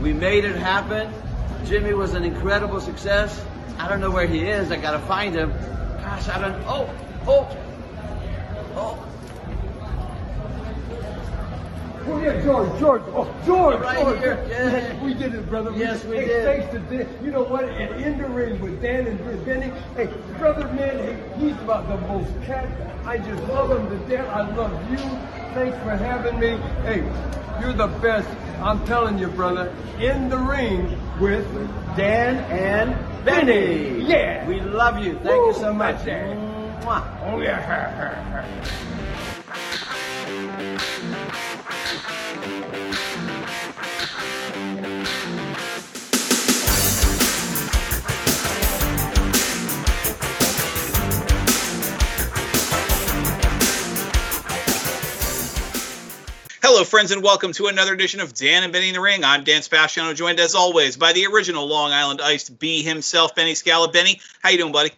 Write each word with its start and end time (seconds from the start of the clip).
We 0.00 0.12
made 0.12 0.44
it 0.44 0.56
happen. 0.56 1.12
Jimmy 1.64 1.92
was 1.92 2.14
an 2.14 2.24
incredible 2.24 2.80
success. 2.80 3.44
I 3.78 3.88
don't 3.88 4.00
know 4.00 4.10
where 4.10 4.26
he 4.26 4.40
is. 4.46 4.70
I 4.70 4.76
gotta 4.76 5.00
find 5.00 5.34
him. 5.34 5.50
Gosh, 5.50 6.28
I 6.28 6.40
don't. 6.40 6.62
Oh, 6.66 6.88
oh, 7.26 7.56
oh. 8.76 9.04
Oh 12.10 12.22
yeah, 12.22 12.40
George, 12.42 12.80
George, 12.80 13.02
oh 13.08 13.30
George, 13.44 13.80
Right 13.80 13.98
George. 13.98 14.18
here, 14.20 14.46
yeah. 14.48 15.04
We 15.04 15.12
did 15.12 15.34
it, 15.34 15.46
brother. 15.46 15.72
Yes, 15.76 16.04
we 16.06 16.16
hey, 16.16 16.26
did. 16.26 16.44
Thanks 16.44 16.72
to 16.72 16.78
Dan. 16.78 17.24
You 17.24 17.30
know 17.32 17.42
what? 17.42 17.64
And 17.64 18.02
in 18.02 18.16
the 18.16 18.26
ring 18.26 18.58
with 18.62 18.80
Dan 18.80 19.06
and 19.06 19.44
Benny. 19.44 19.70
Hey, 19.94 20.06
brother, 20.38 20.66
man, 20.72 20.96
hey, 20.98 21.22
he's 21.38 21.52
about 21.60 21.86
the 21.86 21.98
most 22.08 22.30
cat. 22.46 22.66
I 23.04 23.18
just 23.18 23.42
love 23.48 23.70
him 23.70 23.90
to 23.90 24.08
death. 24.08 24.26
I 24.28 24.50
love 24.54 24.90
you. 24.90 25.37
Thanks 25.58 25.76
for 25.78 25.96
having 25.96 26.38
me. 26.38 26.56
Hey, 26.84 27.00
you're 27.60 27.72
the 27.72 27.88
best. 28.00 28.28
I'm 28.60 28.86
telling 28.86 29.18
you, 29.18 29.26
brother. 29.26 29.74
In 29.98 30.28
the 30.28 30.38
ring 30.38 30.96
with 31.18 31.44
Dan 31.96 32.36
and 32.48 32.94
Benny. 33.24 34.06
Yeah. 34.06 34.46
We 34.46 34.60
love 34.60 35.00
you. 35.00 35.18
Thank 35.18 35.46
you 35.46 35.54
so 35.54 35.74
much. 35.74 35.96
Mwah. 35.96 37.02
Oh 37.24 37.40
yeah. 37.40 38.94
Hello, 56.70 56.84
friends, 56.84 57.12
and 57.12 57.22
welcome 57.22 57.52
to 57.52 57.68
another 57.68 57.94
edition 57.94 58.20
of 58.20 58.34
Dan 58.34 58.62
and 58.62 58.70
Benny 58.74 58.88
in 58.88 58.94
the 58.94 59.00
Ring. 59.00 59.24
I'm 59.24 59.42
Dan 59.42 59.62
Sebastiano, 59.62 60.12
joined 60.12 60.38
as 60.38 60.54
always 60.54 60.98
by 60.98 61.14
the 61.14 61.24
original 61.24 61.66
Long 61.66 61.92
Island 61.92 62.20
Iced 62.20 62.58
B 62.58 62.82
himself, 62.82 63.34
Benny 63.34 63.54
Scala. 63.54 63.90
Benny, 63.90 64.20
how 64.42 64.50
you 64.50 64.58
doing, 64.58 64.72
buddy? 64.72 64.90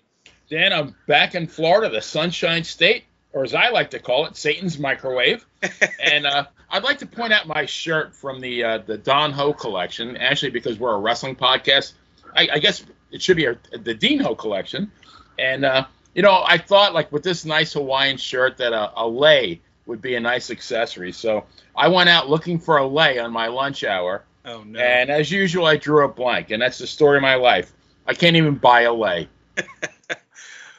Dan, 0.51 0.73
I'm 0.73 0.97
back 1.07 1.37
in 1.37 1.47
Florida, 1.47 1.89
the 1.89 2.03
Sunshine 2.03 2.65
State, 2.65 3.05
or 3.33 3.45
as 3.45 3.55
I 3.55 3.69
like 3.69 3.91
to 3.93 4.01
call 4.01 4.27
it, 4.27 4.37
Satan's 4.37 4.81
microwave. 4.81 5.47
and 6.03 6.27
uh, 6.27 6.47
I'd 6.69 6.83
like 6.83 6.99
to 6.99 7.07
point 7.07 7.33
out 7.33 7.47
my 7.47 7.67
shirt 7.67 8.17
from 8.17 8.41
the 8.41 8.65
uh, 8.65 8.79
the 8.79 8.99
Don 8.99 9.31
Ho 9.31 9.53
collection. 9.53 10.17
Actually, 10.17 10.51
because 10.51 10.77
we're 10.77 10.97
a 10.97 10.99
wrestling 10.99 11.37
podcast, 11.37 11.93
I, 12.35 12.49
I 12.55 12.59
guess 12.59 12.85
it 13.13 13.23
should 13.23 13.37
be 13.37 13.45
a, 13.45 13.57
the 13.79 13.95
Dean 13.95 14.19
Ho 14.19 14.35
collection. 14.35 14.91
And 15.39 15.65
uh, 15.65 15.87
you 16.17 16.23
know, 16.23 16.43
I 16.45 16.59
thought 16.59 16.95
like 16.95 17.13
with 17.13 17.23
this 17.23 17.45
nice 17.45 17.75
Hawaiian 17.75 18.17
shirt 18.17 18.57
that 18.57 18.73
a, 18.73 18.91
a 18.97 19.07
lei 19.07 19.61
would 19.91 20.01
be 20.01 20.15
a 20.15 20.21
nice 20.21 20.51
accessory. 20.51 21.11
So 21.13 21.45
I 21.77 21.89
went 21.89 22.09
out 22.09 22.31
looking 22.31 22.59
for 22.61 22.79
a 22.79 22.87
lay 22.87 23.19
on 23.19 23.33
my 23.33 23.49
lunch 23.49 23.83
hour. 23.85 24.25
Oh 24.47 24.63
no! 24.63 24.79
And 24.79 25.11
as 25.11 25.31
usual, 25.31 25.67
I 25.67 25.77
drew 25.77 26.05
a 26.05 26.09
blank, 26.09 26.51
and 26.53 26.63
that's 26.63 26.79
the 26.79 26.87
story 26.87 27.19
of 27.19 27.23
my 27.23 27.35
life. 27.35 27.73
I 28.07 28.15
can't 28.15 28.37
even 28.37 28.55
buy 28.55 28.83
a 28.83 28.93
lay. 28.93 29.29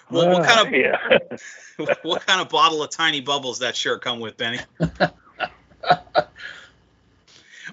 well, 0.10 0.32
what 0.32 0.48
kind 0.48 0.68
of 0.68 0.74
Yeah. 0.74 0.98
what 2.02 2.26
kind 2.26 2.42
of 2.42 2.50
bottle 2.50 2.82
of 2.82 2.90
tiny 2.90 3.22
bubbles 3.22 3.60
that 3.60 3.76
shirt 3.76 4.02
come 4.02 4.20
with, 4.20 4.38
Benny? 4.38 4.60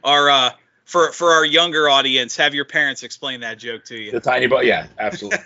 our 0.05 0.29
uh, 0.29 0.51
for 0.85 1.13
for 1.13 1.31
our 1.31 1.47
younger 1.47 1.89
audience, 1.89 2.37
have 2.37 2.55
your 2.55 2.65
parents 2.65 3.05
explain 3.05 3.41
that 3.41 3.59
joke 3.59 3.85
to 3.85 3.97
you. 3.97 4.11
The 4.11 4.21
tiny, 4.21 4.49
but 4.49 4.67
yeah, 4.67 4.89
absolutely. 4.99 5.39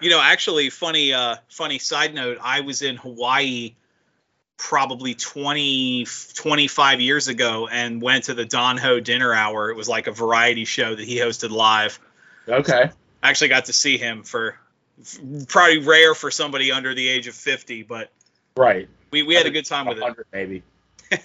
you 0.00 0.08
know, 0.08 0.20
actually, 0.22 0.70
funny, 0.70 1.12
uh, 1.12 1.36
funny 1.48 1.80
side 1.80 2.14
note. 2.14 2.38
I 2.40 2.60
was 2.60 2.82
in 2.82 2.96
Hawaii 2.96 3.74
probably 4.56 5.14
20, 5.14 6.06
25 6.34 7.00
years 7.00 7.28
ago 7.28 7.68
and 7.68 8.00
went 8.00 8.24
to 8.24 8.34
the 8.34 8.44
Don 8.44 8.76
Ho 8.78 9.00
dinner 9.00 9.32
hour. 9.32 9.70
It 9.70 9.76
was 9.76 9.88
like 9.88 10.06
a 10.06 10.12
variety 10.12 10.64
show 10.64 10.94
that 10.94 11.04
he 11.04 11.16
hosted 11.18 11.50
live. 11.50 11.98
okay. 12.48 12.90
I 13.22 13.30
actually 13.30 13.48
got 13.48 13.66
to 13.66 13.72
see 13.72 13.98
him 13.98 14.22
for 14.22 14.58
probably 15.48 15.78
rare 15.78 16.14
for 16.14 16.30
somebody 16.30 16.72
under 16.72 16.94
the 16.94 17.06
age 17.06 17.26
of 17.26 17.34
50, 17.34 17.82
but 17.82 18.10
Right. 18.56 18.88
we, 19.10 19.22
we 19.22 19.34
had 19.34 19.46
a 19.46 19.50
good 19.50 19.66
time 19.66 19.86
with 19.86 19.98
it. 19.98 20.26
maybe. 20.32 20.62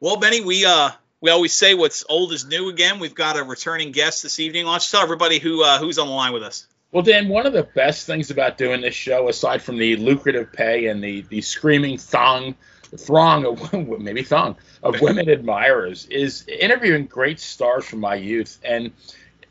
well, 0.00 0.16
Benny, 0.18 0.40
we 0.40 0.64
uh 0.64 0.90
we 1.20 1.30
always 1.30 1.52
say 1.52 1.74
what's 1.74 2.04
old 2.08 2.32
is 2.32 2.44
new 2.44 2.68
again. 2.68 2.98
We've 2.98 3.14
got 3.14 3.38
a 3.38 3.44
returning 3.44 3.92
guest 3.92 4.22
this 4.22 4.40
evening. 4.40 4.66
Why 4.66 4.72
don't 4.72 4.82
you 4.86 4.90
tell 4.90 5.02
everybody 5.02 5.38
who 5.38 5.62
uh, 5.62 5.78
who's 5.78 5.98
on 5.98 6.08
the 6.08 6.12
line 6.12 6.32
with 6.32 6.42
us? 6.42 6.66
Well, 6.92 7.02
Dan, 7.02 7.30
one 7.30 7.46
of 7.46 7.54
the 7.54 7.62
best 7.62 8.06
things 8.06 8.30
about 8.30 8.58
doing 8.58 8.82
this 8.82 8.94
show, 8.94 9.30
aside 9.30 9.62
from 9.62 9.78
the 9.78 9.96
lucrative 9.96 10.52
pay 10.52 10.88
and 10.88 11.02
the 11.02 11.22
the 11.22 11.40
screaming 11.40 11.96
thong 11.96 12.54
throng 12.98 13.46
of 13.46 13.72
maybe 13.98 14.22
thong 14.22 14.56
of 14.82 15.00
women 15.00 15.30
admirers, 15.30 16.04
is 16.10 16.46
interviewing 16.46 17.06
great 17.06 17.40
stars 17.40 17.86
from 17.86 18.00
my 18.00 18.16
youth. 18.16 18.58
And 18.62 18.92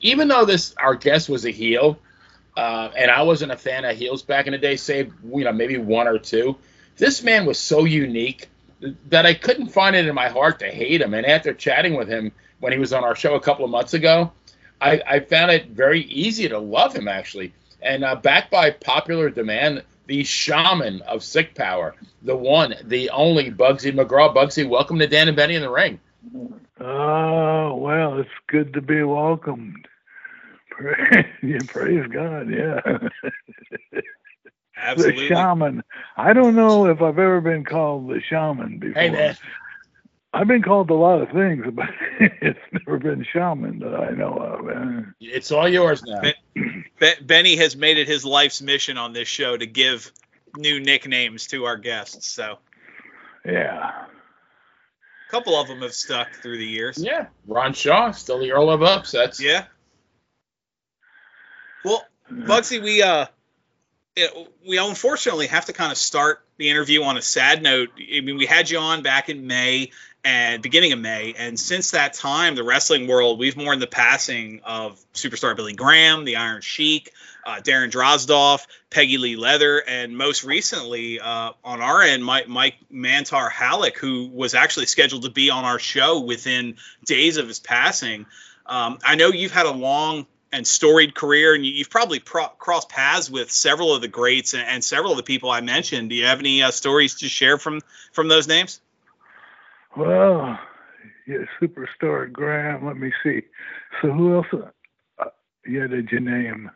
even 0.02 0.28
though 0.28 0.46
this 0.46 0.76
our 0.78 0.94
guest 0.94 1.30
was 1.30 1.46
a 1.46 1.50
heel, 1.50 1.98
uh, 2.56 2.90
and 2.96 3.10
I 3.10 3.24
wasn't 3.24 3.52
a 3.52 3.58
fan 3.58 3.86
of 3.86 3.98
heels 3.98 4.22
back 4.22 4.46
in 4.46 4.52
the 4.52 4.60
day, 4.60 4.76
save 4.76 5.12
you 5.24 5.44
know 5.44 5.52
maybe 5.52 5.80
one 5.80 6.08
or 6.08 6.20
two, 6.20 6.58
this 6.98 7.24
man 7.24 7.48
was 7.48 7.58
so 7.58 7.86
unique 7.86 8.50
that 9.10 9.26
I 9.26 9.34
couldn't 9.34 9.70
find 9.70 9.96
it 9.96 10.06
in 10.06 10.14
my 10.14 10.30
heart 10.30 10.60
to 10.60 10.68
hate 10.68 11.02
him. 11.02 11.16
And 11.16 11.26
after 11.26 11.56
chatting 11.56 11.96
with 11.96 12.08
him 12.08 12.34
when 12.60 12.72
he 12.72 12.78
was 12.78 12.94
on 12.94 13.04
our 13.04 13.16
show 13.16 13.34
a 13.34 13.40
couple 13.40 13.66
of 13.66 13.72
months 13.72 13.96
ago, 13.96 14.32
I, 14.82 15.02
I 15.08 15.20
found 15.20 15.52
it 15.52 15.68
very 15.68 16.02
easy 16.02 16.50
to 16.50 16.58
love 16.60 16.96
him 16.96 17.08
actually. 17.08 17.54
And 17.82 18.04
uh, 18.04 18.16
backed 18.16 18.52
by 18.52 18.72
popular 18.72 19.30
demand, 19.30 19.84
the 20.08 20.24
shaman 20.24 21.02
of 21.04 21.24
sick 21.24 21.56
power, 21.56 21.96
the 22.24 22.36
one, 22.36 22.76
the 22.84 23.10
only 23.12 23.52
Buggsy 23.52 23.94
McGraw. 23.94 24.36
Buggsy, 24.36 24.68
welcome 24.68 25.00
to 25.00 25.08
Dan 25.08 25.28
and 25.28 25.38
Benny 25.38 25.56
in 25.56 25.62
the 25.62 25.70
Ring. 25.70 26.00
Oh, 26.80 27.76
well, 27.76 28.20
it's 28.20 28.30
good 28.48 28.74
to 28.74 28.82
be 28.82 29.04
welcomed. 29.04 29.88
Praise, 30.70 31.26
yeah, 31.44 31.60
praise 31.68 32.08
God, 32.12 32.50
yeah. 32.50 32.82
Absolutely. 34.78 35.28
The 35.28 35.36
shaman. 35.36 35.84
I 36.18 36.34
don't 36.34 36.56
know 36.56 36.88
if 36.88 37.02
I've 37.02 37.20
ever 37.20 37.40
been 37.42 37.64
called 37.64 38.10
the 38.10 38.22
shaman 38.22 38.80
before. 38.80 39.02
Hey 39.02 39.10
man, 39.10 39.38
I've 40.34 40.48
been 40.48 40.62
called 40.62 40.90
a 40.90 40.96
lot 40.96 41.22
of 41.22 41.30
things, 41.32 41.66
but 41.74 41.90
it's 42.42 42.60
never 42.72 42.98
been 43.00 43.26
shaman 43.34 43.80
that 43.80 43.94
I 43.94 44.12
know 44.12 44.34
of. 44.34 45.14
It's 45.20 45.52
all 45.52 45.68
yours 45.68 46.04
now. 46.04 46.22
Be- 46.54 47.14
Benny 47.22 47.58
has 47.58 47.76
made 47.76 47.98
it 47.98 48.08
his 48.08 48.24
life's 48.24 48.62
mission 48.62 48.98
on 48.98 49.12
this 49.12 49.28
show 49.28 49.58
to 49.58 49.66
give 49.66 50.12
new 50.56 50.80
nicknames 50.80 51.48
to 51.48 51.66
our 51.66 51.78
guests. 51.78 52.28
So 52.28 52.60
yeah. 53.46 54.06
a 55.28 55.32
couple 55.32 55.60
of 55.60 55.68
them 55.68 55.82
have 55.82 55.94
stuck 55.94 56.34
through 56.36 56.60
the 56.60 56.68
years. 56.68 56.98
Yeah, 56.98 57.28
Ron 57.46 57.74
Shaw, 57.74 58.12
still 58.12 58.40
the 58.40 58.52
Earl 58.52 58.70
of 58.70 58.84
Upsets. 58.84 59.42
Yeah. 59.42 59.66
Well, 61.84 62.06
Buggsy, 62.32 62.82
we 62.82 63.02
uh, 63.02 63.26
we 64.68 64.78
unfortunately 64.78 65.48
have 65.48 65.66
to 65.66 65.74
kind 65.74 65.92
of 65.92 65.98
start 65.98 66.44
the 66.58 66.70
interview 66.70 67.04
on 67.04 67.18
a 67.18 67.22
sad 67.22 67.62
note. 67.62 67.90
I 67.98 68.22
mean, 68.22 68.38
we 68.38 68.46
had 68.46 68.70
you 68.70 68.78
on 68.78 69.02
back 69.04 69.30
in 69.30 69.48
May 69.48 69.92
and 70.24 70.62
beginning 70.62 70.92
of 70.92 71.00
May, 71.00 71.34
and 71.38 71.60
since 71.60 71.92
that 71.92 72.14
time, 72.14 72.56
the 72.56 72.64
wrestling 72.64 73.08
world 73.08 73.40
we've 73.40 73.58
mourned 73.58 73.82
the 73.82 73.88
passing 73.88 74.62
of 74.64 75.04
superstar 75.14 75.56
Billy 75.56 75.74
Graham, 75.74 76.26
the 76.26 76.36
Iron 76.36 76.62
Sheik, 76.62 77.12
uh, 77.46 77.56
Darren 77.56 77.90
Drozdov, 77.90 78.66
Peggy 78.90 79.18
Lee 79.18 79.36
Leather, 79.36 79.80
and 79.80 80.16
most 80.16 80.44
recently 80.44 81.20
uh, 81.20 81.54
on 81.64 81.82
our 81.82 82.02
end, 82.02 82.24
Mike, 82.24 82.48
Mike 82.48 82.76
Mantaur 82.92 83.50
Halac, 83.50 83.98
who 83.98 84.28
was 84.28 84.54
actually 84.54 84.86
scheduled 84.86 85.24
to 85.24 85.32
be 85.32 85.50
on 85.50 85.66
our 85.66 85.80
show 85.80 86.20
within 86.20 86.76
days 87.06 87.38
of 87.38 87.48
his 87.48 87.60
passing. 87.60 88.26
Um, 88.66 89.00
I 89.04 89.16
know 89.16 89.30
you've 89.30 89.52
had 89.52 89.66
a 89.66 89.72
long 89.72 90.28
and 90.52 90.68
storied 90.68 91.16
career, 91.16 91.54
and 91.54 91.66
you, 91.66 91.72
you've 91.72 91.90
probably 91.90 92.20
pro- 92.20 92.48
crossed 92.48 92.90
paths 92.90 93.30
with 93.30 93.52
several 93.52 93.94
of 93.94 94.02
the 94.02 94.08
greats 94.08 94.54
and, 94.54 94.64
and 94.64 94.84
several 94.84 95.12
of 95.12 95.18
the 95.18 95.24
people 95.24 95.50
I 95.50 95.62
mentioned. 95.62 96.10
Do 96.10 96.16
you 96.16 96.26
have 96.26 96.40
any 96.40 96.62
uh, 96.62 96.72
stories 96.72 97.16
to 97.16 97.30
share 97.30 97.58
from 97.58 97.82
from 98.12 98.28
those 98.28 98.48
names? 98.48 98.82
Well, 99.96 100.60
yeah, 101.28 101.46
superstar 101.62 102.32
Graham. 102.32 102.86
Let 102.86 102.98
me 102.98 103.12
see. 103.24 103.42
So 104.02 104.12
who 104.12 104.36
else? 104.36 104.48
Uh, 105.20 105.26
yeah, 105.68 105.88
did 105.88 106.12
you 106.12 106.20
name? 106.20 106.72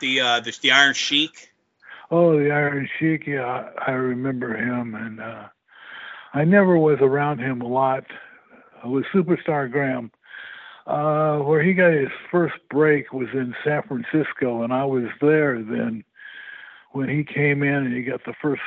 The 0.00 0.20
uh, 0.20 0.40
the, 0.40 0.56
the 0.62 0.72
Iron 0.72 0.94
Sheik. 0.94 1.52
Oh, 2.10 2.38
the 2.38 2.50
Iron 2.50 2.88
Sheik. 2.98 3.26
Yeah, 3.26 3.44
I, 3.44 3.90
I 3.90 3.92
remember 3.92 4.56
him, 4.56 4.94
and 4.94 5.20
uh, 5.20 5.48
I 6.32 6.44
never 6.44 6.76
was 6.76 6.98
around 7.00 7.38
him 7.38 7.60
a 7.60 7.68
lot. 7.68 8.04
With 8.84 9.06
Superstar 9.14 9.70
Graham, 9.70 10.10
uh, 10.86 11.38
where 11.38 11.62
he 11.62 11.72
got 11.72 11.92
his 11.92 12.08
first 12.30 12.54
break 12.70 13.12
was 13.12 13.28
in 13.32 13.54
San 13.64 13.82
Francisco, 13.82 14.62
and 14.62 14.72
I 14.72 14.84
was 14.84 15.04
there 15.20 15.62
then 15.62 16.04
when 16.92 17.08
he 17.08 17.24
came 17.24 17.62
in 17.62 17.74
and 17.74 17.94
he 17.94 18.02
got 18.02 18.24
the 18.24 18.34
first 18.40 18.62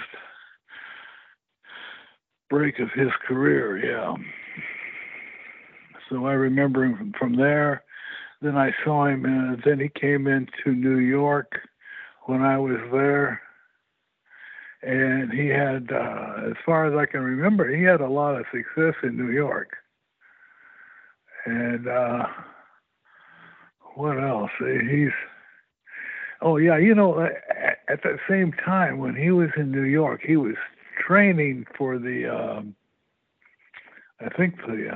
break 2.49 2.79
of 2.79 2.89
his 2.91 3.11
career. 3.27 3.77
Yeah. 3.77 4.15
So 6.09 6.25
I 6.25 6.33
remember 6.33 6.83
him 6.85 6.97
from, 6.97 7.13
from 7.17 7.35
there. 7.35 7.83
Then 8.41 8.55
I 8.55 8.71
saw 8.83 9.07
him, 9.07 9.25
and 9.25 9.61
then 9.65 9.79
he 9.79 9.89
came 9.89 10.27
into 10.27 10.71
New 10.71 10.99
York 10.99 11.59
when 12.25 12.41
I 12.41 12.57
was 12.57 12.77
there. 12.91 13.41
And 14.83 15.33
he 15.33 15.47
had, 15.47 15.91
uh, 15.91 16.49
as 16.49 16.55
far 16.65 16.85
as 16.85 16.93
I 16.97 17.11
can 17.11 17.21
remember, 17.21 17.75
he 17.75 17.83
had 17.83 17.99
a 17.99 18.07
lot 18.07 18.35
of 18.35 18.45
success 18.51 18.93
in 19.03 19.17
New 19.17 19.31
York. 19.31 19.75
And 21.45 21.87
uh, 21.87 22.27
what 23.95 24.21
else? 24.21 24.51
He's 24.59 25.09
oh 26.41 26.57
yeah, 26.57 26.77
you 26.77 26.93
know, 26.93 27.19
at, 27.21 27.79
at 27.87 28.03
same 28.29 28.53
time 28.53 28.99
when 28.99 29.15
he 29.15 29.31
was 29.31 29.49
in 29.57 29.71
New 29.71 29.83
York, 29.83 30.21
he 30.23 30.37
was 30.37 30.55
training 30.99 31.65
for 31.77 31.97
the 31.97 32.25
um, 32.27 32.75
I 34.19 34.29
think 34.29 34.57
the 34.57 34.89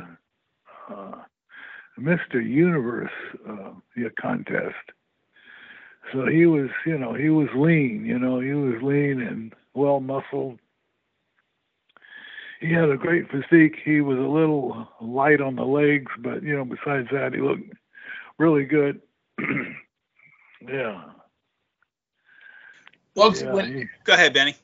uh, 0.89 0.93
uh, 0.93 1.15
Mr. 1.99 2.43
Universe 2.43 3.11
uh, 3.47 3.71
contest. 4.19 4.75
So 6.11 6.25
he 6.25 6.45
was, 6.45 6.69
you 6.85 6.97
know, 6.97 7.13
he 7.13 7.29
was 7.29 7.47
lean. 7.55 8.05
You 8.05 8.17
know, 8.17 8.39
he 8.39 8.53
was 8.53 8.81
lean 8.81 9.21
and 9.21 9.53
well 9.73 9.99
muscled. 9.99 10.59
He 12.61 12.71
had 12.71 12.91
a 12.91 12.97
great 12.97 13.25
physique. 13.31 13.77
He 13.83 14.01
was 14.01 14.19
a 14.19 14.21
little 14.21 14.87
light 15.01 15.41
on 15.41 15.55
the 15.55 15.65
legs, 15.65 16.11
but 16.19 16.43
you 16.43 16.55
know, 16.55 16.63
besides 16.63 17.07
that, 17.11 17.33
he 17.33 17.41
looked 17.41 17.73
really 18.37 18.65
good. 18.65 19.01
yeah. 20.61 21.01
Well, 23.15 23.35
yeah, 23.35 23.51
when, 23.51 23.73
he, 23.73 23.85
go 24.03 24.13
ahead, 24.13 24.33
Benny. 24.33 24.55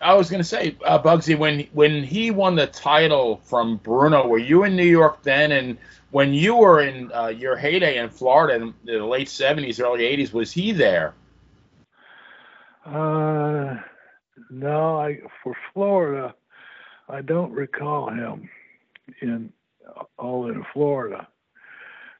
I 0.00 0.14
was 0.14 0.30
going 0.30 0.40
to 0.42 0.48
say, 0.48 0.76
uh, 0.84 1.02
Buggsy, 1.02 1.36
when 1.36 1.60
when 1.72 2.04
he 2.04 2.30
won 2.30 2.54
the 2.54 2.66
title 2.66 3.40
from 3.44 3.78
Bruno, 3.78 4.28
were 4.28 4.38
you 4.38 4.64
in 4.64 4.76
New 4.76 4.84
York 4.84 5.22
then? 5.22 5.50
And 5.50 5.78
when 6.10 6.34
you 6.34 6.54
were 6.54 6.82
in 6.82 7.10
uh, 7.12 7.28
your 7.28 7.56
heyday 7.56 7.96
in 7.96 8.10
Florida 8.10 8.62
in 8.62 8.74
the 8.84 9.04
late 9.04 9.28
'70s, 9.28 9.82
early 9.82 10.00
'80s, 10.00 10.32
was 10.32 10.52
he 10.52 10.72
there? 10.72 11.14
Uh, 12.84 13.76
no, 14.50 15.00
I 15.00 15.20
for 15.42 15.56
Florida, 15.72 16.34
I 17.08 17.22
don't 17.22 17.52
recall 17.52 18.10
him 18.10 18.48
in 19.22 19.52
all 20.18 20.48
in 20.48 20.64
Florida 20.72 21.26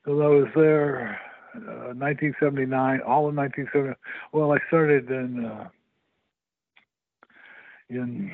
because 0.04 0.20
I 0.20 0.26
was 0.26 0.48
there 0.54 1.20
uh, 1.54 1.92
1979, 1.94 3.00
all 3.06 3.28
of 3.28 3.34
1979. 3.34 3.94
Well, 4.32 4.52
I 4.52 4.58
started 4.68 5.10
in. 5.10 5.44
Uh, 5.44 5.68
in 7.90 8.32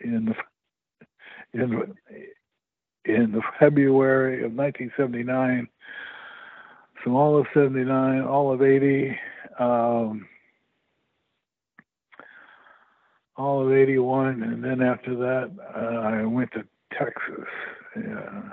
in 0.00 0.34
in 1.52 1.94
in 3.04 3.42
February 3.58 4.44
of 4.44 4.52
1979, 4.52 5.68
So 7.04 7.16
all 7.16 7.36
of 7.38 7.46
79, 7.52 8.22
all 8.22 8.50
of 8.50 8.62
80, 8.62 9.14
um, 9.58 10.26
all 13.36 13.66
of 13.66 13.72
81, 13.72 14.42
and 14.42 14.62
then 14.62 14.82
after 14.82 15.14
that, 15.16 15.50
uh, 15.74 15.98
I 16.00 16.24
went 16.24 16.52
to 16.52 16.64
Texas. 16.92 17.48
Yeah. 17.96 18.52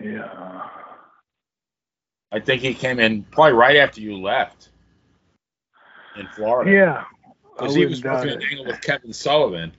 Yeah. 0.00 0.62
I 2.32 2.40
think 2.40 2.62
he 2.62 2.74
came 2.74 2.98
in 2.98 3.24
probably 3.24 3.52
right 3.52 3.76
after 3.76 4.00
you 4.00 4.16
left 4.16 4.70
in 6.16 6.26
Florida. 6.34 6.70
Yeah, 6.70 7.04
because 7.54 7.74
he 7.74 7.84
was 7.84 8.02
working 8.02 8.30
an 8.30 8.42
angle 8.42 8.66
with 8.66 8.80
Kevin 8.80 9.12
Sullivan. 9.12 9.72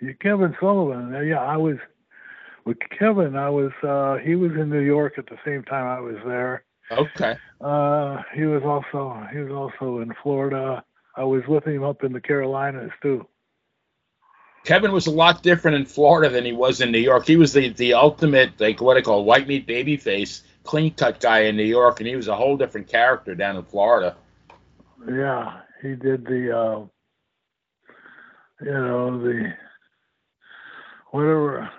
Yeah, 0.00 0.12
Kevin 0.20 0.56
Sullivan. 0.60 1.12
Yeah, 1.26 1.40
I 1.40 1.56
was 1.56 1.76
with 2.64 2.78
Kevin. 2.96 3.36
I 3.36 3.50
was. 3.50 3.72
uh 3.82 4.16
He 4.24 4.36
was 4.36 4.52
in 4.52 4.70
New 4.70 4.80
York 4.80 5.14
at 5.18 5.26
the 5.26 5.38
same 5.44 5.64
time 5.64 5.86
I 5.86 6.00
was 6.00 6.16
there. 6.24 6.64
Okay. 6.92 7.36
Uh, 7.60 8.22
he 8.34 8.44
was 8.44 8.62
also 8.62 9.26
he 9.32 9.38
was 9.38 9.52
also 9.52 10.00
in 10.00 10.14
Florida. 10.22 10.84
I 11.16 11.24
was 11.24 11.42
with 11.48 11.64
him 11.64 11.82
up 11.82 12.04
in 12.04 12.12
the 12.12 12.20
Carolinas 12.20 12.92
too. 13.02 13.26
Kevin 14.64 14.92
was 14.92 15.06
a 15.06 15.10
lot 15.10 15.42
different 15.42 15.76
in 15.76 15.86
Florida 15.86 16.28
than 16.28 16.44
he 16.44 16.52
was 16.52 16.80
in 16.80 16.92
New 16.92 16.98
York. 16.98 17.26
He 17.26 17.36
was 17.36 17.52
the 17.52 17.70
the 17.70 17.94
ultimate 17.94 18.60
like 18.60 18.80
what 18.80 18.96
I 18.96 19.02
call 19.02 19.24
white 19.24 19.48
meat 19.48 19.66
baby 19.66 19.96
face, 19.96 20.42
clean 20.62 20.92
cut 20.92 21.20
guy 21.20 21.40
in 21.40 21.56
New 21.56 21.64
York, 21.64 22.00
and 22.00 22.08
he 22.08 22.16
was 22.16 22.28
a 22.28 22.36
whole 22.36 22.56
different 22.56 22.86
character 22.86 23.34
down 23.34 23.56
in 23.56 23.64
Florida. 23.64 24.16
Yeah, 25.08 25.60
he 25.80 25.94
did 25.94 26.24
the, 26.26 26.56
uh, 26.56 26.80
you 28.60 28.72
know, 28.72 29.22
the 29.22 29.54
whatever 31.10 31.70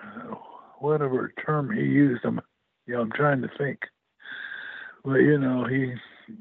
whatever 0.78 1.32
term 1.44 1.70
he 1.70 1.82
used. 1.82 2.24
I'm, 2.24 2.40
you 2.86 2.94
know, 2.94 3.02
I'm 3.02 3.12
trying 3.12 3.42
to 3.42 3.50
think, 3.58 3.78
but 5.04 5.16
you 5.16 5.38
know, 5.38 5.64
he 5.64 5.94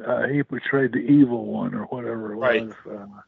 uh, 0.06 0.28
he 0.28 0.44
portrayed 0.44 0.94
the 0.94 1.00
evil 1.00 1.46
one 1.46 1.74
or 1.74 1.86
whatever 1.86 2.34
it 2.34 2.38
right. 2.38 2.66
was 2.66 2.74
uh, 2.90 3.22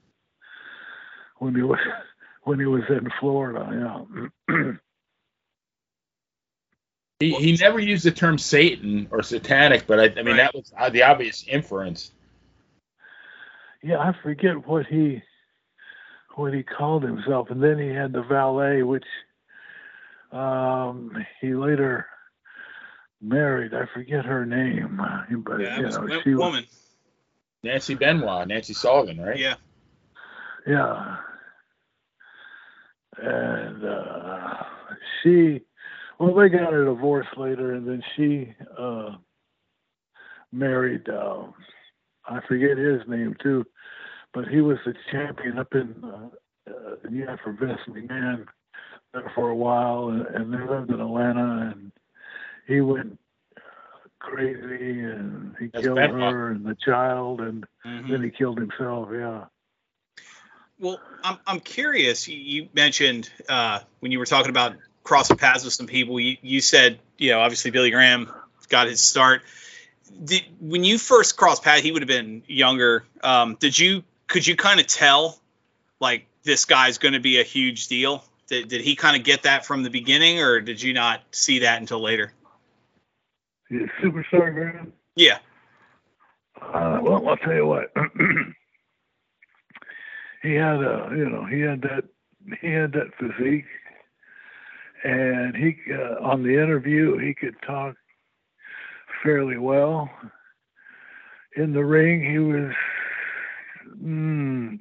when 1.38 1.56
he 1.56 1.62
was 1.62 1.80
when 2.44 2.60
he 2.60 2.66
was 2.66 2.84
in 2.90 3.10
Florida. 3.20 4.06
Yeah. 4.50 4.72
he, 7.20 7.34
he 7.34 7.58
never 7.58 7.80
used 7.80 8.04
the 8.04 8.12
term 8.12 8.38
Satan 8.38 9.08
or 9.12 9.24
satanic, 9.24 9.88
but 9.88 10.00
I, 10.00 10.04
I 10.04 10.24
mean 10.24 10.28
right. 10.28 10.38
that 10.38 10.56
was 10.56 10.74
uh, 10.78 10.90
the 10.90 11.04
obvious 11.04 11.46
inference 11.48 12.12
yeah, 13.84 13.98
I 13.98 14.14
forget 14.22 14.68
what 14.68 14.86
he 14.86 15.22
what 16.36 16.54
he 16.54 16.64
called 16.64 17.04
himself, 17.04 17.50
and 17.50 17.62
then 17.62 17.78
he 17.78 17.90
had 17.90 18.14
the 18.14 18.24
valet, 18.24 18.84
which 18.84 19.06
um, 20.32 21.12
he 21.42 21.54
later 21.54 22.06
married. 23.22 23.74
I 23.74 23.86
forget 23.94 24.26
her 24.26 24.46
name, 24.46 25.00
but 25.46 25.60
yeah, 25.60 25.78
you 25.78 25.90
know, 25.90 26.22
she 26.24 26.36
woman. 26.36 26.64
Was, 26.64 26.82
Nancy 27.64 27.96
Benoit, 27.96 28.48
Nancy 28.48 28.74
Sullivan, 28.74 29.22
right? 29.22 29.38
Yeah. 29.38 29.56
Yeah. 30.66 31.18
And 33.18 33.86
uh, 33.86 34.64
she, 35.22 35.62
well, 36.20 36.34
they 36.34 36.50
got 36.50 36.74
a 36.74 36.86
divorce 36.86 37.28
later, 37.38 37.74
and 37.74 37.88
then 37.88 38.02
she 38.16 38.54
uh, 38.78 39.16
married. 40.52 41.08
Uh, 41.10 41.44
I 42.26 42.40
forget 42.48 42.78
his 42.78 43.02
name 43.08 43.36
too, 43.44 43.66
but 44.34 44.48
he 44.48 44.62
was 44.62 44.78
the 44.86 44.94
champion 45.12 45.60
up 45.60 45.74
in 45.74 45.96
uh, 46.04 46.30
uh, 46.70 46.96
yeah 47.12 47.36
for 47.44 47.54
Vince 47.54 47.80
McMahon 47.90 48.46
there 49.14 49.32
for 49.36 49.50
a 49.50 49.56
while, 49.56 50.10
and, 50.10 50.26
and 50.28 50.54
they 50.54 50.66
lived 50.66 50.90
in 50.90 51.02
Atlanta, 51.02 51.74
and 51.76 51.92
he 52.68 52.82
went 52.82 53.20
crazy, 54.20 55.02
and 55.02 55.56
he 55.60 55.68
That's 55.68 55.86
killed 55.86 55.98
her 55.98 56.52
and 56.52 56.66
the 56.66 56.76
child, 56.76 57.42
and 57.42 57.66
mm-hmm. 57.86 58.12
then 58.12 58.24
he 58.24 58.30
killed 58.30 58.60
himself. 58.60 59.10
Yeah. 59.14 59.46
Well, 60.80 61.00
I'm 61.24 61.38
I'm 61.46 61.60
curious. 61.60 62.28
You 62.28 62.70
mentioned 62.74 63.30
uh, 63.48 63.80
when 64.00 64.12
you 64.12 64.20
were 64.20 64.26
talking 64.26 64.50
about 64.50 64.76
crossing 65.04 65.38
paths 65.38 65.64
with 65.64 65.74
some 65.74 65.88
people. 65.88 66.20
You, 66.20 66.38
you 66.42 66.62
said 66.62 67.00
you 67.18 67.32
know 67.32 67.40
obviously 67.40 67.72
Billy 67.72 67.92
Graham 67.92 68.32
got 68.70 68.88
his 68.88 69.02
start 69.02 69.42
did 70.24 70.44
when 70.60 70.84
you 70.84 70.98
first 70.98 71.38
crossed 71.38 71.64
Pat, 71.64 71.82
he 71.82 71.92
would 71.92 72.02
have 72.02 72.08
been 72.08 72.44
younger. 72.48 73.04
Um, 73.24 73.58
did 73.60 73.78
you 73.78 74.04
could 74.28 74.46
you 74.46 74.56
kind 74.56 74.80
of 74.80 74.88
tell 74.88 75.40
like 76.00 76.28
this 76.44 76.66
guy's 76.66 76.98
going 76.98 77.14
to 77.14 77.20
be 77.20 77.40
a 77.40 77.44
huge 77.44 77.88
deal? 77.88 78.24
Did, 78.48 78.68
did 78.68 78.82
he 78.82 78.96
kind 78.96 79.16
of 79.16 79.24
get 79.24 79.44
that 79.44 79.66
from 79.66 79.84
the 79.84 79.90
beginning, 79.90 80.42
or 80.42 80.60
did 80.60 80.82
you 80.82 80.94
not 80.94 81.22
see 81.32 81.60
that 81.60 81.80
until 81.80 82.02
later? 82.02 82.34
Yeah, 83.72 83.88
superstar 84.04 84.54
Graham. 84.54 84.92
Yeah. 85.16 85.38
Uh, 86.62 87.00
well, 87.02 87.26
I'll 87.28 87.38
tell 87.38 87.54
you 87.54 87.66
what. 87.66 87.94
he 90.44 90.54
had 90.56 90.76
a, 90.76 91.10
you 91.16 91.30
know, 91.30 91.46
he 91.46 91.62
had 91.62 91.82
that, 91.84 92.04
he 92.60 92.68
had 92.68 92.92
that 92.92 93.12
physique, 93.18 93.64
and 95.06 95.56
he 95.56 95.78
uh, 95.94 96.22
on 96.22 96.44
the 96.44 96.50
interview 96.50 97.18
he 97.18 97.34
could 97.34 97.56
talk 97.66 97.96
fairly 99.24 99.58
well. 99.58 100.10
In 101.56 101.72
the 101.72 101.86
ring, 101.86 102.30
he 102.30 102.40
was 102.40 102.74
mm, 104.04 104.80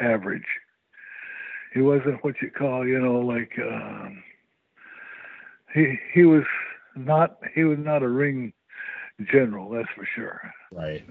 average. 0.00 0.42
He 1.74 1.80
wasn't 1.80 2.24
what 2.24 2.34
you 2.42 2.50
call, 2.50 2.84
you 2.86 2.98
know, 2.98 3.20
like 3.20 3.52
uh, 3.58 4.08
he 5.74 5.96
he 6.12 6.24
was 6.24 6.44
not 6.96 7.38
he 7.54 7.64
was 7.64 7.78
not 7.78 8.02
a 8.02 8.08
ring 8.08 8.52
general, 9.32 9.70
that's 9.70 9.88
for 9.94 10.06
sure. 10.14 10.40
Right. 10.72 11.04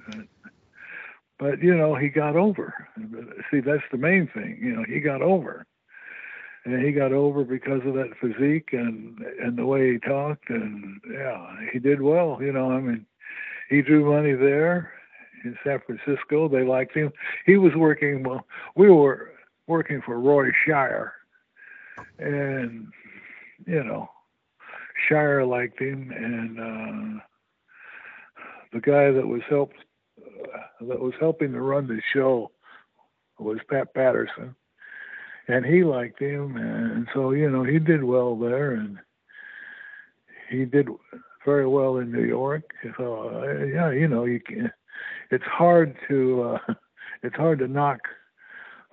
But 1.40 1.62
you 1.62 1.76
know, 1.76 1.96
he 1.96 2.10
got 2.10 2.36
over. 2.36 2.88
See, 3.52 3.60
that's 3.60 3.84
the 3.92 3.98
main 3.98 4.30
thing. 4.34 4.58
You 4.62 4.76
know, 4.76 4.86
he 4.88 5.00
got 5.00 5.22
over 5.22 5.66
and 6.66 6.84
he 6.84 6.92
got 6.92 7.14
over 7.14 7.44
because 7.44 7.82
of 7.86 7.94
that 7.94 8.12
physique 8.20 8.70
and 8.72 9.20
and 9.40 9.58
the 9.58 9.66
way 9.66 9.94
he 9.94 10.00
talked 10.00 10.50
and 10.50 11.00
yeah 11.12 11.56
he 11.72 11.80
did 11.80 12.02
well 12.02 12.38
you 12.42 12.52
know 12.52 12.72
i 12.72 12.80
mean 12.80 13.06
he 13.70 13.82
drew 13.82 14.12
money 14.12 14.34
there 14.34 14.92
in 15.44 15.56
san 15.64 15.80
francisco 15.86 16.48
they 16.48 16.64
liked 16.64 16.96
him 16.96 17.12
he 17.46 17.58
was 17.58 17.74
working 17.76 18.24
well 18.24 18.46
we 18.76 18.90
were 18.90 19.32
working 19.68 20.02
for 20.06 20.20
roy 20.20 20.50
shire 20.68 21.14
and 22.20 22.88
you 23.66 23.84
know 23.84 24.10
shire 25.08 25.46
liked 25.46 25.80
him 25.80 26.12
and 26.12 26.60
uh 26.60 27.22
the 28.74 28.82
guy 28.82 29.12
that 29.12 29.28
was 29.28 29.42
helped 29.50 29.78
uh, 30.20 30.86
that 30.86 31.00
was 31.00 31.14
helping 31.20 31.52
to 31.54 31.62
run 31.62 31.88
the 31.88 32.02
show 32.14 32.52
was 33.40 33.60
pat 33.70 33.94
patterson 33.94 34.56
and 35.48 35.66
he 35.66 35.84
liked 35.84 36.20
him, 36.20 36.58
and 36.58 37.08
so 37.14 37.32
you 37.32 37.50
know 37.50 37.64
he 37.64 37.80
did 37.80 38.04
well 38.04 38.36
there, 38.36 38.72
and 38.72 38.98
he 40.50 40.66
did 40.66 40.88
very 41.46 41.68
well 41.68 41.98
in 41.98 42.12
New 42.12 42.24
York. 42.24 42.72
So 42.98 43.44
uh, 43.44 43.66
yeah, 43.66 43.92
you 43.92 44.08
know, 44.08 44.26
you 44.26 44.40
can. 44.40 44.72
It's 45.32 45.44
hard 45.46 45.96
to 46.08 46.60
uh, 46.68 46.74
it's 47.24 47.36
hard 47.36 47.60
to 47.60 47.68
knock 47.68 48.00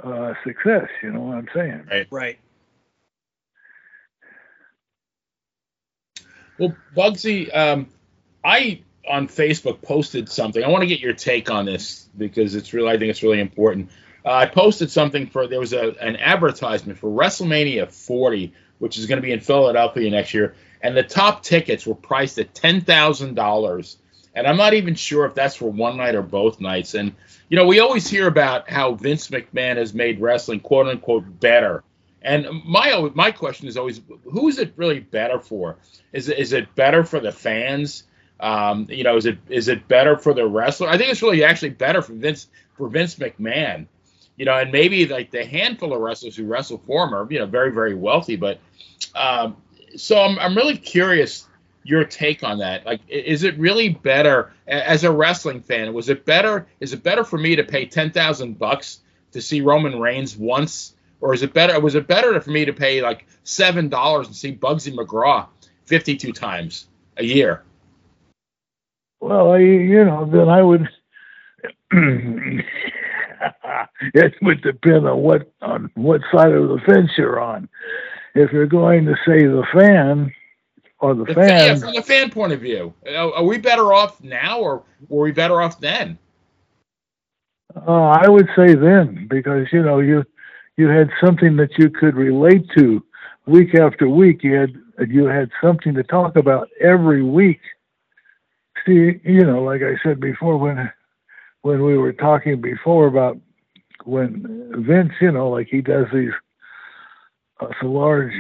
uh, 0.05 0.35
success. 0.45 0.89
You 1.03 1.13
know 1.13 1.21
what 1.21 1.37
I'm 1.37 1.49
saying? 1.55 1.85
Right. 1.91 2.07
Right. 2.11 2.39
Well, 6.59 6.77
Buggsy, 6.97 7.55
um, 7.55 7.89
I 8.45 8.83
on 9.09 9.29
Facebook 9.29 9.83
posted 9.83 10.29
something. 10.29 10.63
I 10.63 10.69
want 10.69 10.83
to 10.83 10.87
get 10.87 11.01
your 11.01 11.13
take 11.13 11.51
on 11.51 11.67
this 11.67 12.09
because 12.17 12.55
it's 12.55 12.73
really, 12.73 12.91
I 12.91 12.99
think 12.99 13.11
it's 13.11 13.23
really 13.23 13.41
important. 13.41 13.91
Uh, 14.25 14.33
I 14.33 14.47
posted 14.47 14.91
something 14.91 15.27
for 15.27 15.49
there 15.49 15.59
was 15.59 15.73
a, 15.73 15.91
an 16.01 16.17
advertisement 16.17 16.99
for 16.99 17.11
WrestleMania 17.11 17.91
40, 17.91 18.55
which 18.79 18.99
is 18.99 19.07
going 19.07 19.17
to 19.17 19.23
be 19.23 19.33
in 19.33 19.41
Philadelphia 19.41 20.11
next 20.11 20.33
year, 20.35 20.55
and 20.81 20.97
the 20.97 21.03
top 21.03 21.43
tickets 21.43 21.87
were 21.87 21.95
priced 21.95 22.39
at 22.39 22.55
ten 22.55 22.81
thousand 22.81 23.35
dollars. 23.35 23.99
And 24.35 24.47
I'm 24.47 24.57
not 24.57 24.73
even 24.75 24.95
sure 24.95 25.27
if 25.27 25.35
that's 25.35 25.57
for 25.57 25.71
one 25.71 25.99
night 25.99 26.15
or 26.15 26.23
both 26.23 26.59
nights. 26.59 26.95
And 26.95 27.15
you 27.49 27.57
know, 27.57 27.67
we 27.67 27.81
always 27.81 28.09
hear 28.09 28.27
about 28.27 28.71
how 28.71 28.95
Vince 28.95 29.29
McMahon 29.29 29.77
has 29.77 29.93
made 29.93 30.21
wrestling 30.21 30.61
quote 30.61 30.87
unquote 30.87 31.41
better. 31.41 31.85
And 32.25 32.47
my 32.65 33.11
my 33.15 33.31
question 33.33 33.69
is 33.69 33.77
always, 33.77 34.01
who 34.25 34.49
is 34.49 34.59
it 34.59 34.73
really 34.77 35.01
better 35.01 35.41
for? 35.41 35.79
Is 36.13 36.29
it, 36.29 36.39
is 36.39 36.53
it 36.53 36.75
better 36.75 37.05
for 37.05 37.21
the 37.21 37.33
fans? 37.33 38.05
Um, 38.41 38.87
you 38.89 39.05
know, 39.05 39.17
is 39.17 39.27
it 39.27 39.39
is 39.49 39.69
it 39.69 39.87
better 39.89 40.17
for 40.17 40.35
the 40.35 40.47
wrestler? 40.47 40.89
I 40.89 40.99
think 40.99 41.11
it's 41.11 41.23
really 41.23 41.45
actually 41.45 41.71
better 41.71 42.03
for 42.03 42.13
Vince 42.13 42.49
for 42.77 42.89
Vince 42.89 43.17
McMahon. 43.17 43.87
You 44.37 44.47
know, 44.47 44.57
and 44.57 44.73
maybe 44.73 45.07
like 45.07 45.31
the 45.31 45.45
handful 45.45 45.93
of 45.93 46.01
wrestlers 46.01 46.35
who 46.37 46.45
wrestle 46.45 46.83
for 46.87 47.05
him 47.05 47.15
are 47.15 47.27
you 47.31 47.39
know 47.39 47.47
very 47.47 47.73
very 47.73 47.95
wealthy. 47.95 48.37
But 48.37 48.59
um, 49.15 49.57
so 49.97 50.21
I'm 50.21 50.39
I'm 50.39 50.57
really 50.57 50.77
curious 50.77 51.47
your 51.85 52.05
take 52.05 52.45
on 52.45 52.59
that. 52.59 52.87
Like, 52.87 53.01
is 53.09 53.43
it 53.43 53.59
really 53.59 53.89
better 53.89 54.53
as 54.67 55.05
a 55.05 55.11
wrestling 55.11 55.61
fan? 55.61 55.93
Was 55.93 56.09
it 56.09 56.25
better? 56.25 56.67
Is 56.81 56.93
it 56.93 57.03
better 57.03 57.25
for 57.25 57.39
me 57.39 57.57
to 57.57 57.65
pay 57.65 57.87
ten 57.87 58.11
thousand 58.11 58.59
bucks 58.59 59.01
to 59.33 59.41
see 59.41 59.61
Roman 59.61 59.99
Reigns 59.99 60.37
once, 60.37 60.95
or 61.23 61.33
is 61.33 61.43
it 61.43 61.55
better? 61.55 61.81
Was 61.81 61.95
it 61.95 62.07
better 62.07 62.39
for 62.41 62.51
me 62.51 62.67
to 62.67 62.73
pay 62.73 63.01
like 63.01 63.27
seven 63.45 63.89
dollars 63.89 64.27
and 64.27 64.37
see 64.37 64.55
Buggsy 64.55 64.93
McGraw 64.95 65.47
fifty-two 65.85 66.33
times 66.33 66.89
a 67.17 67.25
year? 67.25 67.63
Well, 69.21 69.53
I, 69.53 69.59
you 69.59 70.05
know, 70.05 70.27
then 70.27 70.49
I 70.51 70.61
would. 70.61 70.89
it 74.15 74.35
would 74.43 74.63
depend 74.63 75.09
on 75.09 75.19
what 75.19 75.51
on 75.63 75.91
what 75.95 76.21
side 76.33 76.53
of 76.53 76.69
the 76.69 76.81
fence 76.85 77.11
you're 77.17 77.41
on. 77.41 77.69
If 78.35 78.53
you're 78.53 78.67
going 78.67 79.05
to 79.07 79.15
say 79.27 79.47
the 79.47 79.65
fan 79.73 80.35
or 80.99 81.15
the, 81.15 81.25
The 81.25 81.35
fan, 81.35 81.49
fan, 81.49 81.81
from 81.81 81.95
the 81.95 82.03
fan 82.03 82.31
point 82.31 82.53
of 82.53 82.61
view, 82.61 82.93
are 83.07 83.35
are 83.35 83.45
we 83.45 83.59
better 83.59 83.93
off 83.93 84.21
now, 84.25 84.59
or 84.59 84.83
were 85.09 85.23
we 85.23 85.33
better 85.33 85.63
off 85.63 85.79
then? 85.79 86.19
uh, 87.87 87.91
I 87.91 88.29
would 88.29 88.49
say 88.57 88.75
then 88.75 89.27
because 89.31 89.67
you 89.73 89.83
know 89.83 90.01
you 90.01 90.25
you 90.77 90.89
had 90.89 91.11
something 91.25 91.57
that 91.57 91.79
you 91.79 91.91
could 91.91 92.17
relate 92.17 92.65
to 92.77 93.03
week 93.47 93.75
after 93.75 94.09
week. 94.09 94.43
You 94.43 94.55
had 94.55 94.73
you 95.09 95.27
had 95.27 95.51
something 95.63 95.95
to 95.95 96.03
talk 96.03 96.37
about 96.37 96.69
every 96.81 97.23
week. 97.23 97.61
See, 98.87 99.21
you 99.25 99.45
know, 99.45 99.63
like 99.63 99.83
I 99.83 99.97
said 100.03 100.21
before, 100.21 100.57
when 100.57 100.91
when 101.63 101.85
we 101.85 101.97
were 101.97 102.13
talking 102.13 102.61
before 102.61 103.07
about 103.07 103.39
when 104.05 104.85
Vince, 104.87 105.13
you 105.21 105.31
know, 105.31 105.49
like 105.51 105.69
he 105.71 105.81
does 105.81 106.07
these 106.13 106.33
uh, 107.61 107.69
so 107.81 107.87
large 107.87 108.33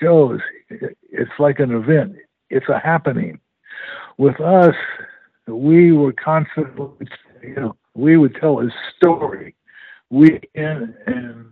shows, 0.00 0.40
it's 0.68 1.30
like 1.38 1.58
an 1.58 1.72
event. 1.72 2.16
It's 2.48 2.68
a 2.68 2.78
happening. 2.78 3.40
With 4.18 4.40
us, 4.40 4.74
we 5.46 5.92
were 5.92 6.12
constantly, 6.12 7.08
you 7.42 7.54
know, 7.54 7.76
we 7.94 8.16
would 8.16 8.36
tell 8.36 8.60
a 8.60 8.68
story 8.96 9.54
week 10.10 10.50
in 10.54 10.94
and 11.06 11.46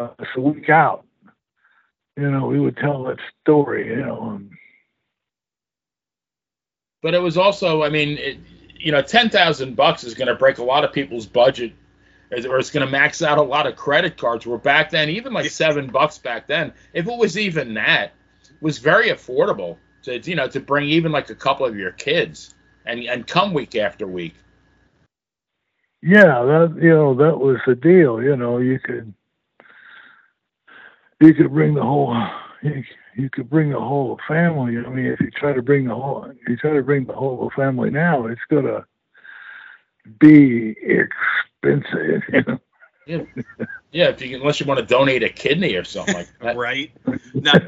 uh, 0.00 0.24
a 0.36 0.40
week 0.40 0.70
out. 0.70 1.06
You 2.16 2.30
know, 2.30 2.46
we 2.46 2.60
would 2.60 2.76
tell 2.76 3.04
that 3.04 3.18
story. 3.42 3.88
You 3.88 3.96
know, 3.96 4.30
and 4.30 4.50
But 7.02 7.14
it 7.14 7.22
was 7.22 7.36
also, 7.36 7.82
I 7.82 7.88
mean, 7.88 8.18
it, 8.18 8.38
you 8.78 8.92
know, 8.92 9.02
ten 9.02 9.30
thousand 9.30 9.76
bucks 9.76 10.04
is 10.04 10.14
going 10.14 10.28
to 10.28 10.34
break 10.34 10.58
a 10.58 10.64
lot 10.64 10.84
of 10.84 10.92
people's 10.92 11.26
budget, 11.26 11.72
or 12.32 12.58
it's 12.58 12.70
going 12.70 12.86
to 12.86 12.92
max 12.92 13.22
out 13.22 13.38
a 13.38 13.42
lot 13.42 13.66
of 13.66 13.76
credit 13.76 14.16
cards. 14.18 14.46
Where 14.46 14.58
back 14.58 14.90
then, 14.90 15.10
even 15.10 15.32
like 15.32 15.50
seven 15.50 15.88
bucks 15.88 16.18
back 16.18 16.46
then, 16.46 16.72
if 16.94 17.06
it 17.06 17.18
was 17.18 17.38
even 17.38 17.74
that, 17.74 18.12
was 18.60 18.78
very 18.78 19.10
affordable 19.10 19.78
to 20.04 20.18
you 20.20 20.36
know 20.36 20.48
to 20.48 20.60
bring 20.60 20.88
even 20.88 21.12
like 21.12 21.30
a 21.30 21.34
couple 21.34 21.66
of 21.66 21.76
your 21.76 21.92
kids 21.92 22.54
and 22.86 23.00
and 23.04 23.26
come 23.26 23.54
week 23.54 23.76
after 23.76 24.06
week. 24.06 24.34
yeah, 26.02 26.42
that 26.44 26.78
you 26.82 26.90
know 26.90 27.14
that 27.14 27.38
was 27.38 27.58
the 27.66 27.74
deal. 27.74 28.22
You 28.22 28.36
know, 28.36 28.58
you 28.58 28.78
could 28.78 29.14
you 31.20 31.34
could 31.34 31.52
bring 31.52 31.74
the 31.74 31.82
whole 31.82 32.16
you, 32.62 32.82
you 33.16 33.30
could 33.30 33.48
bring 33.48 33.70
the 33.70 33.80
whole 33.80 34.18
family. 34.26 34.78
I 34.78 34.88
mean, 34.88 35.06
if 35.06 35.20
you 35.20 35.30
try 35.30 35.52
to 35.52 35.62
bring 35.62 35.86
the 35.86 35.94
whole 35.94 36.32
you 36.48 36.56
try 36.56 36.72
to 36.72 36.82
bring 36.82 37.04
the 37.04 37.12
whole 37.12 37.50
family 37.54 37.90
now, 37.90 38.26
it's 38.26 38.40
gonna 38.50 38.86
be 40.18 40.74
expensive. 40.80 42.22
You 42.32 42.42
know? 42.46 42.58
Yeah, 43.06 43.24
yeah. 43.92 44.08
If 44.08 44.22
you 44.22 44.36
unless 44.36 44.60
you 44.60 44.66
want 44.66 44.80
to 44.80 44.86
donate 44.86 45.22
a 45.22 45.28
kidney 45.28 45.74
or 45.74 45.84
something 45.84 46.14
like 46.14 46.28
that. 46.40 46.56
right? 46.56 46.90
Not 47.34 47.62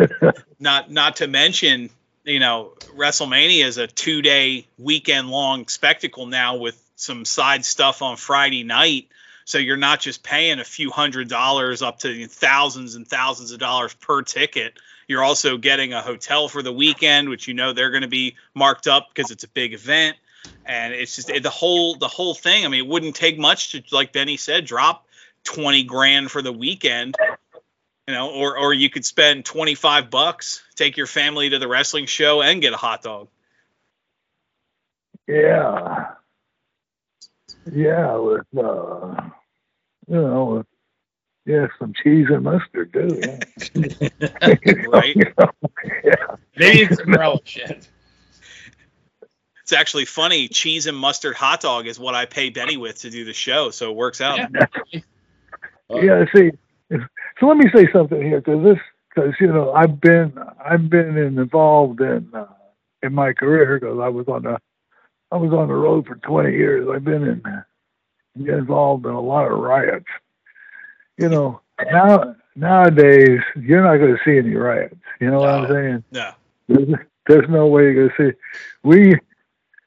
not 0.58 0.90
not 0.90 1.16
to 1.16 1.26
mention, 1.26 1.90
you 2.24 2.38
know, 2.38 2.72
WrestleMania 2.96 3.64
is 3.64 3.78
a 3.78 3.86
two 3.86 4.22
day 4.22 4.66
weekend 4.78 5.30
long 5.30 5.68
spectacle 5.68 6.26
now 6.26 6.56
with 6.56 6.80
some 6.96 7.24
side 7.24 7.64
stuff 7.64 8.02
on 8.02 8.16
Friday 8.16 8.62
night. 8.62 9.08
So 9.44 9.58
you're 9.58 9.76
not 9.76 10.00
just 10.00 10.22
paying 10.22 10.60
a 10.60 10.64
few 10.64 10.90
hundred 10.90 11.28
dollars 11.28 11.82
up 11.82 12.00
to 12.00 12.26
thousands 12.26 12.94
and 12.94 13.06
thousands 13.06 13.52
of 13.52 13.58
dollars 13.58 13.94
per 13.94 14.22
ticket. 14.22 14.78
You're 15.08 15.22
also 15.22 15.56
getting 15.56 15.92
a 15.92 16.00
hotel 16.00 16.48
for 16.48 16.62
the 16.62 16.72
weekend, 16.72 17.28
which 17.28 17.48
you 17.48 17.54
know 17.54 17.72
they're 17.72 17.90
going 17.90 18.02
to 18.02 18.08
be 18.08 18.36
marked 18.54 18.86
up 18.86 19.08
because 19.12 19.30
it's 19.30 19.44
a 19.44 19.48
big 19.48 19.74
event. 19.74 20.16
And 20.66 20.92
it's 20.92 21.16
just 21.16 21.28
the 21.28 21.50
whole 21.50 21.96
the 21.96 22.08
whole 22.08 22.34
thing. 22.34 22.64
I 22.64 22.68
mean, 22.68 22.80
it 22.80 22.88
wouldn't 22.88 23.14
take 23.14 23.38
much 23.38 23.72
to, 23.72 23.82
like 23.92 24.12
Benny 24.12 24.36
said, 24.36 24.64
drop 24.64 25.06
twenty 25.44 25.84
grand 25.84 26.30
for 26.30 26.42
the 26.42 26.52
weekend 26.52 27.16
you 28.06 28.14
know, 28.14 28.30
or 28.30 28.58
or 28.58 28.74
you 28.74 28.90
could 28.90 29.04
spend 29.04 29.44
twenty 29.44 29.74
five 29.74 30.10
bucks, 30.10 30.62
take 30.74 30.96
your 30.96 31.06
family 31.06 31.50
to 31.50 31.58
the 31.58 31.68
wrestling 31.68 32.06
show, 32.06 32.42
and 32.42 32.60
get 32.60 32.72
a 32.72 32.76
hot 32.76 33.02
dog. 33.02 33.28
Yeah. 35.26 36.14
Yeah, 37.70 38.16
with 38.16 38.46
uh 38.56 39.28
you 40.08 40.16
know, 40.20 40.44
with 40.44 40.66
yeah, 41.44 41.66
some 41.78 41.92
cheese 42.02 42.26
and 42.30 42.44
mustard 42.44 42.92
too. 42.92 43.20
Yeah. 43.20 43.38
Right. 44.88 45.16
You 45.16 45.24
know, 45.38 45.50
yeah. 46.04 46.36
Maybe 46.56 46.94
some 46.94 47.12
relish. 47.12 47.40
Shit. 47.48 47.88
It's 49.62 49.72
actually 49.72 50.04
funny. 50.04 50.48
Cheese 50.48 50.86
and 50.86 50.96
mustard 50.96 51.34
hot 51.34 51.60
dog 51.60 51.86
is 51.86 51.98
what 51.98 52.14
I 52.14 52.26
pay 52.26 52.50
Benny 52.50 52.76
with 52.76 53.00
to 53.00 53.10
do 53.10 53.24
the 53.24 53.32
show, 53.32 53.70
so 53.70 53.90
it 53.90 53.96
works 53.96 54.20
out. 54.20 54.38
Yeah. 54.38 54.66
Yeah, 55.90 56.24
see, 56.34 56.50
if- 56.90 57.02
so 57.38 57.46
let 57.46 57.56
me 57.56 57.70
say 57.74 57.90
something 57.92 58.20
here, 58.20 58.40
because 58.40 58.62
this, 58.64 58.78
because 59.08 59.34
you 59.40 59.46
know, 59.48 59.72
I've 59.72 60.00
been, 60.00 60.32
I've 60.64 60.88
been 60.90 61.16
involved 61.16 62.00
in, 62.00 62.30
uh, 62.34 62.46
in 63.02 63.14
my 63.14 63.32
career, 63.32 63.78
because 63.78 63.98
I 63.98 64.08
was 64.08 64.26
on 64.28 64.42
the, 64.42 64.58
I 65.32 65.36
was 65.36 65.52
on 65.52 65.68
the 65.68 65.74
road 65.74 66.06
for 66.06 66.16
20 66.16 66.52
years. 66.52 66.86
I've 66.92 67.04
been 67.04 67.24
in, 68.36 68.46
involved 68.46 69.06
in 69.06 69.12
a 69.12 69.20
lot 69.20 69.50
of 69.50 69.58
riots. 69.58 70.04
You 71.16 71.30
know, 71.30 71.60
now 71.90 72.36
nowadays 72.54 73.40
you're 73.56 73.82
not 73.82 73.96
going 73.96 74.14
to 74.14 74.20
see 74.24 74.36
any 74.36 74.54
riots. 74.54 74.94
You 75.20 75.30
know 75.30 75.38
what 75.38 75.48
I'm 75.48 75.68
saying? 75.68 76.04
No. 76.12 76.32
There's, 76.68 76.88
there's 77.26 77.48
no 77.48 77.66
way 77.66 77.84
you're 77.84 78.08
going 78.08 78.10
to 78.16 78.32
see. 78.32 78.38
We 78.82 79.14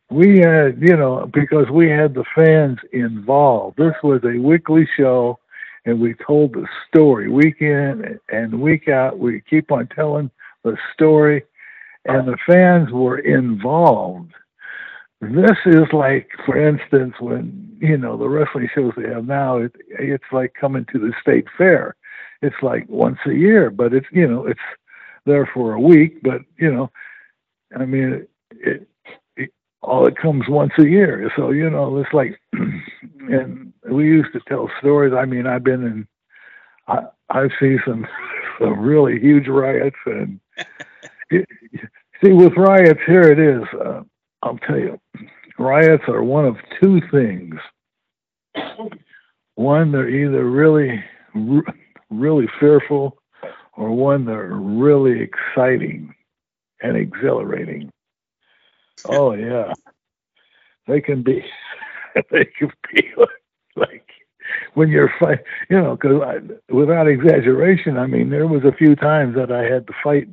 we 0.10 0.40
had 0.40 0.82
you 0.82 0.96
know 0.96 1.30
because 1.34 1.70
we 1.72 1.90
had 1.90 2.14
the 2.14 2.25
fans 2.36 2.78
involved. 2.92 3.78
This 3.78 3.96
was 4.04 4.22
a 4.24 4.40
weekly 4.40 4.88
show, 4.98 5.40
and 5.86 6.00
we 6.00 6.14
told 6.25 6.54
the 6.54 6.68
story 6.88 7.30
week 7.30 7.62
in 7.62 8.20
and 8.30 8.62
week 8.62 8.88
out. 8.88 9.20
We 9.20 9.42
keep 9.50 9.72
on 9.72 9.88
telling 9.88 10.30
the 10.64 10.78
story, 10.94 11.44
and 12.06 12.28
the 12.28 12.38
fans 12.48 12.92
were 12.92 13.18
involved. 13.18 14.34
This 15.32 15.58
is 15.65 15.86
like, 15.94 16.29
for 16.46 16.58
instance, 16.58 17.15
when 17.20 17.65
you 17.79 17.98
know 17.98 18.17
the 18.17 18.27
wrestling 18.27 18.70
shows 18.74 18.94
they 18.96 19.10
have 19.10 19.25
now. 19.25 19.58
It, 19.58 19.75
it's 19.89 20.24
like 20.32 20.53
coming 20.60 20.86
to 20.91 21.00
the 21.00 21.13
state 21.22 21.46
fair. 21.58 21.96
It's 22.41 22.55
like 22.62 22.88
once 22.89 23.17
a 23.25 23.34
year, 23.34 23.70
but 23.70 23.94
it's 23.94 24.08
you 24.12 24.27
know 24.27 24.46
it's 24.46 24.60
there 25.25 25.50
for 25.53 25.74
a 25.74 25.79
week. 25.79 26.22
But 26.24 26.41
you 26.58 26.74
know, 26.74 26.91
I 27.77 27.86
mean, 27.86 28.27
it, 28.51 28.88
it 29.36 29.51
all 29.82 30.08
it 30.08 30.17
comes 30.17 30.46
once 30.48 30.74
a 30.77 30.88
year. 30.88 31.32
So 31.36 31.51
you 31.51 31.70
know, 31.70 31.98
it's 31.98 32.13
like, 32.13 32.39
and 33.20 33.74
we 33.89 34.05
used 34.05 34.34
to 34.34 34.41
tell 34.48 34.70
stories. 34.79 35.13
I 35.17 35.25
mean, 35.25 35.48
I've 35.48 35.63
been 35.63 35.84
in, 35.84 36.08
I 36.88 37.03
I've 37.29 37.51
seen 37.60 37.79
some 37.86 38.08
some 38.60 38.79
really 38.79 39.20
huge 39.20 39.48
riots, 39.48 39.98
and 40.05 40.39
it, 41.29 41.48
see 42.24 42.32
with 42.32 42.53
riots 42.58 43.01
here 43.05 43.32
it 43.32 43.39
is. 43.39 43.63
Uh, 43.79 44.01
I'll 44.46 44.60
tell 44.60 44.78
you, 44.78 45.00
riots 45.58 46.04
are 46.08 46.24
one 46.24 46.46
of 46.46 46.56
two 46.82 47.02
things. 47.12 47.56
One, 49.56 49.92
they're 49.92 50.08
either 50.08 50.46
really, 50.46 51.04
really 52.12 52.48
fearful, 52.60 53.18
or 53.75 53.92
one 53.92 54.25
they're 54.25 54.54
really 54.54 55.20
exciting 55.22 56.14
and 56.82 56.96
exhilarating. 56.96 57.90
Oh 59.06 59.34
yeah, 59.34 59.74
they 60.88 61.02
can 61.02 61.24
be. 61.24 61.44
They 62.32 62.46
can 62.46 62.72
be 62.94 63.12
like 63.75 64.08
when 64.74 64.88
you're 64.88 65.12
fight. 65.20 65.40
You 65.70 65.82
know, 65.82 65.98
because 65.98 66.44
without 66.70 67.10
exaggeration, 67.10 67.98
I 67.98 68.08
mean, 68.08 68.30
there 68.30 68.48
was 68.48 68.64
a 68.64 68.72
few 68.72 68.96
times 68.96 69.36
that 69.36 69.52
I 69.52 69.64
had 69.64 69.86
to 69.88 69.94
fight 70.02 70.30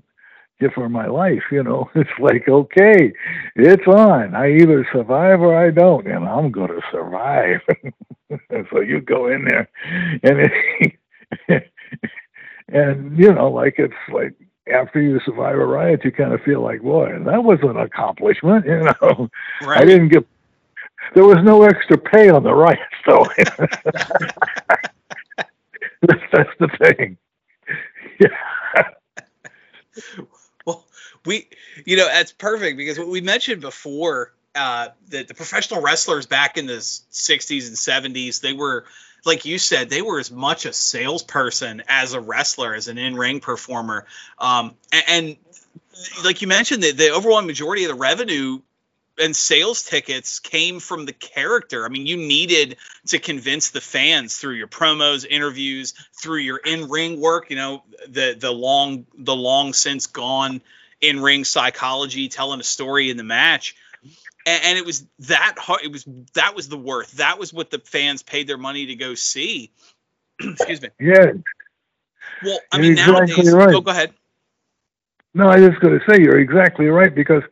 for 0.74 0.88
my 0.88 1.06
life. 1.06 1.42
You 1.50 1.62
know, 1.62 1.90
it's 1.96 2.10
like 2.18 2.48
okay, 2.48 3.12
it's 3.56 3.86
on. 3.86 4.34
I 4.34 4.52
either 4.56 4.86
survive 4.92 5.40
or 5.40 5.56
I 5.56 5.70
don't, 5.70 6.06
and 6.06 6.24
I'm 6.26 6.50
going 6.50 6.68
to 6.70 6.80
survive. 6.90 7.60
so 8.70 8.80
you 8.80 9.00
go 9.00 9.28
in 9.28 9.44
there, 9.44 9.68
and 10.22 10.50
it, 11.48 11.64
and 12.68 13.18
you 13.18 13.32
know, 13.32 13.50
like 13.50 13.74
it's 13.78 13.94
like 14.12 14.34
after 14.72 15.00
you 15.00 15.20
survive 15.24 15.56
a 15.56 15.66
riot, 15.66 16.04
you 16.04 16.12
kind 16.12 16.32
of 16.32 16.40
feel 16.42 16.62
like, 16.62 16.82
boy, 16.82 17.08
that 17.24 17.42
was 17.44 17.58
an 17.62 17.76
accomplishment. 17.76 18.66
You 18.66 18.90
know, 19.02 19.28
right. 19.62 19.82
I 19.82 19.84
didn't 19.84 20.08
get. 20.08 20.26
There 21.14 21.24
was 21.24 21.38
no 21.42 21.64
extra 21.64 21.98
pay 21.98 22.30
on 22.30 22.44
the 22.44 22.54
riots, 22.54 22.80
though. 23.06 23.26
that's, 26.02 26.22
that's 26.32 26.50
the 26.60 26.68
thing. 26.78 27.18
Yeah. 28.20 28.28
We, 31.24 31.48
you 31.84 31.96
know, 31.96 32.06
that's 32.06 32.32
perfect 32.32 32.76
because 32.76 32.98
what 32.98 33.08
we 33.08 33.20
mentioned 33.20 33.60
before 33.60 34.32
uh, 34.54 34.88
that 35.08 35.28
the 35.28 35.34
professional 35.34 35.80
wrestlers 35.80 36.26
back 36.26 36.58
in 36.58 36.66
the 36.66 36.74
60s 36.74 37.68
and 37.68 38.14
70s, 38.14 38.40
they 38.40 38.52
were 38.52 38.84
like 39.24 39.44
you 39.44 39.58
said, 39.58 39.88
they 39.88 40.02
were 40.02 40.18
as 40.18 40.30
much 40.30 40.66
a 40.66 40.72
salesperson 40.72 41.82
as 41.88 42.12
a 42.12 42.20
wrestler, 42.20 42.74
as 42.74 42.88
an 42.88 42.98
in-ring 42.98 43.40
performer. 43.40 44.06
Um, 44.38 44.74
and, 44.90 45.04
and, 45.08 45.36
like 46.24 46.42
you 46.42 46.48
mentioned, 46.48 46.82
the, 46.82 46.92
the 46.92 47.12
overwhelming 47.12 47.46
majority 47.46 47.84
of 47.84 47.88
the 47.88 47.94
revenue 47.94 48.60
and 49.18 49.36
sales 49.36 49.82
tickets 49.82 50.40
came 50.40 50.80
from 50.80 51.04
the 51.04 51.12
character. 51.12 51.84
I 51.84 51.88
mean, 51.88 52.06
you 52.06 52.16
needed 52.16 52.76
to 53.08 53.18
convince 53.18 53.70
the 53.70 53.80
fans 53.80 54.36
through 54.36 54.54
your 54.54 54.68
promos, 54.68 55.26
interviews, 55.28 55.94
through 56.14 56.38
your 56.38 56.56
in-ring 56.56 57.20
work. 57.20 57.50
You 57.50 57.56
know, 57.56 57.82
the 58.08 58.34
the 58.38 58.50
long 58.50 59.06
the 59.16 59.36
long 59.36 59.74
since 59.74 60.06
gone 60.06 60.62
in-ring 61.02 61.44
psychology, 61.44 62.28
telling 62.28 62.60
a 62.60 62.64
story 62.64 63.10
in 63.10 63.16
the 63.16 63.24
match 63.24 63.76
and, 64.46 64.64
and, 64.64 64.78
it 64.78 64.84
was 64.84 65.06
that 65.20 65.56
hard. 65.58 65.82
It 65.84 65.92
was 65.92 66.06
that 66.34 66.54
was 66.54 66.68
the 66.68 66.76
worth. 66.76 67.12
That 67.12 67.38
was 67.38 67.52
what 67.52 67.70
the 67.70 67.78
fans 67.78 68.22
paid 68.22 68.46
their 68.46 68.58
money 68.58 68.86
to 68.86 68.94
go 68.94 69.14
see. 69.14 69.70
Excuse 70.40 70.82
me. 70.82 70.88
Yeah. 70.98 71.32
Well, 72.42 72.58
I 72.72 72.78
mean, 72.78 72.92
exactly 72.92 73.36
nowadays. 73.36 73.52
Right. 73.52 73.74
Oh, 73.74 73.80
go 73.80 73.90
ahead. 73.90 74.12
No, 75.34 75.48
I 75.48 75.58
just 75.58 75.80
going 75.80 75.98
to 75.98 76.04
say 76.10 76.20
you're 76.20 76.40
exactly 76.40 76.86
right 76.86 77.14
because, 77.14 77.42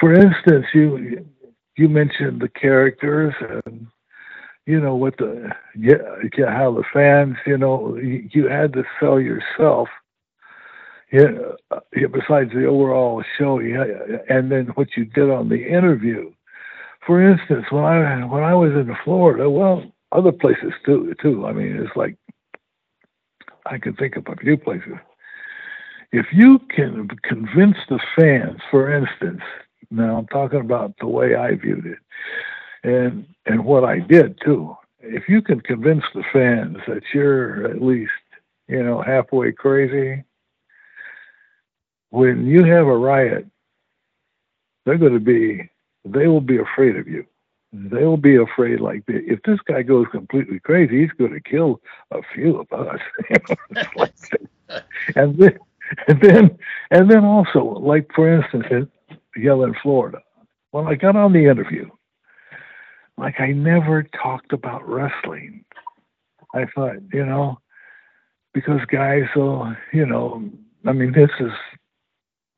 for 0.00 0.12
instance, 0.12 0.66
you 0.74 1.26
you 1.76 1.88
mentioned 1.88 2.40
the 2.40 2.48
characters 2.48 3.34
and 3.64 3.86
you 4.66 4.80
know 4.80 4.96
what 4.96 5.16
the 5.18 5.50
yeah, 5.76 5.96
how 6.48 6.72
the 6.72 6.84
fans 6.92 7.36
you 7.46 7.56
know 7.56 7.96
you, 7.96 8.28
you 8.32 8.48
had 8.48 8.72
to 8.72 8.84
sell 8.98 9.20
yourself 9.20 9.88
yeah, 11.12 11.28
besides 11.92 12.50
the 12.52 12.66
overall 12.66 13.22
show, 13.38 13.60
yeah, 13.60 13.84
and 14.28 14.52
then 14.52 14.66
what 14.74 14.88
you 14.96 15.06
did 15.06 15.30
on 15.30 15.48
the 15.48 15.66
interview. 15.66 16.30
For 17.06 17.22
instance, 17.22 17.64
when 17.70 17.84
I 17.84 18.24
when 18.26 18.42
I 18.42 18.54
was 18.54 18.72
in 18.72 18.94
Florida, 19.04 19.48
well, 19.48 19.82
other 20.12 20.32
places 20.32 20.72
too, 20.84 21.14
too. 21.22 21.46
I 21.46 21.52
mean, 21.52 21.76
it's 21.76 21.96
like 21.96 22.16
I 23.64 23.78
can 23.78 23.94
think 23.94 24.16
of 24.16 24.26
a 24.28 24.36
few 24.36 24.58
places. 24.58 24.94
If 26.12 26.26
you 26.32 26.58
can 26.70 27.08
convince 27.22 27.76
the 27.88 27.98
fans, 28.16 28.60
for 28.70 28.92
instance, 28.92 29.42
now 29.90 30.18
I'm 30.18 30.26
talking 30.26 30.60
about 30.60 30.94
the 31.00 31.06
way 31.06 31.34
I 31.34 31.54
viewed 31.54 31.86
it, 31.86 31.98
and 32.82 33.26
and 33.46 33.64
what 33.64 33.84
I 33.84 34.00
did 34.00 34.38
too. 34.44 34.76
If 35.00 35.28
you 35.28 35.40
can 35.40 35.60
convince 35.60 36.04
the 36.14 36.24
fans 36.32 36.78
that 36.86 37.02
you're 37.14 37.66
at 37.66 37.80
least, 37.80 38.10
you 38.66 38.82
know, 38.82 39.00
halfway 39.00 39.52
crazy, 39.52 40.24
when 42.10 42.46
you 42.46 42.64
have 42.64 42.86
a 42.86 42.96
riot, 42.96 43.46
they're 44.84 44.98
going 44.98 45.12
to 45.12 45.20
be, 45.20 45.68
they 46.04 46.26
will 46.26 46.40
be 46.40 46.58
afraid 46.58 46.96
of 46.96 47.06
you. 47.06 47.24
Mm-hmm. 47.74 47.94
They 47.94 48.04
will 48.04 48.16
be 48.16 48.36
afraid, 48.36 48.80
like, 48.80 49.02
if 49.08 49.42
this 49.42 49.58
guy 49.66 49.82
goes 49.82 50.06
completely 50.10 50.58
crazy, 50.60 51.02
he's 51.02 51.10
going 51.12 51.32
to 51.32 51.40
kill 51.40 51.80
a 52.10 52.20
few 52.34 52.58
of 52.60 52.72
us. 52.72 53.00
and 55.16 55.36
then, 55.38 55.58
and 56.06 56.20
then, 56.20 56.58
and 56.90 57.10
then 57.10 57.24
also, 57.24 57.62
like 57.62 58.10
for 58.14 58.32
instance, 58.32 58.66
in 58.70 58.88
Yell 59.36 59.64
in 59.64 59.74
Florida, 59.82 60.20
when 60.70 60.86
I 60.86 60.94
got 60.94 61.16
on 61.16 61.32
the 61.32 61.46
interview, 61.46 61.88
like 63.16 63.40
I 63.40 63.52
never 63.52 64.02
talked 64.02 64.52
about 64.52 64.88
wrestling. 64.88 65.64
I 66.54 66.66
thought, 66.74 66.96
you 67.12 67.24
know, 67.24 67.58
because 68.54 68.80
guys 68.90 69.24
will, 69.36 69.74
you 69.92 70.06
know, 70.06 70.48
I 70.86 70.92
mean, 70.92 71.12
this 71.12 71.30
is 71.40 71.52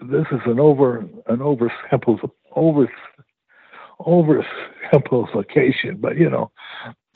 this 0.02 0.26
is 0.32 0.40
an 0.46 0.60
over 0.60 0.98
an 1.26 1.38
oversimple 1.38 2.30
over 2.56 2.90
oversimplification, 4.00 6.00
but 6.00 6.16
you 6.16 6.30
know, 6.30 6.50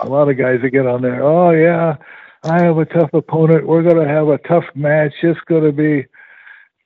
a 0.00 0.08
lot 0.08 0.28
of 0.28 0.36
guys 0.36 0.60
that 0.62 0.70
get 0.70 0.86
on 0.86 1.02
there, 1.02 1.22
oh 1.22 1.50
yeah, 1.50 1.96
I 2.42 2.62
have 2.62 2.78
a 2.78 2.84
tough 2.84 3.10
opponent. 3.12 3.66
We're 3.66 3.82
gonna 3.82 4.08
have 4.08 4.28
a 4.28 4.38
tough 4.38 4.64
match. 4.74 5.14
It's 5.22 5.40
gonna 5.46 5.72
be 5.72 6.06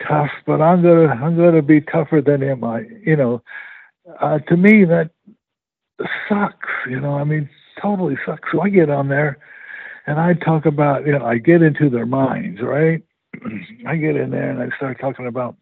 tough, 0.06 0.30
but 0.46 0.61
I'm 0.61 0.82
gonna 0.82 1.08
I'm 1.08 1.37
gonna 1.37 1.62
be 1.62 1.80
tougher 1.80 2.20
than 2.20 2.42
him. 2.42 2.64
I 2.64 2.84
you 3.04 3.16
know, 3.16 3.42
uh, 4.20 4.38
to 4.38 4.56
me 4.56 4.84
that 4.84 5.11
sucks. 6.28 6.68
You 6.88 7.00
know, 7.00 7.14
I 7.14 7.24
mean, 7.24 7.48
totally 7.82 8.16
sucks. 8.24 8.48
So 8.52 8.61
I 8.61 8.68
get 8.68 8.90
on 8.90 9.08
there, 9.08 9.38
and 10.06 10.20
I 10.20 10.34
talk 10.34 10.64
about 10.64 11.06
you 11.06 11.18
know 11.18 11.24
I 11.24 11.38
get 11.38 11.62
into 11.62 11.90
their 11.90 12.06
minds, 12.06 12.61
right? 12.62 13.02
I 13.87 13.96
get 13.96 14.16
in 14.16 14.30
there 14.30 14.50
and 14.50 14.61
I 14.61 14.74
start 14.76 15.00
talking 15.00 15.26
about 15.26 15.56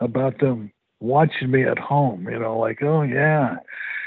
about 0.00 0.38
them 0.38 0.72
watching 1.00 1.50
me 1.50 1.64
at 1.64 1.78
home, 1.78 2.28
you 2.28 2.38
know, 2.38 2.58
like, 2.58 2.82
oh 2.82 3.02
yeah, 3.02 3.56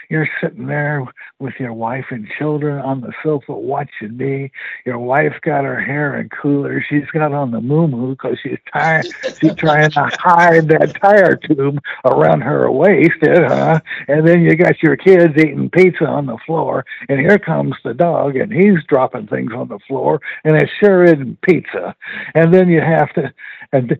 you're 0.09 0.27
sitting 0.41 0.65
there 0.65 1.05
with 1.37 1.53
your 1.59 1.71
wife 1.71 2.05
and 2.09 2.27
children 2.37 2.79
on 2.79 3.01
the 3.01 3.13
sofa 3.23 3.53
watching 3.53 4.17
me. 4.17 4.51
Your 4.83 4.97
wife's 4.97 5.39
got 5.41 5.65
her 5.65 5.79
hair 5.79 6.19
in 6.19 6.29
cooler. 6.29 6.83
She's 6.89 7.05
got 7.13 7.31
on 7.31 7.51
the 7.51 7.61
moo 7.61 8.15
because 8.15 8.39
she's 8.41 8.57
tired. 8.73 9.05
She's 9.39 9.53
trying 9.53 9.91
to 9.91 10.09
hide 10.19 10.67
that 10.69 10.99
tire 10.99 11.35
tube 11.35 11.79
around 12.05 12.41
her 12.41 12.71
waist, 12.71 13.17
huh? 13.21 13.79
And 14.07 14.27
then 14.27 14.41
you 14.41 14.55
got 14.55 14.81
your 14.81 14.97
kids 14.97 15.37
eating 15.37 15.69
pizza 15.69 16.05
on 16.05 16.25
the 16.25 16.39
floor, 16.43 16.85
and 17.07 17.19
here 17.19 17.37
comes 17.37 17.75
the 17.83 17.93
dog, 17.93 18.35
and 18.35 18.51
he's 18.51 18.83
dropping 18.87 19.27
things 19.27 19.51
on 19.55 19.67
the 19.67 19.79
floor, 19.87 20.19
and 20.43 20.55
it 20.55 20.69
sure 20.79 21.03
isn't 21.03 21.39
pizza. 21.41 21.95
And 22.33 22.51
then 22.51 22.67
you 22.67 22.81
have 22.81 23.13
to, 23.13 23.31
and 23.71 23.95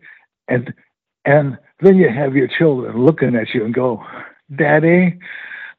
and 0.48 0.74
and 1.24 1.60
then 1.82 1.98
you 1.98 2.10
have 2.10 2.36
your 2.36 2.48
children 2.48 3.04
looking 3.06 3.36
at 3.36 3.54
you 3.54 3.66
and 3.66 3.74
go, 3.74 4.04
Daddy, 4.56 5.20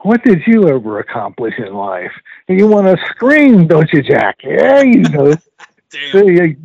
what 0.02 0.24
did 0.24 0.42
you 0.46 0.68
ever 0.68 0.98
accomplish 1.00 1.54
in 1.58 1.74
life? 1.74 2.12
And 2.48 2.58
you 2.58 2.66
want 2.66 2.86
to 2.86 2.96
scream, 3.10 3.66
don't 3.66 3.92
you, 3.92 4.02
Jack? 4.02 4.38
Yeah, 4.42 4.80
you 4.82 5.02
know. 5.02 5.34
so 6.12 6.26
you, 6.26 6.56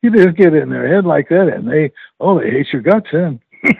you 0.00 0.10
just 0.10 0.36
get 0.36 0.54
in 0.54 0.70
their 0.70 0.88
head 0.88 1.04
like 1.04 1.28
that, 1.28 1.48
and 1.48 1.70
they, 1.70 1.92
oh, 2.18 2.40
they 2.40 2.50
hate 2.50 2.72
your 2.72 2.82
guts 2.82 3.08
in. 3.12 3.40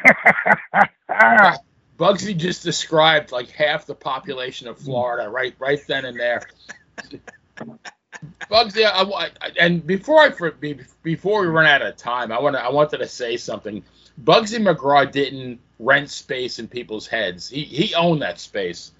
Buggsy 1.98 2.36
just 2.36 2.62
described 2.62 3.32
like 3.32 3.50
half 3.50 3.86
the 3.86 3.94
population 3.94 4.68
of 4.68 4.78
Florida 4.78 5.28
right, 5.28 5.54
right 5.58 5.80
then 5.86 6.04
and 6.04 6.18
there. 6.18 6.42
Buggsy, 8.50 8.84
I, 8.84 9.02
I, 9.02 9.30
and 9.58 9.86
before 9.86 10.20
I 10.20 10.30
before 11.02 11.40
we 11.40 11.46
run 11.46 11.66
out 11.66 11.82
of 11.82 11.96
time, 11.96 12.30
I 12.30 12.40
want 12.40 12.56
I 12.56 12.70
wanted 12.70 12.98
to 12.98 13.08
say 13.08 13.36
something. 13.36 13.82
Buggsy 14.22 14.58
McGraw 14.58 15.10
didn't 15.10 15.58
rent 15.78 16.10
space 16.10 16.58
in 16.58 16.68
people's 16.68 17.06
heads. 17.06 17.48
He 17.48 17.64
he 17.64 17.94
owned 17.94 18.22
that 18.22 18.38
space. 18.38 18.92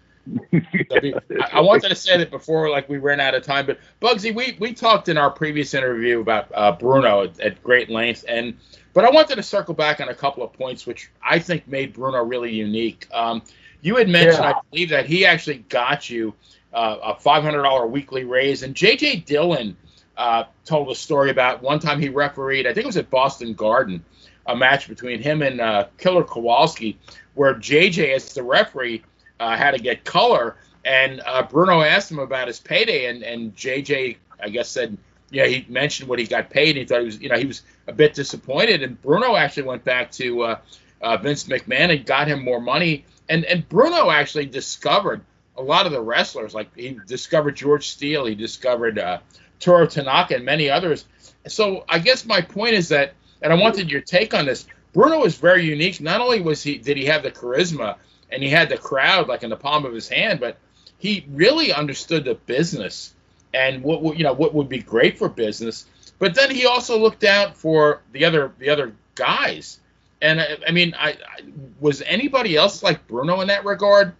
I, 0.52 1.12
I 1.52 1.60
wanted 1.60 1.88
to 1.88 1.94
say 1.94 2.16
that 2.16 2.30
before, 2.30 2.70
like 2.70 2.88
we 2.88 2.98
ran 2.98 3.20
out 3.20 3.34
of 3.34 3.42
time. 3.42 3.66
But 3.66 3.78
Buggsy, 4.00 4.34
we 4.34 4.56
we 4.58 4.72
talked 4.72 5.08
in 5.08 5.18
our 5.18 5.30
previous 5.30 5.74
interview 5.74 6.20
about 6.20 6.48
uh, 6.54 6.72
Bruno 6.72 7.24
at, 7.24 7.40
at, 7.40 7.62
great 7.62 7.90
length, 7.90 8.24
and 8.28 8.56
but 8.94 9.04
I 9.04 9.10
wanted 9.10 9.36
to 9.36 9.42
circle 9.42 9.74
back 9.74 10.00
on 10.00 10.08
a 10.08 10.14
couple 10.14 10.42
of 10.42 10.52
points 10.52 10.86
which 10.86 11.10
I 11.22 11.38
think 11.38 11.66
made 11.66 11.92
Bruno 11.92 12.22
really 12.22 12.52
unique. 12.52 13.08
Um, 13.12 13.42
you 13.80 13.96
had 13.96 14.08
mentioned, 14.08 14.44
yeah. 14.44 14.52
I 14.52 14.60
believe, 14.70 14.88
that 14.90 15.06
he 15.06 15.26
actually 15.26 15.58
got 15.68 16.08
you 16.08 16.34
uh, 16.72 16.96
a 17.02 17.14
$500 17.14 17.90
weekly 17.90 18.24
raise, 18.24 18.62
and 18.62 18.74
J.J. 18.74 19.16
Dillon 19.16 19.76
uh, 20.16 20.44
told 20.64 20.90
a 20.90 20.94
story 20.94 21.30
about 21.30 21.62
one 21.62 21.78
time 21.78 22.00
he 22.00 22.08
refereed, 22.08 22.66
I 22.66 22.74
think 22.74 22.84
it 22.84 22.86
was 22.86 22.96
at 22.96 23.10
Boston 23.10 23.54
Garden, 23.54 24.04
a 24.46 24.56
match 24.56 24.88
between 24.88 25.22
him 25.22 25.42
and 25.42 25.60
uh, 25.60 25.86
Killer 25.98 26.24
Kowalski, 26.24 26.98
where 27.34 27.54
JJ, 27.54 28.14
as 28.14 28.34
the 28.34 28.42
referee, 28.42 29.02
uh, 29.40 29.56
had 29.56 29.72
to 29.72 29.78
get 29.78 30.04
color, 30.04 30.56
and 30.84 31.20
uh, 31.24 31.42
Bruno 31.42 31.80
asked 31.80 32.10
him 32.10 32.18
about 32.18 32.48
his 32.48 32.58
payday, 32.58 33.06
and, 33.06 33.22
and 33.22 33.54
JJ, 33.56 34.16
I 34.42 34.48
guess, 34.48 34.68
said, 34.68 34.96
yeah, 35.30 35.46
he 35.46 35.64
mentioned 35.68 36.08
what 36.08 36.18
he 36.18 36.26
got 36.26 36.50
paid. 36.50 36.70
And 36.70 36.78
he 36.78 36.84
thought 36.84 37.00
he 37.00 37.06
was, 37.06 37.20
you 37.20 37.28
know, 37.28 37.38
he 37.38 37.46
was 37.46 37.62
a 37.86 37.92
bit 37.92 38.14
disappointed, 38.14 38.82
and 38.82 39.00
Bruno 39.00 39.34
actually 39.36 39.64
went 39.64 39.82
back 39.84 40.10
to 40.12 40.42
uh, 40.42 41.16
Vince 41.18 41.44
McMahon 41.44 41.96
and 41.96 42.04
got 42.04 42.28
him 42.28 42.44
more 42.44 42.60
money, 42.60 43.04
and 43.28 43.44
and 43.44 43.68
Bruno 43.68 44.10
actually 44.10 44.46
discovered 44.46 45.22
a 45.56 45.62
lot 45.62 45.86
of 45.86 45.92
the 45.92 46.00
wrestlers, 46.00 46.54
like 46.54 46.74
he 46.74 46.98
discovered 47.06 47.56
George 47.56 47.88
Steele, 47.88 48.26
he 48.26 48.34
discovered 48.34 48.98
uh, 48.98 49.18
Toru 49.60 49.86
Tanaka, 49.86 50.36
and 50.36 50.44
many 50.44 50.70
others. 50.70 51.04
So 51.46 51.84
I 51.88 51.98
guess 51.98 52.24
my 52.24 52.40
point 52.40 52.74
is 52.74 52.88
that, 52.88 53.14
and 53.42 53.52
I 53.52 53.56
wanted 53.56 53.90
your 53.90 54.00
take 54.00 54.34
on 54.34 54.46
this. 54.46 54.66
Bruno 54.92 55.20
was 55.20 55.36
very 55.36 55.64
unique. 55.64 56.00
Not 56.00 56.20
only 56.20 56.40
was 56.40 56.62
he 56.62 56.78
did 56.78 56.96
he 56.96 57.06
have 57.06 57.22
the 57.22 57.30
charisma 57.30 57.96
and 58.30 58.42
he 58.42 58.48
had 58.48 58.68
the 58.68 58.76
crowd 58.76 59.28
like 59.28 59.42
in 59.42 59.50
the 59.50 59.56
palm 59.56 59.84
of 59.84 59.94
his 59.94 60.08
hand, 60.08 60.40
but 60.40 60.58
he 60.98 61.26
really 61.30 61.72
understood 61.72 62.24
the 62.24 62.34
business 62.34 63.14
and 63.54 63.82
what 63.82 64.16
you 64.16 64.24
know 64.24 64.32
what 64.32 64.54
would 64.54 64.68
be 64.68 64.78
great 64.78 65.18
for 65.18 65.28
business. 65.28 65.86
But 66.18 66.34
then 66.34 66.50
he 66.50 66.66
also 66.66 66.98
looked 66.98 67.24
out 67.24 67.56
for 67.56 68.02
the 68.12 68.24
other 68.24 68.52
the 68.58 68.68
other 68.68 68.94
guys. 69.14 69.80
And 70.20 70.40
I, 70.40 70.56
I 70.68 70.70
mean, 70.70 70.94
I, 70.96 71.10
I 71.10 71.40
was 71.80 72.02
anybody 72.02 72.56
else 72.56 72.82
like 72.82 73.06
Bruno 73.08 73.40
in 73.40 73.48
that 73.48 73.64
regard? 73.64 74.14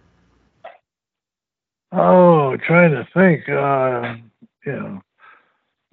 Oh, 1.95 2.57
trying 2.65 2.91
to 2.91 3.07
think. 3.13 3.47
Uh, 3.47 4.15
you 4.65 4.71
know, 4.71 5.01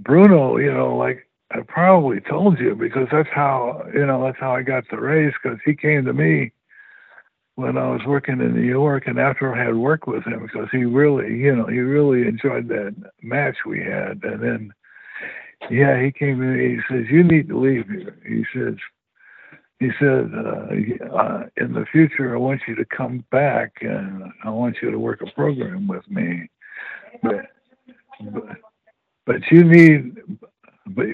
Bruno. 0.01 0.57
You 0.57 0.73
know, 0.73 0.97
like 0.97 1.29
I 1.51 1.61
probably 1.61 2.21
told 2.21 2.59
you 2.59 2.75
because 2.75 3.09
that's 3.13 3.29
how 3.35 3.85
you 3.93 4.07
know 4.07 4.25
that's 4.25 4.39
how 4.41 4.55
I 4.55 4.63
got 4.63 4.85
the 4.91 4.99
raise 4.99 5.35
because 5.43 5.59
he 5.65 5.75
came 5.75 6.05
to 6.07 6.13
me 6.13 6.53
when 7.57 7.77
I 7.77 7.89
was 7.91 8.01
working 8.07 8.41
in 8.41 8.55
New 8.55 8.67
York 8.67 9.07
and 9.07 9.19
after 9.19 9.55
I 9.55 9.63
had 9.63 9.77
worked 9.77 10.07
with 10.07 10.25
him 10.25 10.41
because 10.43 10.69
he 10.73 10.85
really 10.85 11.37
you 11.37 11.55
know 11.55 11.67
he 11.67 11.81
really 11.81 12.27
enjoyed 12.27 12.69
that 12.69 12.95
match 13.23 13.57
we 13.67 13.81
had 13.81 14.21
and 14.23 14.43
then 14.43 14.73
yeah 15.71 16.03
he 16.03 16.11
came 16.13 16.39
to 16.39 16.47
me 16.47 16.77
he 16.77 16.81
says 16.89 17.05
you 17.11 17.23
need 17.23 17.49
to 17.49 17.59
leave 17.59 17.87
here 17.89 18.17
he 18.27 18.45
says 18.55 18.77
he 19.81 19.91
said 19.99 20.31
uh, 20.35 21.17
uh, 21.17 21.47
in 21.57 21.73
the 21.73 21.87
future 21.91 22.35
I 22.35 22.39
want 22.39 22.61
you 22.69 22.77
to 22.77 22.85
come 22.85 23.25
back 23.31 23.73
and 23.81 24.25
I 24.45 24.51
want 24.51 24.77
you 24.83 24.91
to 24.91 24.99
work 24.99 25.23
a 25.23 25.31
program 25.33 25.89
with 25.89 26.09
me 26.09 26.49
but 27.23 27.47
but, 28.33 28.57
but 29.27 29.41
you 29.51 29.65
need 29.65 30.17
but 30.95 31.07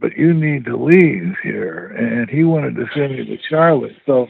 but 0.00 0.16
you 0.16 0.34
need 0.34 0.64
to 0.66 0.76
leave 0.76 1.34
here. 1.42 1.88
And 1.98 2.28
he 2.28 2.44
wanted 2.44 2.76
to 2.76 2.86
send 2.94 3.16
me 3.16 3.24
to 3.24 3.38
Charlotte, 3.48 3.96
so 4.06 4.28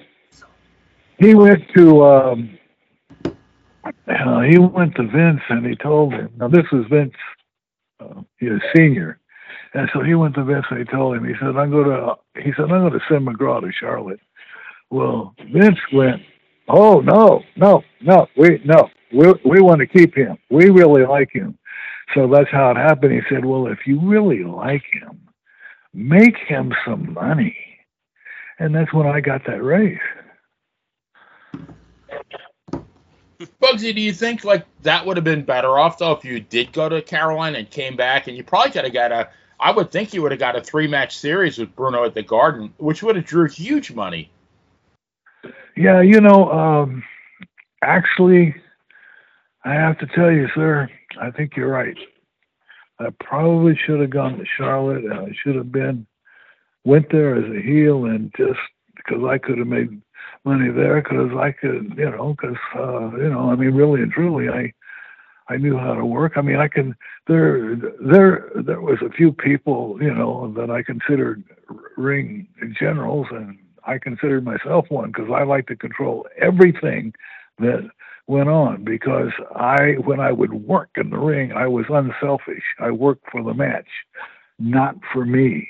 he 1.19 1.35
went 1.35 1.63
to 1.77 2.05
um, 2.05 2.59
uh, 3.25 4.41
he 4.43 4.59
went 4.59 4.95
to 4.97 5.03
Vince 5.05 5.41
and 5.49 5.67
he 5.67 5.77
told 5.77 6.13
him. 6.13 6.31
Now 6.37 6.49
this 6.49 6.67
was 6.73 6.87
Vince, 6.89 7.15
uh, 8.01 8.23
he 8.39 8.49
was 8.49 8.61
senior, 8.77 9.19
and 9.75 9.89
so 9.93 10.03
he 10.03 10.15
went 10.15 10.35
to 10.35 10.45
Vince 10.45 10.67
and 10.71 10.79
he 10.79 10.85
told 10.85 11.17
him. 11.17 11.25
He 11.25 11.35
said, 11.41 11.57
"I'm 11.57 11.71
going 11.71 11.89
to." 11.89 12.15
He 12.43 12.53
said, 12.57 12.71
"I'm 12.71 12.91
to 12.91 13.01
send 13.09 13.27
McGraw 13.27 13.61
to 13.61 13.73
Charlotte." 13.73 14.21
Well, 14.91 15.35
Vince 15.53 15.79
went, 15.93 16.23
"Oh 16.69 17.01
no, 17.01 17.43
no, 17.57 17.83
no, 18.01 18.27
we 18.37 18.61
no, 18.65 18.89
we 19.13 19.33
we 19.45 19.61
want 19.61 19.81
to 19.81 19.87
keep 19.87 20.15
him. 20.15 20.39
We 20.51 20.71
really 20.71 21.05
like 21.05 21.31
him." 21.33 21.59
So 22.15 22.29
that's 22.29 22.51
how 22.51 22.71
it 22.71 22.77
happened. 22.77 23.13
He 23.13 23.21
said, 23.29 23.45
Well, 23.45 23.67
if 23.67 23.87
you 23.87 24.01
really 24.01 24.45
like 24.45 24.85
him, 24.93 25.21
make 25.95 26.37
him 26.37 26.73
some 26.87 27.13
money. 27.15 27.57
And 28.59 28.75
that's 28.75 28.93
when 28.93 29.07
I 29.07 29.21
got 29.21 29.45
that 29.47 29.63
raise. 29.63 29.99
Buggsy, 33.61 33.95
do 33.95 34.01
you 34.01 34.13
think 34.13 34.45
like 34.45 34.65
that 34.83 35.05
would 35.05 35.17
have 35.17 35.25
been 35.25 35.45
better 35.45 35.79
off 35.79 35.99
though 35.99 36.13
if 36.13 36.25
you 36.25 36.39
did 36.39 36.73
go 36.73 36.89
to 36.89 37.03
Carolina 37.03 37.59
and 37.59 37.71
came 37.71 37.97
back 37.97 38.29
and 38.29 38.37
you 38.37 38.45
probably 38.45 38.71
could 38.71 38.85
have 38.85 38.93
got 38.93 39.11
a 39.11 39.31
I 39.63 39.71
would 39.71 39.93
think 39.93 40.13
you 40.13 40.23
would 40.23 40.33
have 40.33 40.41
got 40.41 40.57
a 40.57 40.61
three 40.61 40.89
match 40.89 41.17
series 41.17 41.57
with 41.57 41.75
Bruno 41.77 42.05
at 42.05 42.15
the 42.15 42.23
Garden, 42.23 42.75
which 42.79 43.03
would 43.03 43.15
have 43.15 43.25
drew 43.25 43.49
huge 43.49 43.93
money. 43.93 44.29
Yeah, 45.77 46.01
you 46.01 46.21
know, 46.21 46.51
um, 46.51 47.05
actually, 47.81 48.57
I 49.65 49.75
have 49.75 49.99
to 49.99 50.07
tell 50.07 50.33
you, 50.33 50.49
sir, 50.55 50.89
I 51.21 51.31
think 51.31 51.57
you're 51.57 51.71
right. 51.71 51.97
I 52.99 53.11
probably 53.21 53.79
should 53.87 54.01
have 54.01 54.11
gone 54.11 54.37
to 54.39 54.45
Charlotte. 54.59 55.05
And 55.05 55.15
I 55.15 55.33
should 55.43 55.55
have 55.55 55.71
been 55.71 56.07
went 56.85 57.11
there 57.13 57.37
as 57.37 57.45
a 57.45 57.63
heel 57.63 58.07
and 58.07 58.35
just 58.37 58.59
because 58.97 59.23
I 59.25 59.39
could 59.39 59.59
have 59.59 59.69
made 59.69 60.03
money 60.45 60.71
there 60.71 61.01
because 61.01 61.31
I 61.39 61.53
could, 61.53 61.95
you 61.97 62.11
know, 62.11 62.35
because 62.37 62.57
uh, 62.75 63.17
you 63.17 63.29
know, 63.29 63.51
I 63.51 63.55
mean, 63.55 63.75
really 63.75 64.03
and 64.03 64.11
truly, 64.11 64.49
I 64.49 64.73
I 65.49 65.57
knew 65.57 65.77
how 65.77 65.95
to 65.95 66.05
work. 66.05 66.33
I 66.37 66.43
mean, 66.43 66.57
I 66.57 66.69
can 66.69 66.95
there 67.27 67.77
there 67.77 68.51
there 68.55 68.81
was 68.81 68.99
a 69.03 69.11
few 69.11 69.33
people, 69.33 69.99
you 70.01 70.13
know, 70.13 70.53
that 70.57 70.71
I 70.71 70.83
considered 70.83 71.43
ring 71.97 72.47
generals, 72.79 73.27
and 73.31 73.59
I 73.85 73.99
considered 73.99 74.45
myself 74.45 74.87
one 74.89 75.11
because 75.11 75.31
I 75.35 75.43
like 75.45 75.67
to 75.67 75.77
control 75.77 76.27
everything 76.41 77.13
that 77.59 77.89
went 78.27 78.49
on 78.49 78.85
because 78.85 79.33
I, 79.55 79.95
when 80.05 80.21
I 80.21 80.33
would 80.33 80.53
work 80.53 80.91
in 80.97 81.11
the 81.11 81.19
ring, 81.19 81.53
I 81.53 81.67
was 81.67 81.87
unselfish. 81.89 82.63
I 82.81 82.91
worked 82.91 83.25
for 83.31 83.43
the 83.43 83.55
match, 83.55 83.89
not 84.59 84.97
for 85.13 85.25
me. 85.25 85.69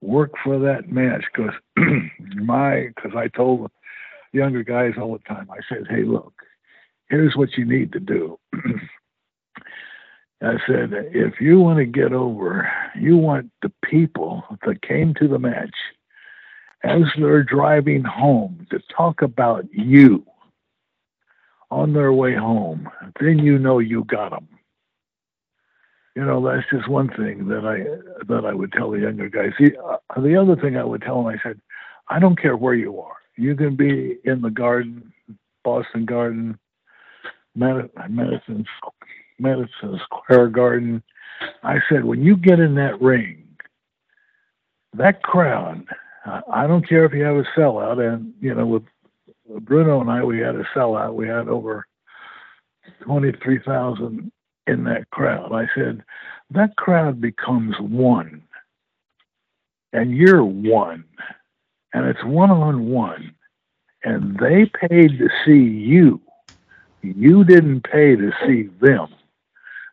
Work 0.00 0.32
for 0.42 0.58
that 0.58 0.90
match 0.90 1.24
because 1.34 1.54
my, 2.34 2.88
because 2.94 3.12
I 3.16 3.28
told 3.28 3.70
younger 4.32 4.62
guys 4.62 4.92
all 5.00 5.12
the 5.12 5.34
time, 5.34 5.48
I 5.50 5.60
said, 5.68 5.86
hey, 5.88 6.02
look, 6.02 6.34
here's 7.08 7.36
what 7.36 7.56
you 7.56 7.64
need 7.64 7.92
to 7.92 8.00
do. 8.00 8.38
I 10.42 10.58
said, 10.66 10.90
if 10.92 11.40
you 11.40 11.60
want 11.60 11.78
to 11.78 11.86
get 11.86 12.12
over, 12.12 12.70
you 12.94 13.16
want 13.16 13.50
the 13.62 13.72
people 13.82 14.44
that 14.66 14.82
came 14.82 15.14
to 15.14 15.28
the 15.28 15.38
match 15.38 15.74
as 16.84 17.02
they're 17.18 17.42
driving 17.42 18.04
home 18.04 18.66
to 18.70 18.80
talk 18.94 19.22
about 19.22 19.64
you 19.72 20.24
on 21.70 21.92
their 21.92 22.12
way 22.12 22.34
home, 22.34 22.88
then 23.20 23.38
you 23.38 23.58
know 23.58 23.78
you 23.78 24.04
got 24.04 24.30
them. 24.30 24.48
You 26.14 26.24
know, 26.24 26.42
that's 26.44 26.66
just 26.70 26.88
one 26.88 27.08
thing 27.08 27.48
that 27.48 27.66
I 27.66 28.24
that 28.26 28.46
I 28.46 28.54
would 28.54 28.72
tell 28.72 28.90
the 28.90 29.00
younger 29.00 29.28
guys. 29.28 29.52
The, 29.58 29.76
uh, 29.78 30.20
the 30.20 30.36
other 30.36 30.56
thing 30.56 30.76
I 30.76 30.84
would 30.84 31.02
tell 31.02 31.22
them, 31.22 31.26
I 31.26 31.36
said, 31.42 31.60
I 32.08 32.18
don't 32.18 32.40
care 32.40 32.56
where 32.56 32.74
you 32.74 33.00
are. 33.00 33.16
You 33.36 33.54
can 33.54 33.76
be 33.76 34.16
in 34.24 34.40
the 34.40 34.50
garden, 34.50 35.12
Boston 35.62 36.06
Garden, 36.06 36.58
Madison, 37.56 38.66
Madison 39.38 40.00
Square 40.04 40.48
Garden. 40.48 41.02
I 41.62 41.78
said, 41.88 42.04
when 42.04 42.22
you 42.22 42.36
get 42.36 42.60
in 42.60 42.74
that 42.76 43.00
ring, 43.00 43.44
that 44.94 45.22
crowd, 45.22 45.84
I 46.50 46.66
don't 46.66 46.88
care 46.88 47.04
if 47.04 47.12
you 47.12 47.22
have 47.22 47.36
a 47.36 47.44
sellout, 47.56 47.98
and 47.98 48.32
you 48.40 48.54
know, 48.54 48.66
with 48.66 48.82
Bruno 49.62 50.00
and 50.00 50.10
I, 50.10 50.24
we 50.24 50.38
had 50.38 50.56
a 50.56 50.64
sellout. 50.74 51.14
We 51.14 51.28
had 51.28 51.48
over 51.48 51.86
23,000 53.02 54.32
in 54.66 54.84
that 54.84 55.08
crowd. 55.10 55.52
I 55.52 55.66
said, 55.74 56.02
that 56.50 56.76
crowd 56.76 57.20
becomes 57.20 57.76
one, 57.80 58.42
and 59.92 60.16
you're 60.16 60.44
one, 60.44 61.04
and 61.92 62.06
it's 62.06 62.24
one 62.24 62.50
on 62.50 62.88
one, 62.88 63.34
and 64.04 64.38
they 64.38 64.70
paid 64.88 65.18
to 65.18 65.28
see 65.44 65.62
you. 65.62 66.20
You 67.02 67.44
didn't 67.44 67.82
pay 67.84 68.16
to 68.16 68.32
see 68.46 68.68
them. 68.80 69.08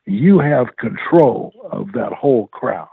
You 0.05 0.39
have 0.39 0.75
control 0.77 1.53
of 1.71 1.91
that 1.93 2.13
whole 2.13 2.47
crowd. 2.47 2.87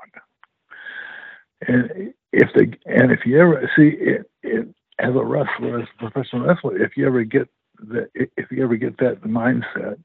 And 1.66 2.14
if 2.32 2.48
the 2.54 2.72
and 2.86 3.12
if 3.12 3.20
you 3.26 3.40
ever 3.40 3.70
see 3.76 3.90
it, 3.98 4.30
it 4.42 4.68
as 4.98 5.14
a 5.14 5.24
wrestler, 5.24 5.80
as 5.80 5.88
a 6.00 6.10
professional 6.10 6.46
wrestler, 6.46 6.82
if 6.82 6.96
you 6.96 7.06
ever 7.06 7.24
get 7.24 7.48
that, 7.88 8.10
if 8.14 8.50
you 8.50 8.62
ever 8.64 8.76
get 8.76 8.98
that 8.98 9.22
mindset 9.22 9.98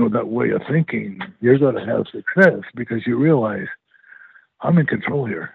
or 0.00 0.10
that 0.10 0.28
way 0.28 0.50
of 0.50 0.62
thinking, 0.70 1.20
you're 1.40 1.58
going 1.58 1.76
to 1.76 1.86
have 1.86 2.06
success 2.12 2.60
because 2.74 3.06
you 3.06 3.16
realize 3.18 3.66
I'm 4.62 4.78
in 4.78 4.86
control 4.86 5.26
here, 5.26 5.50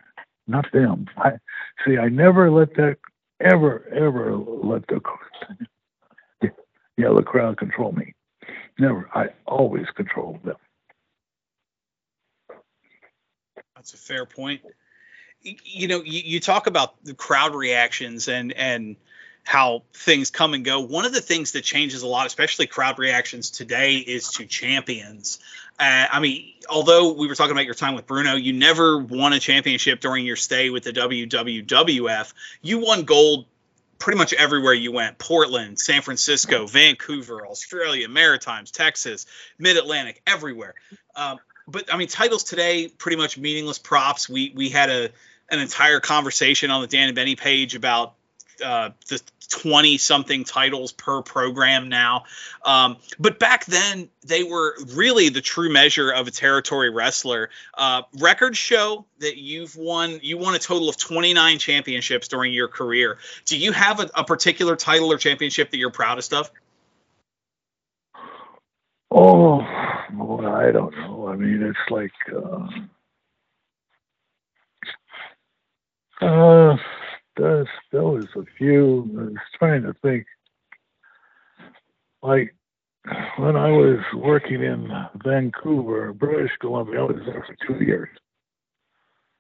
not 0.48 0.66
them. 0.74 1.08
I 1.18 1.34
see. 1.86 1.98
I 1.98 2.10
never 2.10 2.52
let 2.52 2.74
that 2.76 2.98
ever, 3.42 3.88
ever 3.94 4.36
let 4.38 4.88
the 4.88 5.02
yeah 6.98 7.14
the 7.14 7.24
crowd 7.24 7.58
control 7.58 7.92
me. 7.92 8.14
Never. 8.80 9.10
I 9.14 9.30
always 9.46 9.88
control 9.96 10.40
them. 10.44 10.56
That's 13.76 13.94
a 13.94 13.98
fair 13.98 14.26
point 14.26 14.62
you 15.44 15.88
know, 15.88 16.02
you, 16.02 16.22
you, 16.24 16.40
talk 16.40 16.68
about 16.68 17.04
the 17.04 17.14
crowd 17.14 17.56
reactions 17.56 18.28
and 18.28 18.54
and 18.54 18.96
how 19.44 19.84
things 19.94 20.30
come 20.30 20.54
and 20.54 20.64
go. 20.64 20.82
One 20.82 21.06
of 21.06 21.14
the 21.14 21.22
things 21.22 21.54
that 21.54 21.64
changes 21.64 22.04
a 22.04 22.08
lot, 22.08 22.28
especially 22.28 22.68
crowd 22.68 23.00
reactions 23.00 23.50
today, 23.50 23.98
is 23.98 24.30
to 24.34 24.46
champions. 24.46 25.40
Uh, 25.80 26.06
I 26.12 26.20
mean, 26.20 26.54
although 26.70 27.14
we 27.14 27.28
were 27.28 27.34
talking 27.34 27.54
about 27.54 27.66
your 27.66 27.74
time 27.74 27.96
with 27.96 28.06
Bruno, 28.06 28.36
you 28.36 28.54
never 28.54 29.00
won 29.00 29.34
a 29.34 29.40
championship 29.40 30.00
during 30.00 30.26
your 30.28 30.36
stay 30.36 30.70
with 30.70 30.84
the 30.84 30.94
WWF. 30.94 32.34
You 32.62 32.80
won 32.80 33.04
gold 33.04 33.46
pretty 34.02 34.18
much 34.18 34.34
everywhere 34.34 34.74
you 34.74 34.92
went 34.92 35.18
Portland, 35.20 35.80
San 35.80 36.02
Francisco, 36.02 36.66
Vancouver, 36.66 37.46
Australia, 37.48 38.10
Maritimes, 38.10 38.72
Texas, 38.72 39.28
Mid 39.60 39.78
Atlantic, 39.78 40.22
everywhere. 40.26 40.74
Um, 41.16 41.40
but 41.68 41.94
I 41.94 41.98
mean, 41.98 42.08
titles 42.08 42.44
today 42.44 42.88
pretty 42.90 43.16
much 43.16 43.38
meaningless 43.38 43.78
props. 43.78 44.28
We 44.28 44.52
we 44.56 44.70
had 44.70 44.90
a 44.90 45.10
an 45.50 45.60
entire 45.60 46.00
conversation 46.00 46.72
on 46.72 46.82
the 46.82 46.88
Dan 46.88 47.08
and 47.10 47.16
Benny 47.16 47.36
page 47.36 47.76
about 47.76 48.16
uh, 48.64 48.90
the 49.10 49.22
20 49.50 49.98
something 49.98 50.44
titles 50.44 50.92
per 50.92 51.22
program 51.22 51.90
now. 51.90 52.24
Um, 52.64 52.98
but 53.20 53.38
back 53.40 53.66
then, 53.66 54.10
they 54.26 54.44
were 54.44 54.76
really 54.94 55.30
the 55.30 55.42
true 55.42 55.72
measure 55.72 56.12
of 56.12 56.28
a 56.28 56.32
territory 56.32 56.90
wrestler. 56.90 57.50
Uh, 57.74 58.04
records 58.20 58.58
show 58.58 59.06
that 59.20 59.38
you've 59.38 59.76
won, 59.76 60.20
you 60.24 60.38
won 60.38 60.56
a 60.56 60.60
total 60.60 60.90
of 60.90 60.98
29 60.98 61.60
championships 61.60 62.28
during 62.28 62.54
your 62.54 62.68
career. 62.68 63.18
Do 63.46 63.58
you 63.58 63.72
have 63.72 64.00
a, 64.00 64.10
a 64.16 64.24
particular 64.24 64.76
title 64.76 65.12
or 65.12 65.18
championship 65.18 65.72
that 65.72 65.78
you're 65.78 65.92
proudest 65.92 66.34
of? 66.34 66.50
Oh, 69.14 69.60
I 69.60 70.72
don't 70.72 70.96
know. 70.96 71.28
I 71.28 71.36
mean, 71.36 71.62
it's 71.62 71.78
like, 71.90 72.12
uh, 72.34 72.68
uh, 76.26 76.78
there's, 77.38 77.68
there 77.92 78.04
was 78.04 78.28
a 78.36 78.44
few. 78.58 79.10
I 79.20 79.24
was 79.24 79.36
trying 79.58 79.84
to 79.84 79.94
think. 80.02 80.26
Like 82.24 82.54
when 83.38 83.56
I 83.56 83.72
was 83.72 84.00
working 84.16 84.62
in 84.62 84.90
Vancouver, 85.24 86.14
British 86.14 86.52
Columbia, 86.60 87.02
I 87.02 87.04
was 87.04 87.22
there 87.26 87.46
for 87.48 87.56
two 87.66 87.84
years, 87.84 88.10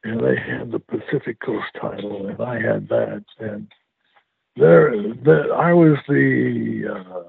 and 0.03 0.19
they 0.19 0.35
had 0.35 0.71
the 0.71 0.79
Pacific 0.79 1.39
Coast 1.41 1.67
title, 1.79 2.27
and 2.27 2.41
I 2.41 2.55
had 2.55 2.89
that, 2.89 3.23
and 3.39 3.67
there, 4.55 4.91
that 4.91 5.51
I 5.55 5.73
was 5.73 5.97
the. 6.07 6.87
Uh, 6.93 7.23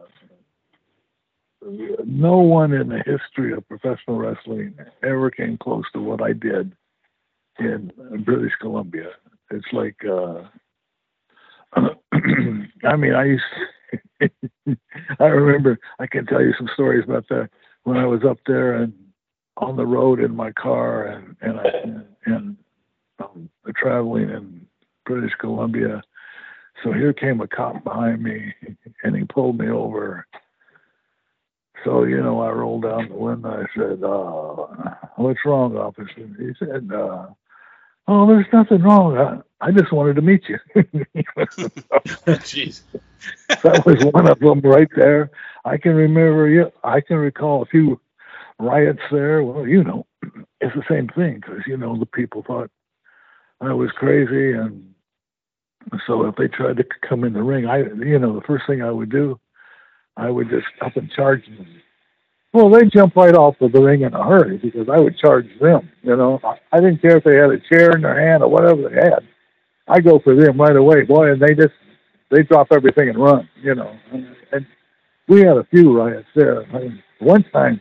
no 2.05 2.39
one 2.39 2.73
in 2.73 2.89
the 2.89 3.05
history 3.07 3.53
of 3.53 3.69
professional 3.69 4.19
wrestling 4.19 4.75
ever 5.05 5.31
came 5.31 5.57
close 5.57 5.85
to 5.93 6.01
what 6.01 6.21
I 6.21 6.33
did 6.33 6.75
in 7.61 7.93
British 8.25 8.53
Columbia. 8.61 9.11
It's 9.53 9.73
like, 9.73 9.97
uh, 10.05 10.43
I 12.85 12.97
mean, 12.97 13.15
I 13.15 13.25
used, 13.25 13.45
To, 14.21 14.31
I 15.21 15.25
remember, 15.25 15.79
I 15.99 16.07
can 16.07 16.27
tell 16.27 16.43
you 16.43 16.55
some 16.57 16.69
stories 16.75 17.05
about 17.05 17.29
that 17.29 17.51
when 17.85 17.97
I 17.97 18.07
was 18.07 18.23
up 18.25 18.39
there 18.47 18.75
and 18.75 18.93
on 19.59 19.77
the 19.77 19.87
road 19.87 20.21
in 20.21 20.35
my 20.35 20.51
car 20.53 21.07
and, 21.07 21.37
and 21.43 21.61
I, 21.61 21.67
and 22.27 22.57
um, 23.23 23.51
traveling 23.77 24.31
in 24.31 24.67
British 25.05 25.33
Columbia. 25.39 26.03
So 26.83 26.93
here 26.93 27.13
came 27.13 27.41
a 27.41 27.49
cop 27.49 27.85
behind 27.85 28.23
me 28.23 28.55
and 29.05 29.17
he 29.17 29.25
pulled 29.25 29.59
me 29.59 29.69
over 29.69 30.27
so, 31.85 32.05
you 32.05 32.23
know, 32.23 32.41
I 32.41 32.51
rolled 32.51 32.83
down 32.83 33.09
the 33.09 33.15
window. 33.15 33.51
I 33.51 33.67
said, 33.77 34.05
uh, 34.05 35.09
what's 35.17 35.41
wrong, 35.45 35.77
officer? 35.77 36.29
He 36.39 36.51
said, 36.59 36.91
uh, 36.95 37.27
oh, 38.09 38.27
there's 38.27 38.47
nothing 38.53 38.83
wrong. 38.83 39.17
I, 39.17 39.69
I 39.69 39.71
just 39.71 39.93
wanted 39.93 40.17
to 40.17 40.23
meet 40.23 40.49
you. 40.49 40.59
Jeez. 42.27 42.83
that 43.63 43.87
was 43.87 44.05
one 44.13 44.29
of 44.29 44.39
them 44.41 44.61
right 44.61 44.89
there. 44.97 45.31
I 45.65 45.77
can 45.77 45.95
remember, 45.95 46.49
yeah, 46.49 46.71
I 46.83 47.01
can 47.01 47.17
recall 47.17 47.63
a 47.63 47.67
few 47.67 48.01
riots 48.59 49.03
there. 49.11 49.45
Well, 49.45 49.67
you 49.67 49.85
know, 49.85 50.07
it's 50.61 50.75
the 50.75 50.85
same 50.89 51.09
thing 51.09 51.37
because, 51.37 51.61
you 51.67 51.77
know, 51.77 51.97
the 51.99 52.07
people 52.07 52.43
thought 52.47 52.71
I 53.61 53.73
was 53.73 53.91
crazy. 53.93 54.53
And 54.53 54.95
so 56.07 56.27
if 56.27 56.37
they 56.37 56.49
tried 56.49 56.79
to 56.79 56.85
come 57.09 57.25
in 57.25 57.33
the 57.33 57.43
ring, 57.43 57.67
I, 57.67 57.79
you 57.79 58.19
know, 58.19 58.35
the 58.35 58.47
first 58.47 58.67
thing 58.67 58.83
I 58.83 58.91
would 58.91 59.11
do 59.11 59.39
I 60.17 60.31
would 60.31 60.51
just 60.51 60.67
up 60.81 60.97
and 60.97 61.11
charge 61.11 61.45
them. 61.47 61.83
Well, 62.53 62.69
they 62.69 62.85
jump 62.85 63.17
right 63.17 63.35
off 63.35 63.61
of 63.61 63.73
the 63.73 63.81
ring 63.81 64.03
in 64.03 64.13
a 64.13 64.25
hurry 64.25 64.59
because 64.59 64.89
I 64.93 65.01
would 65.01 65.17
charge 65.17 65.47
them. 65.61 65.91
You 66.03 66.17
know, 66.17 66.39
I 66.71 66.81
didn't 66.81 67.01
care 67.01 67.17
if 67.17 67.25
they 67.25 67.37
had 67.37 67.51
a 67.51 67.59
chair 67.61 67.93
in 67.97 68.03
their 68.03 68.29
hand 68.29 68.43
or 68.43 68.49
whatever 68.49 68.89
they 68.89 68.95
had. 68.97 69.27
I 69.89 70.01
go 70.01 70.19
for 70.19 70.35
them 70.35 70.61
right 70.61 70.77
away, 70.77 71.03
boy, 71.03 71.33
and 71.33 71.41
they 71.41 71.55
just 71.55 71.75
they 72.31 72.43
drop 72.43 72.69
everything 72.71 73.09
and 73.09 73.19
run. 73.19 73.49
You 73.63 73.75
know, 73.75 73.97
and, 74.13 74.37
and 74.53 74.67
we 75.29 75.41
had 75.41 75.57
a 75.57 75.67
few 75.71 75.97
riots 75.97 76.29
there. 76.35 76.65
I 76.75 76.79
mean, 76.79 77.03
one 77.21 77.45
time, 77.53 77.81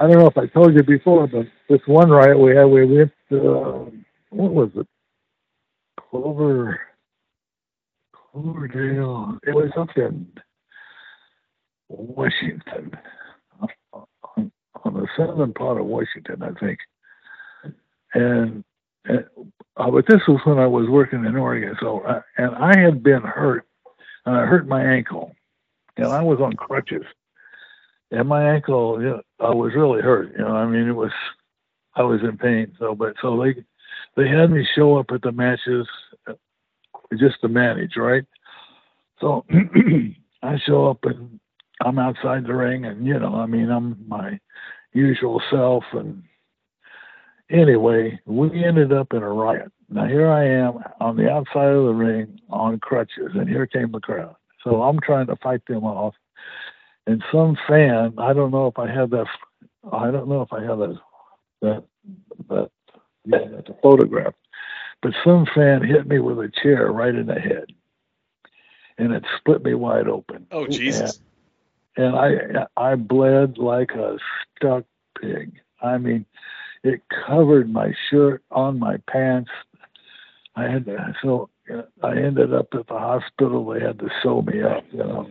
I 0.00 0.06
don't 0.06 0.18
know 0.18 0.28
if 0.28 0.38
I 0.38 0.46
told 0.46 0.74
you 0.74 0.82
before, 0.82 1.26
but 1.26 1.46
this 1.68 1.80
one 1.86 2.10
riot 2.10 2.38
we 2.38 2.56
had, 2.56 2.64
we 2.64 2.86
went 2.86 3.12
to 3.30 3.38
uh, 3.38 3.90
what 4.30 4.52
was 4.52 4.70
it? 4.76 4.86
Clover, 5.98 6.80
Cloverdale. 8.12 9.38
It 9.42 9.54
was 9.54 9.70
up 9.76 9.88
in 9.96 10.26
Washington, 11.88 12.62
on, 12.66 12.92
on 12.92 13.15
the 14.96 15.08
southern 15.16 15.52
part 15.52 15.80
of 15.80 15.86
Washington, 15.86 16.42
I 16.42 16.58
think. 16.58 16.78
And, 18.14 18.64
and 19.04 19.24
uh, 19.76 19.90
but 19.90 20.06
this 20.08 20.22
was 20.26 20.40
when 20.44 20.58
I 20.58 20.66
was 20.66 20.88
working 20.88 21.24
in 21.24 21.36
Oregon. 21.36 21.76
So, 21.80 22.00
uh, 22.00 22.22
and 22.38 22.54
I 22.54 22.78
had 22.78 23.02
been 23.02 23.22
hurt, 23.22 23.66
and 24.24 24.36
I 24.36 24.46
hurt 24.46 24.66
my 24.66 24.82
ankle, 24.82 25.32
and 25.96 26.06
I 26.06 26.22
was 26.22 26.40
on 26.40 26.54
crutches, 26.54 27.04
and 28.10 28.28
my 28.28 28.54
ankle, 28.54 29.00
you 29.00 29.08
know, 29.08 29.22
I 29.40 29.50
was 29.54 29.74
really 29.74 30.00
hurt. 30.00 30.32
You 30.32 30.44
know, 30.44 30.56
I 30.56 30.66
mean, 30.66 30.88
it 30.88 30.92
was, 30.92 31.12
I 31.94 32.02
was 32.02 32.20
in 32.22 32.38
pain. 32.38 32.72
So, 32.78 32.94
but 32.94 33.14
so 33.20 33.42
they, 33.42 33.54
they 34.16 34.28
had 34.28 34.50
me 34.50 34.66
show 34.74 34.96
up 34.98 35.06
at 35.12 35.22
the 35.22 35.32
matches, 35.32 35.86
uh, 36.26 36.34
just 37.18 37.40
to 37.42 37.48
manage, 37.48 37.96
right? 37.96 38.24
So 39.20 39.44
I 40.42 40.58
show 40.66 40.88
up 40.88 41.04
and 41.04 41.40
I'm 41.84 41.98
outside 41.98 42.44
the 42.44 42.54
ring, 42.54 42.86
and 42.86 43.06
you 43.06 43.18
know, 43.18 43.34
I 43.34 43.46
mean, 43.46 43.70
I'm 43.70 43.96
my 44.08 44.38
usual 44.96 45.42
self. 45.50 45.84
And 45.92 46.22
anyway, 47.50 48.18
we 48.24 48.64
ended 48.64 48.92
up 48.92 49.12
in 49.12 49.22
a 49.22 49.28
riot. 49.28 49.70
Now 49.88 50.06
here 50.06 50.28
I 50.28 50.44
am 50.44 50.82
on 51.00 51.16
the 51.16 51.30
outside 51.30 51.68
of 51.68 51.84
the 51.84 51.94
ring 51.94 52.40
on 52.50 52.80
crutches, 52.80 53.32
and 53.34 53.48
here 53.48 53.66
came 53.66 53.92
the 53.92 54.00
crowd. 54.00 54.34
So 54.64 54.82
I'm 54.82 54.98
trying 54.98 55.28
to 55.28 55.36
fight 55.36 55.64
them 55.68 55.84
off, 55.84 56.14
and 57.06 57.22
some 57.30 57.56
fan, 57.68 58.14
I 58.18 58.32
don't 58.32 58.50
know 58.50 58.66
if 58.66 58.78
I 58.80 58.90
have 58.90 59.10
that, 59.10 59.26
I 59.92 60.10
don't 60.10 60.28
know 60.28 60.42
if 60.42 60.52
I 60.52 60.60
have 60.64 60.78
that, 60.78 60.98
that, 61.62 61.84
that, 62.48 62.70
yeah, 63.26 63.44
that's 63.54 63.68
a 63.68 63.76
photograph, 63.80 64.34
but 65.02 65.12
some 65.24 65.46
fan 65.54 65.84
hit 65.84 66.08
me 66.08 66.18
with 66.18 66.38
a 66.38 66.50
chair 66.62 66.90
right 66.90 67.14
in 67.14 67.26
the 67.26 67.38
head, 67.38 67.66
and 68.98 69.12
it 69.12 69.24
split 69.38 69.62
me 69.62 69.74
wide 69.74 70.08
open. 70.08 70.48
Oh 70.50 70.66
Jesus! 70.66 71.20
And 71.96 72.14
I 72.14 72.66
I 72.76 72.94
bled 72.94 73.58
like 73.58 73.92
a 73.92 74.18
stuck 74.56 74.84
pig. 75.20 75.52
I 75.82 75.98
mean, 75.98 76.26
it 76.82 77.02
covered 77.26 77.72
my 77.72 77.92
shirt 78.10 78.42
on 78.50 78.78
my 78.78 78.98
pants. 79.08 79.50
I 80.54 80.64
had 80.64 80.86
to, 80.86 81.14
so 81.22 81.50
I 82.02 82.16
ended 82.16 82.54
up 82.54 82.68
at 82.72 82.86
the 82.86 82.98
hospital. 82.98 83.64
They 83.66 83.80
had 83.80 83.98
to 83.98 84.08
sew 84.22 84.42
me 84.42 84.62
up, 84.62 84.84
you 84.90 84.98
know. 84.98 85.28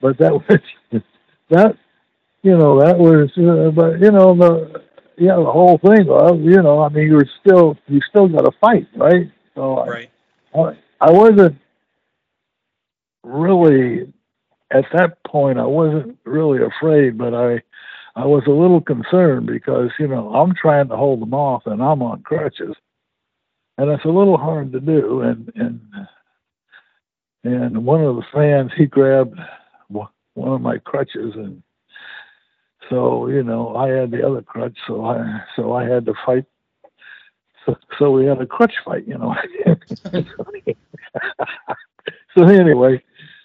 But 0.00 0.18
that 0.18 0.32
was 0.48 1.02
that, 1.50 1.76
you 2.42 2.56
know, 2.56 2.80
that 2.80 2.98
was. 2.98 3.30
Uh, 3.36 3.70
but 3.70 4.00
you 4.00 4.10
know 4.10 4.36
the 4.36 4.82
yeah 5.18 5.36
the 5.36 5.44
whole 5.44 5.78
thing 5.78 6.06
was 6.06 6.38
you 6.42 6.62
know 6.62 6.82
I 6.82 6.88
mean 6.90 7.08
you 7.08 7.14
were 7.14 7.30
still 7.40 7.76
you 7.86 8.00
still 8.08 8.28
got 8.28 8.42
to 8.42 8.52
fight 8.60 8.86
right. 8.96 9.30
So 9.54 9.84
right. 9.84 10.10
I, 10.54 10.58
I 10.58 10.76
I 11.00 11.10
wasn't 11.10 11.56
really 13.22 14.12
at 14.70 14.84
that 14.92 15.22
point, 15.24 15.58
I 15.58 15.66
wasn't 15.66 16.18
really 16.24 16.60
afraid, 16.62 17.16
but 17.18 17.34
I, 17.34 17.62
I 18.16 18.24
was 18.24 18.44
a 18.46 18.50
little 18.50 18.80
concerned 18.80 19.46
because 19.46 19.90
you 19.98 20.08
know 20.08 20.34
I'm 20.34 20.54
trying 20.54 20.88
to 20.88 20.96
hold 20.96 21.20
them 21.20 21.34
off 21.34 21.62
and 21.66 21.82
I'm 21.82 22.02
on 22.02 22.22
crutches, 22.22 22.74
and 23.78 23.90
it's 23.90 24.04
a 24.04 24.08
little 24.08 24.38
hard 24.38 24.72
to 24.72 24.80
do. 24.80 25.20
And 25.20 25.52
and 25.54 25.80
and 27.44 27.84
one 27.84 28.02
of 28.02 28.16
the 28.16 28.24
fans 28.32 28.72
he 28.76 28.86
grabbed 28.86 29.38
one 29.88 30.52
of 30.52 30.60
my 30.60 30.76
crutches 30.78 31.32
and 31.34 31.62
so 32.90 33.28
you 33.28 33.42
know 33.42 33.76
I 33.76 33.88
had 33.88 34.10
the 34.10 34.26
other 34.26 34.42
crutch, 34.42 34.76
so 34.86 35.04
I 35.04 35.42
so 35.54 35.72
I 35.72 35.88
had 35.88 36.06
to 36.06 36.14
fight. 36.24 36.44
So, 37.64 37.76
so 37.98 38.10
we 38.12 38.26
had 38.26 38.40
a 38.40 38.46
crutch 38.46 38.74
fight, 38.84 39.08
you 39.08 39.18
know. 39.18 39.34
so 42.36 42.44
anyway, 42.44 43.02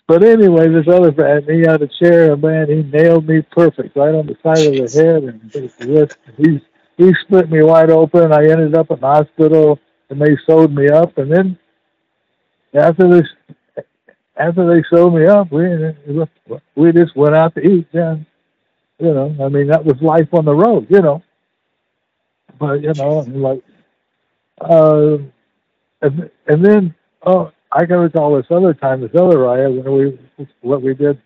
but 0.07 0.23
anyway, 0.23 0.67
this 0.69 0.87
other 0.87 1.11
man, 1.11 1.43
he 1.43 1.61
had 1.61 1.81
a 1.81 1.87
chair, 1.87 2.33
and 2.33 2.41
man, 2.41 2.69
he 2.69 2.83
nailed 2.83 3.27
me 3.27 3.41
perfect 3.41 3.95
right 3.95 4.15
on 4.15 4.27
the 4.27 4.37
side 4.43 4.67
of 4.67 4.73
the 4.73 5.03
head, 5.03 5.23
and 5.23 6.37
he 6.37 6.61
he 6.97 7.13
split 7.23 7.49
me 7.49 7.63
wide 7.63 7.89
open. 7.89 8.23
And 8.23 8.33
I 8.33 8.43
ended 8.49 8.75
up 8.75 8.91
in 8.91 8.99
the 8.99 9.07
hospital, 9.07 9.79
and 10.09 10.21
they 10.21 10.37
sewed 10.45 10.75
me 10.75 10.89
up. 10.89 11.17
And 11.17 11.31
then 11.31 11.59
after 12.73 13.07
this, 13.09 13.27
after 14.37 14.67
they 14.67 14.83
sewed 14.89 15.13
me 15.13 15.25
up, 15.27 15.51
we 15.51 15.69
we 16.75 16.91
just 16.91 17.15
went 17.15 17.35
out 17.35 17.55
to 17.55 17.61
eat. 17.61 17.87
Then, 17.93 18.25
you 18.99 19.13
know, 19.13 19.35
I 19.43 19.49
mean, 19.49 19.67
that 19.67 19.85
was 19.85 20.01
life 20.01 20.33
on 20.33 20.45
the 20.45 20.55
road, 20.55 20.87
you 20.89 21.01
know. 21.01 21.23
But 22.59 22.81
you 22.81 22.93
know, 22.93 23.19
like, 23.29 23.63
uh, 24.61 25.17
and 26.01 26.31
and 26.47 26.65
then 26.65 26.95
oh, 27.25 27.51
I 27.71 27.85
can 27.85 27.97
recall 27.97 28.35
this 28.35 28.47
other 28.49 28.73
time, 28.73 29.01
this 29.01 29.15
other 29.15 29.39
riot 29.39 29.71
when 29.71 29.93
we 29.93 30.45
what 30.61 30.81
we 30.81 30.93
did. 30.93 31.21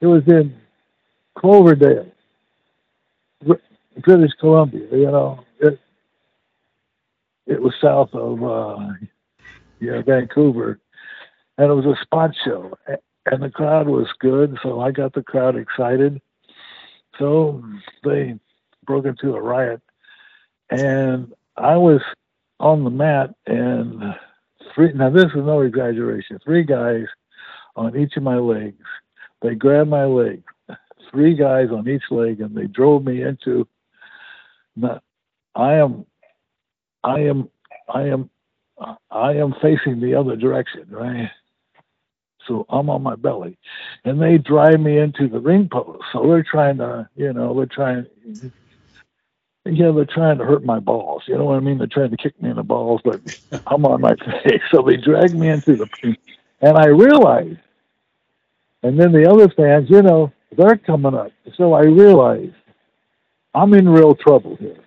It 0.00 0.06
was 0.06 0.22
in 0.28 0.54
Cloverdale, 1.36 2.06
British 4.02 4.32
Columbia. 4.38 4.86
You 4.92 5.10
know, 5.10 5.44
it 5.58 5.80
it 7.46 7.60
was 7.60 7.74
south 7.80 8.14
of 8.14 8.42
uh, 8.42 8.92
Vancouver, 9.80 10.78
and 11.56 11.70
it 11.70 11.74
was 11.74 11.86
a 11.86 12.02
spot 12.02 12.30
show, 12.44 12.76
and 13.26 13.42
the 13.42 13.50
crowd 13.50 13.88
was 13.88 14.06
good, 14.20 14.56
so 14.62 14.80
I 14.80 14.92
got 14.92 15.12
the 15.12 15.22
crowd 15.22 15.56
excited. 15.56 16.20
So 17.18 17.64
they 18.04 18.38
broke 18.86 19.06
into 19.06 19.34
a 19.34 19.40
riot, 19.40 19.82
and 20.70 21.32
I 21.56 21.76
was 21.76 22.00
on 22.60 22.84
the 22.84 22.90
mat, 22.90 23.34
and 23.46 24.14
three. 24.74 24.92
Now 24.92 25.10
this 25.10 25.26
is 25.26 25.36
no 25.36 25.60
exaggeration. 25.60 26.38
Three 26.44 26.64
guys 26.64 27.06
on 27.76 27.96
each 27.96 28.16
of 28.16 28.22
my 28.22 28.36
legs. 28.36 28.84
They 29.40 29.54
grabbed 29.54 29.90
my 29.90 30.04
leg, 30.04 30.42
three 31.10 31.34
guys 31.34 31.68
on 31.70 31.88
each 31.88 32.02
leg, 32.10 32.40
and 32.40 32.56
they 32.56 32.66
drove 32.66 33.04
me 33.04 33.22
into. 33.22 33.68
I 35.54 35.74
am, 35.74 36.06
I 37.02 37.20
am, 37.20 37.48
I 37.88 38.02
am, 38.02 38.30
I 39.10 39.32
am 39.32 39.54
facing 39.60 40.00
the 40.00 40.14
other 40.14 40.36
direction, 40.36 40.86
right? 40.90 41.30
So 42.46 42.64
I'm 42.68 42.88
on 42.88 43.02
my 43.02 43.14
belly, 43.14 43.58
and 44.04 44.20
they 44.20 44.38
drive 44.38 44.80
me 44.80 44.98
into 44.98 45.28
the 45.28 45.38
ring 45.40 45.68
post. 45.70 46.02
So 46.12 46.22
they're 46.26 46.42
trying 46.42 46.78
to, 46.78 47.08
you 47.14 47.32
know, 47.32 47.54
they're 47.54 47.66
trying. 47.66 48.06
Yeah, 49.68 49.92
they're 49.92 50.04
trying 50.04 50.38
to 50.38 50.44
hurt 50.44 50.64
my 50.64 50.80
balls. 50.80 51.22
You 51.26 51.36
know 51.36 51.44
what 51.44 51.56
I 51.56 51.60
mean? 51.60 51.78
They're 51.78 51.86
trying 51.86 52.10
to 52.10 52.16
kick 52.16 52.40
me 52.42 52.50
in 52.50 52.56
the 52.56 52.62
balls, 52.62 53.00
but 53.04 53.20
I'm 53.66 53.84
on 53.84 54.00
my 54.00 54.14
face. 54.42 54.62
So 54.70 54.82
they 54.82 54.96
drag 54.96 55.34
me 55.34 55.48
into 55.48 55.76
the, 55.76 56.16
and 56.60 56.76
I 56.76 56.86
realized 56.86 57.58
and 58.82 58.98
then 58.98 59.12
the 59.12 59.28
other 59.28 59.48
fans, 59.48 59.90
you 59.90 60.02
know, 60.02 60.32
they're 60.56 60.76
coming 60.76 61.14
up. 61.14 61.32
So 61.56 61.72
I 61.72 61.82
realize 61.82 62.50
I'm 63.54 63.74
in 63.74 63.88
real 63.88 64.14
trouble 64.14 64.56
here. 64.56 64.78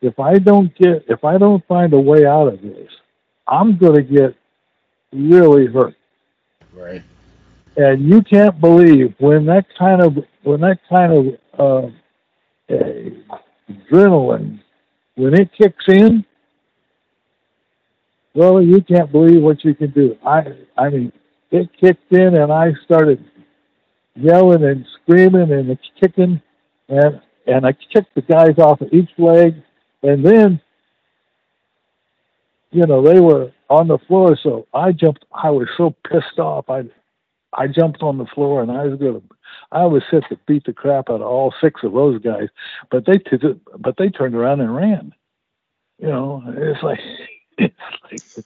If 0.00 0.18
I 0.18 0.38
don't 0.38 0.74
get, 0.74 1.04
if 1.08 1.24
I 1.24 1.38
don't 1.38 1.64
find 1.66 1.92
a 1.92 2.00
way 2.00 2.26
out 2.26 2.48
of 2.48 2.60
this, 2.62 2.90
I'm 3.46 3.76
going 3.76 3.94
to 3.94 4.02
get 4.02 4.34
really 5.12 5.66
hurt. 5.66 5.94
Right. 6.72 7.02
And 7.76 8.08
you 8.08 8.22
can't 8.22 8.60
believe 8.60 9.14
when 9.18 9.46
that 9.46 9.66
kind 9.78 10.02
of 10.02 10.18
when 10.42 10.60
that 10.62 10.80
kind 10.88 11.38
of 11.58 11.92
uh, 12.68 12.74
adrenaline 13.72 14.60
when 15.14 15.34
it 15.34 15.50
kicks 15.56 15.84
in. 15.88 16.24
Well, 18.34 18.62
you 18.62 18.80
can't 18.82 19.12
believe 19.12 19.42
what 19.42 19.64
you 19.64 19.74
can 19.74 19.90
do. 19.90 20.16
I 20.24 20.44
I 20.76 20.88
mean, 20.88 21.12
it 21.50 21.68
kicked 21.78 22.12
in 22.12 22.34
and 22.34 22.50
I 22.50 22.72
started 22.84 23.22
yelling 24.14 24.64
and 24.64 24.86
screaming 25.02 25.52
and 25.52 25.78
kicking 26.00 26.40
and 26.88 27.20
and 27.46 27.66
I 27.66 27.72
kicked 27.72 28.14
the 28.14 28.22
guys 28.22 28.58
off 28.58 28.80
of 28.80 28.92
each 28.92 29.10
leg 29.18 29.54
and 30.02 30.24
then 30.24 30.60
you 32.70 32.86
know 32.86 33.02
they 33.02 33.20
were 33.20 33.52
on 33.70 33.88
the 33.88 33.98
floor 34.06 34.38
so 34.42 34.66
I 34.74 34.92
jumped 34.92 35.24
I 35.32 35.50
was 35.50 35.68
so 35.76 35.94
pissed 36.10 36.38
off 36.38 36.68
I 36.68 36.82
I 37.52 37.66
jumped 37.66 38.02
on 38.02 38.18
the 38.18 38.26
floor 38.26 38.62
and 38.62 38.70
I 38.70 38.86
was 38.86 38.98
gonna 38.98 39.22
I 39.72 39.86
was 39.86 40.02
set 40.10 40.28
to 40.28 40.38
beat 40.46 40.64
the 40.64 40.72
crap 40.72 41.10
out 41.10 41.20
of 41.20 41.22
all 41.22 41.54
six 41.60 41.82
of 41.82 41.92
those 41.92 42.20
guys 42.22 42.48
but 42.90 43.06
they 43.06 43.18
t- 43.18 43.60
but 43.78 43.96
they 43.96 44.08
turned 44.08 44.34
around 44.34 44.60
and 44.60 44.74
ran 44.74 45.12
you 45.98 46.08
know 46.08 46.42
it's 46.46 46.82
like 46.82 47.00
it's 47.58 47.74
like 48.36 48.44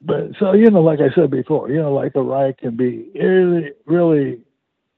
but 0.00 0.30
so 0.38 0.52
you 0.52 0.70
know, 0.70 0.82
like 0.82 1.00
I 1.00 1.14
said 1.14 1.30
before, 1.30 1.70
you 1.70 1.80
know, 1.80 1.92
like 1.92 2.14
a 2.14 2.22
riot 2.22 2.58
can 2.58 2.76
be 2.76 3.10
really, 3.14 3.72
really, 3.84 4.40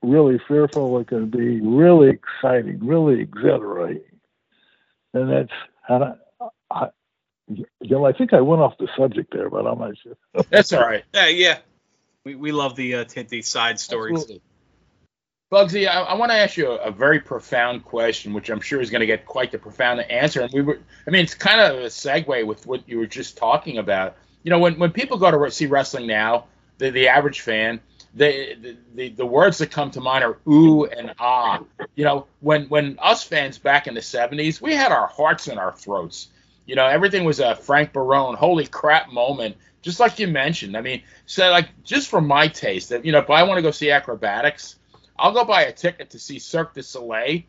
really 0.01 0.41
fearful. 0.47 0.99
It 1.01 1.09
can 1.09 1.29
be 1.29 1.61
really 1.61 2.11
exciting, 2.11 2.87
really 2.87 3.21
exhilarating, 3.21 4.21
and 5.13 5.31
that's 5.31 5.53
and 5.89 6.05
I, 6.05 6.15
I, 6.71 6.89
you 7.49 7.67
know, 7.83 8.07
I 8.07 8.13
think 8.13 8.33
I 8.33 8.41
went 8.41 8.63
off 8.63 8.79
the 8.79 8.89
subject 8.97 9.33
there, 9.33 9.51
but 9.51 9.67
I'm 9.67 9.81
not 9.81 9.95
sure. 10.01 10.17
That's 10.51 10.73
all 10.73 10.83
right. 10.83 11.05
Yeah, 11.13 11.27
yeah. 11.27 11.59
We, 12.25 12.37
we 12.37 12.53
love 12.53 12.77
the 12.77 12.95
uh, 12.95 13.05
the 13.29 13.43
side 13.43 13.81
stories. 13.81 14.21
Absolutely. 14.21 14.43
Buggsy, 15.53 15.87
I, 15.87 16.01
I 16.01 16.15
want 16.15 16.33
to 16.33 16.37
ask 16.39 16.57
you 16.57 16.71
a, 16.71 16.77
a, 16.77 16.91
very 16.91 17.21
profound 17.21 17.85
question, 17.85 18.33
which 18.33 18.49
I'm 18.49 18.61
sure 18.61 18.81
is 18.81 18.91
going 18.91 19.01
to 19.01 19.07
get 19.07 19.27
quite 19.27 19.53
the 19.53 19.59
profound 19.59 20.01
answer. 20.01 20.41
And 20.41 20.51
we 20.53 20.63
were, 20.63 20.79
I 21.07 21.11
mean, 21.11 21.23
it's 21.23 21.35
kind 21.35 21.61
of 21.61 21.79
a 21.79 21.89
segue 21.89 22.47
with 22.47 22.67
what 22.67 22.89
you 22.89 22.99
were 22.99 23.07
just 23.07 23.37
talking 23.37 23.77
about 23.77 24.17
you 24.43 24.51
know, 24.51 24.59
when, 24.59 24.79
when 24.79 24.91
people 24.91 25.19
go 25.19 25.31
to 25.31 25.51
see 25.51 25.67
wrestling 25.67 26.07
now, 26.07 26.47
the, 26.79 26.91
the 26.91 27.09
average 27.09 27.41
fan, 27.41 27.81
the, 28.15 28.77
the, 28.95 29.11
the 29.11 29.27
words 29.27 29.59
that 29.59 29.71
come 29.71 29.91
to 29.93 30.01
mind 30.01 30.25
are 30.25 30.39
ooh 30.49 30.85
and 30.85 31.15
ah. 31.19 31.63
You 31.95 32.05
know, 32.05 32.27
when 32.41 32.69
when 32.69 32.99
us 33.01 33.23
fans 33.23 33.59
back 33.59 33.87
in 33.87 33.95
the 33.95 34.01
70s, 34.01 34.61
we 34.61 34.75
had 34.75 34.93
our 34.93 35.07
hearts 35.07 35.49
in 35.49 35.59
our 35.59 35.73
throats. 35.73 36.29
You 36.67 36.77
know, 36.77 36.87
everything 36.87 37.25
was 37.25 37.41
a 37.41 37.55
Frank 37.55 37.93
Barone, 37.93 38.35
holy 38.35 38.67
crap 38.67 39.11
moment, 39.13 39.57
just 39.81 39.99
like 39.99 40.19
you 40.19 40.29
mentioned. 40.29 40.77
I 40.77 40.83
mean, 40.83 41.03
so 41.27 41.51
like 41.51 41.69
just 41.85 42.09
for 42.09 42.21
my 42.21 42.49
taste, 42.49 42.93
you 43.03 43.13
know, 43.13 43.19
if 43.19 43.31
I 43.31 43.43
want 43.45 43.59
to 43.59 43.63
go 43.63 43.71
see 43.71 43.91
acrobatics, 43.91 44.77
I'll 45.23 45.33
go 45.33 45.45
buy 45.45 45.63
a 45.63 45.73
ticket 45.73 46.11
to 46.11 46.19
see 46.19 46.39
Cirque 46.39 46.75
du 46.75 46.83
Soleil. 46.83 47.43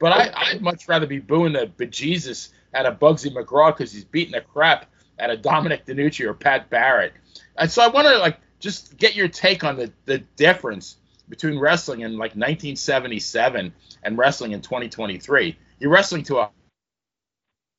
But 0.00 0.12
I, 0.12 0.32
I'd 0.34 0.62
much 0.62 0.88
rather 0.88 1.06
be 1.06 1.20
booing 1.20 1.52
the 1.52 1.70
bejesus 1.78 2.48
out 2.74 2.86
of 2.86 2.98
Buggsy 2.98 3.32
McGraw 3.32 3.68
because 3.68 3.92
he's 3.92 4.04
beating 4.04 4.32
the 4.32 4.40
crap 4.40 4.86
out 5.20 5.30
of 5.30 5.40
Dominic 5.40 5.86
DeNucci 5.86 6.26
or 6.26 6.34
Pat 6.34 6.68
Barrett. 6.70 7.12
And 7.56 7.70
so 7.70 7.82
I 7.82 7.88
want 7.88 8.08
to 8.08 8.18
like 8.18 8.38
just 8.58 8.96
get 8.96 9.14
your 9.14 9.28
take 9.28 9.62
on 9.62 9.76
the 9.76 9.92
the 10.06 10.18
difference 10.36 10.96
between 11.28 11.58
wrestling 11.58 12.00
in 12.00 12.12
like 12.12 12.32
1977 12.32 13.72
and 14.02 14.18
wrestling 14.18 14.52
in 14.52 14.60
2023. 14.60 15.56
You're 15.78 15.90
wrestling 15.90 16.24
to 16.24 16.38
a 16.38 16.50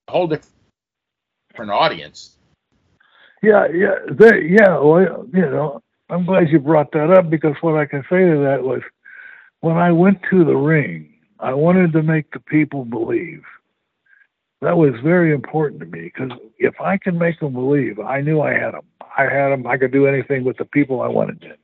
whole 0.07 0.27
different 0.27 1.71
audience. 1.71 2.37
Yeah, 3.43 3.67
yeah, 3.67 3.95
they, 4.09 4.43
yeah. 4.43 4.77
Well, 4.77 5.27
you 5.33 5.41
know, 5.41 5.81
I'm 6.09 6.25
glad 6.25 6.49
you 6.49 6.59
brought 6.59 6.91
that 6.93 7.11
up 7.11 7.29
because 7.29 7.55
what 7.61 7.75
I 7.75 7.85
can 7.85 8.03
say 8.03 8.19
to 8.19 8.39
that 8.43 8.63
was, 8.63 8.81
when 9.61 9.77
I 9.77 9.91
went 9.91 10.19
to 10.29 10.43
the 10.43 10.55
ring, 10.55 11.13
I 11.39 11.53
wanted 11.53 11.93
to 11.93 12.03
make 12.03 12.31
the 12.31 12.39
people 12.39 12.85
believe 12.85 13.43
that 14.61 14.77
was 14.77 14.93
very 15.03 15.33
important 15.33 15.79
to 15.79 15.87
me 15.87 16.11
because 16.13 16.37
if 16.59 16.79
I 16.79 16.97
can 16.97 17.17
make 17.17 17.39
them 17.39 17.53
believe, 17.53 17.99
I 17.99 18.21
knew 18.21 18.41
I 18.41 18.53
had 18.53 18.73
them. 18.73 18.85
I 19.17 19.23
had 19.23 19.49
them. 19.49 19.65
I 19.65 19.77
could 19.77 19.91
do 19.91 20.05
anything 20.05 20.43
with 20.43 20.57
the 20.57 20.65
people 20.65 21.01
I 21.01 21.07
wanted 21.07 21.41
to. 21.41 21.55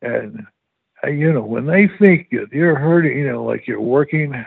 And 0.00 0.46
uh, 1.04 1.10
you 1.10 1.32
know, 1.32 1.42
when 1.42 1.66
they 1.66 1.88
think 1.98 2.28
that 2.30 2.48
you're 2.50 2.78
hurting, 2.78 3.18
you 3.18 3.28
know, 3.30 3.44
like 3.44 3.66
you're 3.66 3.80
working 3.80 4.44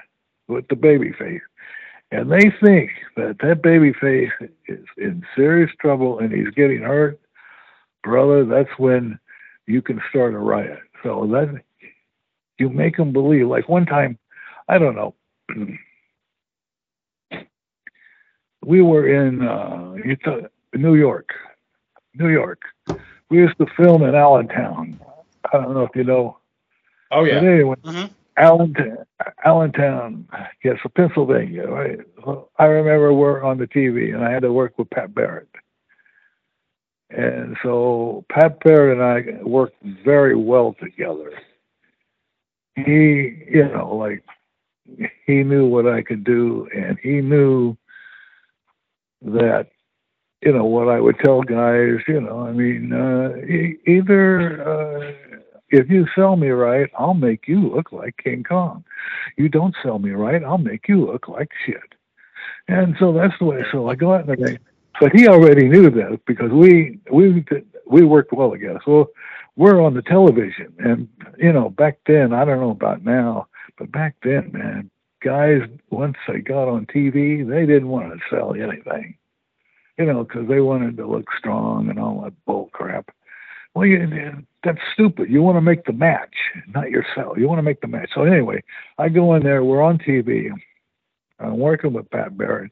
with 0.48 0.68
the 0.70 0.76
baby 0.76 1.14
face, 1.14 1.42
and 2.12 2.32
they 2.32 2.52
think 2.64 2.92
that 3.16 3.38
that 3.42 3.62
baby 3.62 3.94
face 3.94 4.32
is 4.68 4.86
in 4.98 5.24
serious 5.36 5.72
trouble 5.80 6.20
and 6.20 6.34
he's 6.34 6.50
getting 6.56 6.82
hurt, 6.82 7.22
brother, 8.04 8.44
that's 8.44 8.78
when 8.78 9.20
you 9.68 9.82
can 9.82 10.02
start 10.10 10.34
a 10.34 10.40
riot. 10.40 10.80
So 11.04 11.26
that 11.32 11.62
you 12.62 12.70
make 12.70 12.96
them 12.96 13.12
believe. 13.12 13.48
Like 13.48 13.68
one 13.68 13.86
time, 13.86 14.18
I 14.70 14.78
don't 14.78 14.96
know. 14.96 15.16
we 18.66 18.82
were 18.82 19.08
in 19.08 19.42
uh, 19.42 19.96
New 20.76 20.96
York, 20.96 21.30
New 22.14 22.30
York. 22.30 22.62
We 23.30 23.40
used 23.40 23.58
to 23.58 23.66
film 23.76 24.04
in 24.04 24.14
Allentown. 24.14 25.00
I 25.52 25.58
don't 25.58 25.74
know 25.74 25.84
if 25.84 25.96
you 25.96 26.04
know. 26.04 26.38
Oh 27.12 27.24
yeah. 27.24 27.40
But 27.40 27.48
anyway, 27.48 27.76
mm-hmm. 27.84 28.14
Allentown, 28.38 28.98
Allentown, 29.44 30.28
yes, 30.64 30.78
Pennsylvania. 30.96 31.68
Right. 31.68 32.00
So 32.24 32.50
I 32.58 32.66
remember 32.66 33.12
we're 33.14 33.44
on 33.44 33.58
the 33.58 33.68
TV, 33.68 34.14
and 34.14 34.24
I 34.24 34.32
had 34.32 34.44
to 34.44 34.54
work 34.54 34.78
with 34.78 34.90
Pat 34.92 35.14
Barrett. 35.16 35.48
And 37.10 37.58
so 37.62 38.24
Pat 38.30 38.64
Barrett 38.64 38.98
and 38.98 39.04
I 39.04 39.44
worked 39.44 39.76
very 39.84 40.36
well 40.36 40.76
together. 40.80 41.34
He, 42.76 43.46
you 43.50 43.68
know, 43.74 43.96
like 43.96 44.24
he 45.26 45.44
knew 45.44 45.68
what 45.68 45.88
I 45.88 46.02
could 46.02 46.24
do, 46.24 46.68
and 46.74 46.98
he 47.02 47.22
knew 47.22 47.78
that 49.22 49.68
you 50.42 50.52
know 50.52 50.66
what 50.66 50.88
I 50.88 51.00
would 51.00 51.20
tell 51.20 51.42
guys. 51.42 52.00
You 52.08 52.22
know, 52.22 52.42
I 52.42 52.52
mean, 52.52 52.94
uh, 52.94 53.34
either 53.90 54.68
uh, 54.68 55.12
if 55.70 55.90
you 55.90 56.06
sell 56.16 56.36
me 56.36 56.50
right, 56.50 56.90
I'll 56.98 57.14
make 57.14 57.48
you 57.48 57.60
look 57.60 57.92
like 57.92 58.16
King 58.24 58.44
Kong. 58.44 58.84
You 59.38 59.50
don't 59.50 59.76
sell 59.84 60.00
me 60.00 60.12
right, 60.12 60.44
I'll 60.44 60.58
make 60.58 60.88
you 60.88 61.06
look 61.06 61.28
like 61.28 61.50
shit. 61.66 61.96
And 62.68 62.96
so 63.00 63.14
that's 63.14 63.34
the 63.40 63.46
way. 63.46 63.64
So 63.72 63.90
I 63.90 63.96
go 63.96 64.14
out 64.14 64.28
and 64.28 64.48
I, 64.48 64.58
but 65.00 65.12
he 65.14 65.28
already 65.28 65.68
knew 65.68 65.90
that 65.90 66.20
because 66.26 66.52
we 66.52 67.00
we 67.12 67.46
we 67.88 68.04
worked 68.04 68.34
well 68.34 68.52
together. 68.52 68.80
So 68.86 69.12
we're 69.56 69.82
on 69.82 69.94
the 69.94 70.02
television, 70.02 70.74
and 70.80 71.08
you 71.38 71.52
know, 71.52 71.70
back 71.70 72.00
then, 72.08 72.34
I 72.34 72.46
don't 72.46 72.60
know 72.60 72.72
about 72.72 73.04
now, 73.04 73.48
but 73.78 73.92
back 73.92 74.16
then, 74.24 74.52
man, 74.54 74.90
guys 75.22 75.62
once 75.90 76.18
they 76.28 76.40
got 76.40 76.68
on 76.68 76.86
TV, 76.86 77.48
they 77.48 77.66
didn't 77.66 77.90
want 77.90 78.12
to 78.12 78.20
sell 78.30 78.54
anything, 78.54 79.16
you 79.98 80.06
know, 80.06 80.24
because 80.24 80.48
they 80.48 80.60
wanted 80.60 80.98
to 80.98 81.08
look 81.08 81.28
strong 81.38 81.90
and 81.90 82.00
all 82.00 82.22
that 82.22 82.34
bull 82.46 82.70
crap. 82.74 83.10
Well, 83.74 83.86
you, 83.86 84.46
that's 84.64 84.80
stupid. 84.94 85.30
You 85.30 85.42
want 85.42 85.56
to 85.58 85.62
make 85.62 85.86
the 85.86 85.94
match, 85.94 86.36
not 86.68 86.90
yourself. 86.90 87.38
You 87.38 87.48
want 87.48 87.60
to 87.60 87.64
make 87.64 87.82
the 87.82 87.88
match. 87.88 88.10
So 88.14 88.24
anyway, 88.24 88.64
I 88.98 89.08
go 89.10 89.34
in 89.36 89.44
there. 89.44 89.64
We're 89.64 89.82
on 89.82 89.98
TV. 89.98 90.50
I'm 91.40 91.58
working 91.58 91.94
with 91.94 92.10
Pat 92.12 92.38
Barrett, 92.38 92.72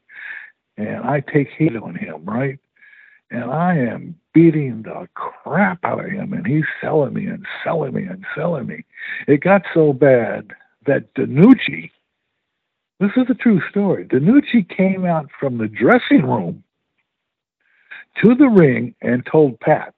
and 0.76 0.98
I 1.04 1.20
take 1.20 1.48
heat 1.56 1.74
on 1.74 1.94
him, 1.94 2.24
right? 2.24 2.58
And 3.30 3.44
I 3.44 3.78
am 3.78 4.19
beating 4.32 4.82
the 4.82 5.08
crap 5.14 5.84
out 5.84 6.04
of 6.04 6.10
him, 6.10 6.32
and 6.32 6.46
he's 6.46 6.64
selling 6.80 7.14
me 7.14 7.26
and 7.26 7.44
selling 7.64 7.94
me 7.94 8.04
and 8.04 8.24
selling 8.34 8.66
me. 8.66 8.84
It 9.26 9.40
got 9.40 9.62
so 9.74 9.92
bad 9.92 10.52
that 10.86 11.12
DeNucci, 11.14 11.90
this 13.00 13.10
is 13.16 13.26
a 13.28 13.34
true 13.34 13.60
story, 13.70 14.04
DeNucci 14.06 14.68
came 14.68 15.04
out 15.04 15.28
from 15.38 15.58
the 15.58 15.68
dressing 15.68 16.24
room 16.24 16.62
to 18.22 18.34
the 18.34 18.48
ring 18.48 18.94
and 19.02 19.24
told 19.26 19.58
Pat, 19.60 19.94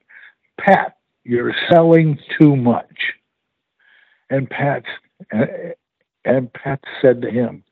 Pat, 0.59 0.97
you're 1.25 1.55
selling 1.71 2.19
too 2.39 2.57
much. 2.57 3.13
And 4.31 4.49
Pat 4.49 4.85
and 6.25 6.53
Pat 6.53 6.81
said 7.01 7.23
to 7.23 7.31
him, 7.31 7.65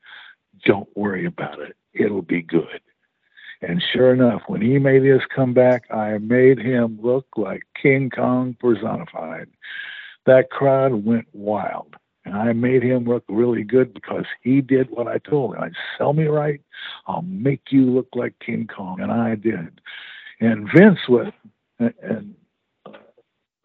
Don't 0.65 0.89
worry 0.95 1.25
about 1.25 1.59
it. 1.59 1.75
It'll 1.93 2.21
be 2.21 2.41
good. 2.41 2.81
And 3.61 3.81
sure 3.93 4.13
enough, 4.13 4.41
when 4.47 4.61
he 4.61 4.79
made 4.79 5.03
his 5.03 5.21
comeback, 5.35 5.83
I 5.91 6.17
made 6.17 6.57
him 6.57 6.99
look 7.01 7.27
like 7.37 7.61
King 7.79 8.09
Kong 8.09 8.55
personified. 8.59 9.47
That 10.25 10.49
crowd 10.49 11.05
went 11.05 11.27
wild. 11.33 11.95
And 12.25 12.35
I 12.35 12.53
made 12.53 12.83
him 12.83 13.05
look 13.05 13.23
really 13.29 13.63
good 13.63 13.93
because 13.93 14.25
he 14.41 14.61
did 14.61 14.89
what 14.89 15.07
I 15.07 15.17
told 15.17 15.55
him. 15.55 15.63
I'd 15.63 15.73
sell 15.97 16.13
me 16.13 16.25
right, 16.25 16.61
I'll 17.07 17.23
make 17.23 17.71
you 17.71 17.85
look 17.85 18.09
like 18.13 18.33
King 18.45 18.67
Kong. 18.67 18.99
And 18.99 19.11
I 19.11 19.35
did. 19.35 19.81
And 20.39 20.67
Vince 20.75 20.99
was, 21.07 21.31
and 21.79 22.35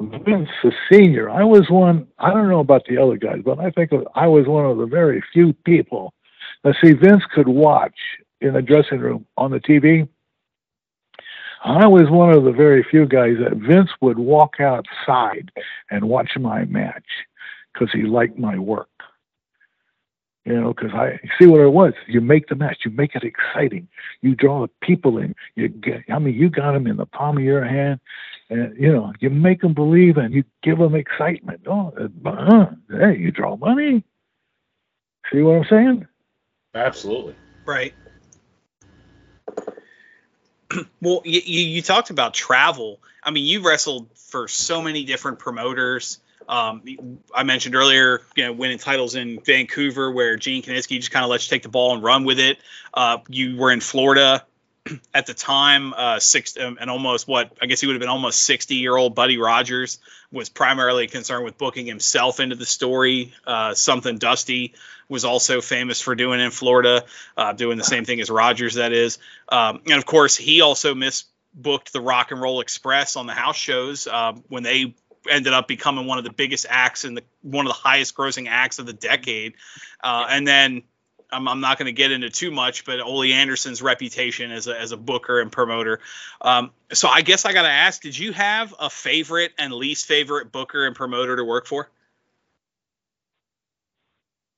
Vince, 0.00 0.48
the 0.62 0.72
senior, 0.90 1.30
I 1.30 1.44
was 1.44 1.70
one, 1.70 2.06
I 2.18 2.32
don't 2.32 2.48
know 2.48 2.60
about 2.60 2.84
the 2.86 2.98
other 2.98 3.16
guys, 3.16 3.40
but 3.44 3.58
I 3.58 3.70
think 3.70 3.92
I 4.14 4.26
was 4.26 4.46
one 4.46 4.66
of 4.66 4.76
the 4.78 4.86
very 4.86 5.22
few 5.32 5.54
people 5.64 6.12
that 6.64 6.76
see 6.82 6.92
Vince 6.92 7.24
could 7.34 7.48
watch 7.48 7.98
in 8.40 8.54
the 8.54 8.62
dressing 8.62 9.00
room 9.00 9.26
on 9.36 9.50
the 9.50 9.60
TV. 9.60 10.08
I 11.64 11.86
was 11.86 12.08
one 12.10 12.32
of 12.32 12.44
the 12.44 12.52
very 12.52 12.84
few 12.84 13.06
guys 13.06 13.36
that 13.40 13.56
Vince 13.56 13.90
would 14.00 14.18
walk 14.18 14.60
outside 14.60 15.50
and 15.90 16.08
watch 16.08 16.32
my 16.38 16.64
match 16.64 17.04
because 17.72 17.88
he 17.92 18.02
liked 18.02 18.38
my 18.38 18.58
work. 18.58 18.88
You 20.44 20.60
know, 20.60 20.72
because 20.72 20.92
I 20.94 21.18
see 21.38 21.46
what 21.46 21.60
it 21.60 21.72
was. 21.72 21.92
You 22.06 22.20
make 22.20 22.46
the 22.46 22.54
match, 22.54 22.82
you 22.84 22.92
make 22.92 23.16
it 23.16 23.24
exciting. 23.24 23.88
You 24.20 24.36
draw 24.36 24.62
the 24.62 24.70
people 24.80 25.18
in. 25.18 25.34
You 25.56 25.66
get, 25.68 26.04
I 26.08 26.20
mean, 26.20 26.34
you 26.34 26.48
got 26.48 26.70
them 26.70 26.86
in 26.86 26.98
the 26.98 27.06
palm 27.06 27.36
of 27.36 27.42
your 27.42 27.64
hand, 27.64 27.98
and 28.48 28.76
you 28.78 28.92
know, 28.92 29.12
you 29.18 29.28
make 29.28 29.60
them 29.60 29.74
believe 29.74 30.18
and 30.18 30.32
you 30.32 30.44
give 30.62 30.78
them 30.78 30.94
excitement. 30.94 31.62
Oh, 31.66 31.92
uh, 32.24 32.66
hey, 32.90 33.18
you 33.18 33.32
draw 33.32 33.56
money. 33.56 34.04
See 35.32 35.42
what 35.42 35.56
I'm 35.56 35.66
saying? 35.68 36.06
Absolutely. 36.76 37.34
Right. 37.64 37.92
well, 41.00 41.22
you, 41.24 41.40
you 41.40 41.82
talked 41.82 42.10
about 42.10 42.34
travel. 42.34 43.00
I 43.22 43.30
mean, 43.30 43.44
you 43.44 43.66
wrestled 43.66 44.08
for 44.14 44.48
so 44.48 44.82
many 44.82 45.04
different 45.04 45.38
promoters. 45.38 46.20
Um, 46.48 46.82
I 47.34 47.42
mentioned 47.42 47.74
earlier, 47.74 48.22
you 48.36 48.44
know, 48.44 48.52
winning 48.52 48.78
titles 48.78 49.16
in 49.16 49.40
Vancouver, 49.40 50.12
where 50.12 50.36
Gene 50.36 50.62
Kiniski 50.62 50.96
just 50.96 51.10
kind 51.10 51.24
of 51.24 51.30
lets 51.30 51.50
you 51.50 51.56
take 51.56 51.62
the 51.62 51.68
ball 51.68 51.94
and 51.94 52.02
run 52.02 52.24
with 52.24 52.38
it. 52.38 52.58
Uh, 52.94 53.18
you 53.28 53.56
were 53.56 53.72
in 53.72 53.80
Florida 53.80 54.44
at 55.14 55.26
the 55.26 55.34
time, 55.34 55.94
uh, 55.94 56.18
six 56.18 56.56
um, 56.58 56.78
and 56.80 56.90
almost 56.90 57.26
what 57.26 57.52
I 57.60 57.66
guess 57.66 57.80
he 57.80 57.86
would 57.86 57.94
have 57.94 58.00
been 58.00 58.08
almost 58.08 58.40
60 58.40 58.76
year 58.76 58.96
old 58.96 59.14
Buddy 59.14 59.38
Rogers 59.38 59.98
was 60.32 60.48
primarily 60.48 61.06
concerned 61.06 61.44
with 61.44 61.58
booking 61.58 61.86
himself 61.86 62.40
into 62.40 62.56
the 62.56 62.66
story. 62.66 63.32
Uh, 63.46 63.74
something 63.74 64.18
Dusty 64.18 64.74
was 65.08 65.24
also 65.24 65.60
famous 65.60 66.00
for 66.00 66.14
doing 66.14 66.40
in 66.40 66.50
Florida, 66.50 67.04
uh, 67.36 67.52
doing 67.52 67.78
the 67.78 67.84
same 67.84 68.04
thing 68.04 68.20
as 68.20 68.28
Rogers, 68.30 68.74
that 68.74 68.92
is. 68.92 69.18
Um, 69.48 69.80
and 69.86 69.94
of 69.94 70.06
course, 70.06 70.36
he 70.36 70.60
also 70.60 70.94
misbooked 70.94 71.92
the 71.92 72.00
Rock 72.00 72.32
and 72.32 72.40
Roll 72.40 72.60
Express 72.60 73.16
on 73.16 73.26
the 73.26 73.32
house 73.32 73.56
shows 73.56 74.06
uh, 74.06 74.32
when 74.48 74.62
they 74.62 74.94
ended 75.28 75.52
up 75.52 75.68
becoming 75.68 76.06
one 76.06 76.18
of 76.18 76.24
the 76.24 76.32
biggest 76.32 76.66
acts 76.68 77.04
and 77.04 77.20
one 77.42 77.66
of 77.66 77.70
the 77.70 77.78
highest 77.78 78.16
grossing 78.16 78.48
acts 78.48 78.78
of 78.78 78.86
the 78.86 78.92
decade. 78.92 79.54
Uh, 80.02 80.26
and 80.28 80.46
then 80.46 80.82
I'm, 81.30 81.48
I'm 81.48 81.60
not 81.60 81.78
going 81.78 81.86
to 81.86 81.92
get 81.92 82.12
into 82.12 82.30
too 82.30 82.50
much, 82.50 82.84
but 82.84 83.00
Ole 83.00 83.32
Anderson's 83.32 83.82
reputation 83.82 84.50
as 84.50 84.66
a, 84.66 84.78
as 84.78 84.92
a 84.92 84.96
booker 84.96 85.40
and 85.40 85.50
promoter. 85.50 86.00
Um, 86.40 86.70
so 86.92 87.08
I 87.08 87.22
guess 87.22 87.44
I 87.44 87.52
got 87.52 87.62
to 87.62 87.70
ask, 87.70 88.02
did 88.02 88.16
you 88.18 88.32
have 88.32 88.74
a 88.78 88.88
favorite 88.88 89.52
and 89.58 89.72
least 89.72 90.06
favorite 90.06 90.52
booker 90.52 90.86
and 90.86 90.94
promoter 90.94 91.36
to 91.36 91.44
work 91.44 91.66
for? 91.66 91.90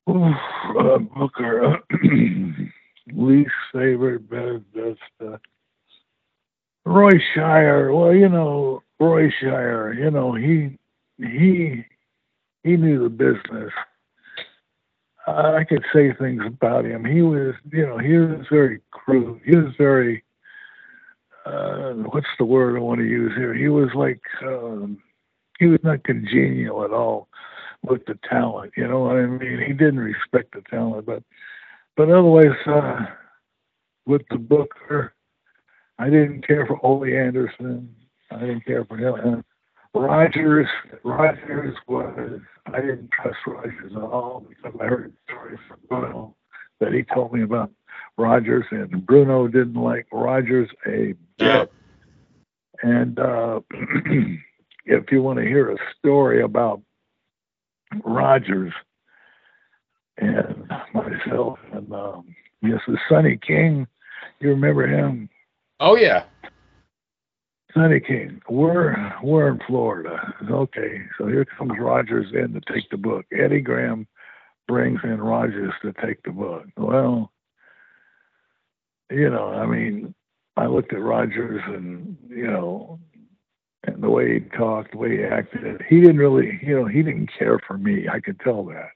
Oof, 0.09 0.37
uh, 0.79 0.99
booker, 0.99 1.75
uh, 1.75 1.79
least 3.13 3.51
favorite, 3.73 4.29
best, 4.31 4.65
best. 4.75 5.01
Uh, 5.25 5.37
Roy 6.87 7.21
Shire. 7.35 7.93
Well, 7.93 8.15
you 8.15 8.31
know, 8.31 8.83
Roy 8.99 9.31
Shire. 9.41 9.93
You 9.93 10.11
know, 10.11 10.33
he 10.33 10.79
he 11.19 11.85
he 12.65 12.77
knew 12.77 13.03
the 13.03 13.11
business. 13.11 13.73
I 15.29 15.65
could 15.65 15.85
say 15.93 16.13
things 16.13 16.43
about 16.47 16.85
him. 16.85 17.05
He 17.05 17.23
was, 17.23 17.55
you 17.73 17.87
know, 17.87 17.99
he 17.99 18.17
was 18.17 18.47
very 18.51 18.81
crude. 18.91 19.41
He 19.45 19.57
was 19.57 19.75
very, 19.77 20.25
uh, 21.47 21.93
what's 21.93 22.27
the 22.39 22.45
word 22.45 22.77
I 22.77 22.81
want 22.81 23.01
to 23.01 23.07
use 23.07 23.33
here? 23.37 23.55
He 23.55 23.69
was 23.69 23.89
like, 23.95 24.21
um, 24.43 24.99
he 25.59 25.67
was 25.67 25.81
not 25.83 26.05
congenial 26.05 26.85
at 26.85 26.93
all 26.93 27.29
with 27.83 28.05
the 28.07 28.19
talent. 28.29 28.73
You 28.77 28.89
know 28.89 29.01
what 29.01 29.17
I 29.17 29.27
mean? 29.27 29.63
He 29.67 29.73
didn't 29.73 30.01
respect 30.01 30.55
the 30.55 30.63
talent, 30.71 31.07
but, 31.07 31.23
but 31.97 32.11
otherwise, 32.11 32.57
uh, 32.67 33.07
with 34.07 34.23
the 34.31 34.39
Booker, 34.39 35.15
I 35.99 36.11
didn't 36.11 36.47
care 36.47 36.67
for 36.67 36.85
Ole 36.85 37.05
Anderson. 37.05 37.95
I 38.31 38.41
didn't 38.41 38.65
care 38.65 38.85
for 38.85 38.97
him. 38.97 39.45
Rogers, 39.95 40.69
Rogers 41.05 41.77
was, 41.87 42.41
I 42.67 42.81
didn't 42.81 43.11
trust 43.11 43.39
Rogers 43.47 43.93
at 43.97 44.03
all 44.03 44.47
because 44.49 44.79
I 44.81 44.85
heard 44.85 45.13
stories 45.29 45.59
from 45.67 45.79
Bruno 45.89 46.37
that 46.81 46.93
he 46.93 47.03
told 47.15 47.33
me 47.33 47.43
about 47.43 47.71
Rogers, 48.17 48.65
and 48.71 49.05
Bruno 49.07 49.49
didn't 49.49 49.75
like 49.75 50.07
Rogers 50.13 50.69
a 50.87 51.15
bit. 51.39 51.73
And 52.83 53.19
uh, 53.19 53.61
if 54.85 55.11
you 55.11 55.23
want 55.23 55.39
to 55.39 55.45
hear 55.45 55.71
a 55.71 55.77
story 55.99 56.43
about 56.43 56.83
Rogers 58.05 58.73
and 60.19 60.71
myself, 60.93 61.59
and 61.73 61.93
um, 61.93 62.35
yes, 62.63 62.81
the 62.87 62.99
Sonny 63.09 63.39
King, 63.45 63.87
you 64.41 64.51
remember 64.51 64.87
him? 64.87 65.29
Oh 65.81 65.97
yeah. 65.97 66.25
Sonny 67.75 68.01
King, 68.01 68.41
we're 68.49 68.97
we're 69.23 69.49
in 69.49 69.61
Florida. 69.67 70.35
Okay, 70.51 71.03
so 71.19 71.27
here 71.27 71.45
comes 71.45 71.73
Rogers 71.79 72.29
in 72.33 72.55
to 72.55 72.61
take 72.73 72.89
the 72.91 72.97
book. 72.97 73.27
Eddie 73.31 73.61
Graham 73.61 74.07
brings 74.67 75.01
in 75.05 75.21
Rogers 75.21 75.75
to 75.83 75.93
take 76.05 76.23
the 76.23 76.31
book. 76.31 76.65
Well, 76.79 77.31
you 79.11 79.29
know, 79.29 79.49
I 79.49 79.67
mean, 79.67 80.15
I 80.57 80.67
looked 80.67 80.95
at 80.95 81.03
Rogers 81.03 81.61
and 81.67 82.17
you 82.31 82.47
know, 82.47 82.99
and 83.85 84.03
the 84.03 84.09
way 84.09 84.41
he 84.41 84.57
talked, 84.57 84.93
the 84.93 84.99
way 84.99 85.19
he 85.19 85.25
acted, 85.25 85.83
he 85.89 86.01
didn't 86.01 86.19
really, 86.19 86.59
you 86.63 86.75
know, 86.75 86.87
he 86.87 87.03
didn't 87.03 87.31
care 87.39 87.61
for 87.67 87.77
me. 87.77 88.09
I 88.11 88.21
could 88.21 88.41
tell 88.41 88.65
that. 88.65 88.91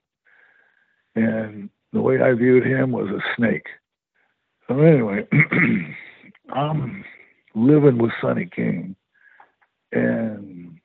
And 1.14 1.68
the 1.92 2.00
way 2.00 2.22
I 2.22 2.32
viewed 2.32 2.66
him 2.66 2.90
was 2.90 3.08
a 3.10 3.20
snake. 3.36 3.66
So 4.66 4.80
anyway, 4.80 5.28
um 6.56 7.04
living 7.54 7.98
with 7.98 8.12
Sonny 8.20 8.48
King. 8.54 8.96
And 9.92 10.78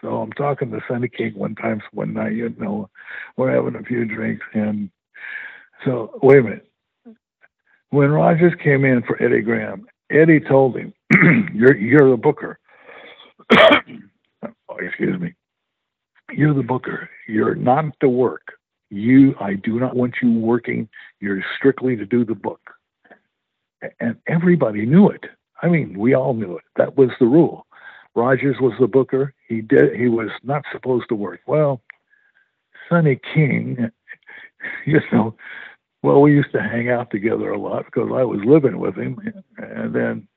so 0.00 0.20
I'm 0.20 0.32
talking 0.32 0.70
to 0.70 0.80
Sonny 0.88 1.08
King 1.08 1.32
one 1.34 1.54
time, 1.54 1.80
one 1.92 2.12
night, 2.12 2.34
you 2.34 2.54
know, 2.58 2.90
we're 3.36 3.54
having 3.54 3.80
a 3.80 3.84
few 3.84 4.04
drinks. 4.04 4.44
And 4.52 4.90
so, 5.84 6.18
wait 6.22 6.38
a 6.38 6.42
minute. 6.42 6.70
When 7.90 8.10
Rogers 8.10 8.52
came 8.62 8.84
in 8.84 9.02
for 9.02 9.22
Eddie 9.22 9.40
Graham, 9.40 9.86
Eddie 10.10 10.40
told 10.40 10.76
him, 10.76 10.92
you're, 11.54 11.76
you're 11.76 12.10
the 12.10 12.16
booker. 12.16 12.58
oh, 13.58 14.76
excuse 14.78 15.18
me. 15.20 15.34
You're 16.32 16.54
the 16.54 16.62
booker. 16.62 17.08
You're 17.28 17.54
not 17.54 17.86
to 18.00 18.08
work. 18.08 18.58
You, 18.90 19.34
I 19.40 19.54
do 19.54 19.80
not 19.80 19.96
want 19.96 20.16
you 20.22 20.38
working. 20.38 20.88
You're 21.20 21.44
strictly 21.56 21.96
to 21.96 22.04
do 22.04 22.24
the 22.24 22.34
book. 22.34 22.60
And 24.00 24.16
everybody 24.26 24.86
knew 24.86 25.08
it. 25.08 25.24
I 25.64 25.68
mean, 25.68 25.98
we 25.98 26.14
all 26.14 26.34
knew 26.34 26.56
it. 26.58 26.64
That 26.76 26.98
was 26.98 27.08
the 27.18 27.26
rule. 27.26 27.66
Rogers 28.14 28.56
was 28.60 28.74
the 28.78 28.86
booker. 28.86 29.32
He 29.48 29.62
did. 29.62 29.96
He 29.98 30.08
was 30.08 30.28
not 30.42 30.62
supposed 30.70 31.08
to 31.08 31.14
work. 31.14 31.40
Well, 31.46 31.80
Sonny 32.88 33.18
King, 33.34 33.90
you 34.86 35.00
know, 35.10 35.34
well, 36.02 36.20
we 36.20 36.32
used 36.32 36.52
to 36.52 36.60
hang 36.60 36.90
out 36.90 37.10
together 37.10 37.50
a 37.50 37.58
lot 37.58 37.86
because 37.86 38.10
I 38.14 38.24
was 38.24 38.40
living 38.44 38.78
with 38.78 38.94
him, 38.94 39.18
and 39.56 39.94
then 39.94 40.28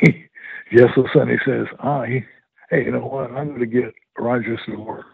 he, 0.00 0.24
yes, 0.72 0.88
so 0.96 1.06
Sonny 1.14 1.36
says, 1.46 1.66
ah, 1.78 2.02
he, 2.02 2.20
hey, 2.70 2.84
you 2.84 2.90
know 2.90 3.06
what? 3.06 3.30
I'm 3.30 3.48
going 3.48 3.60
to 3.60 3.66
get 3.66 3.94
Rogers 4.18 4.58
to 4.66 4.76
work. 4.76 5.06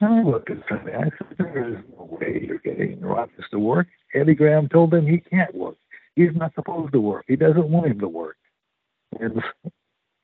And 0.00 0.14
I 0.14 0.22
looked 0.28 0.50
at 0.50 0.58
Sonny. 0.68 0.92
I 0.92 1.04
said, 1.04 1.36
there 1.38 1.68
is 1.68 1.76
no 1.96 2.18
way 2.20 2.44
you're 2.44 2.58
getting 2.58 3.00
Rogers 3.00 3.44
to 3.52 3.60
work. 3.60 3.86
Eddie 4.14 4.34
Graham 4.34 4.68
told 4.68 4.92
him 4.92 5.06
he 5.06 5.18
can't 5.18 5.54
work. 5.54 5.76
He's 6.20 6.36
not 6.36 6.54
supposed 6.54 6.92
to 6.92 7.00
work. 7.00 7.24
He 7.28 7.36
doesn't 7.36 7.70
want 7.70 7.86
him 7.86 8.00
to 8.00 8.08
work. 8.08 8.36
And 9.18 9.42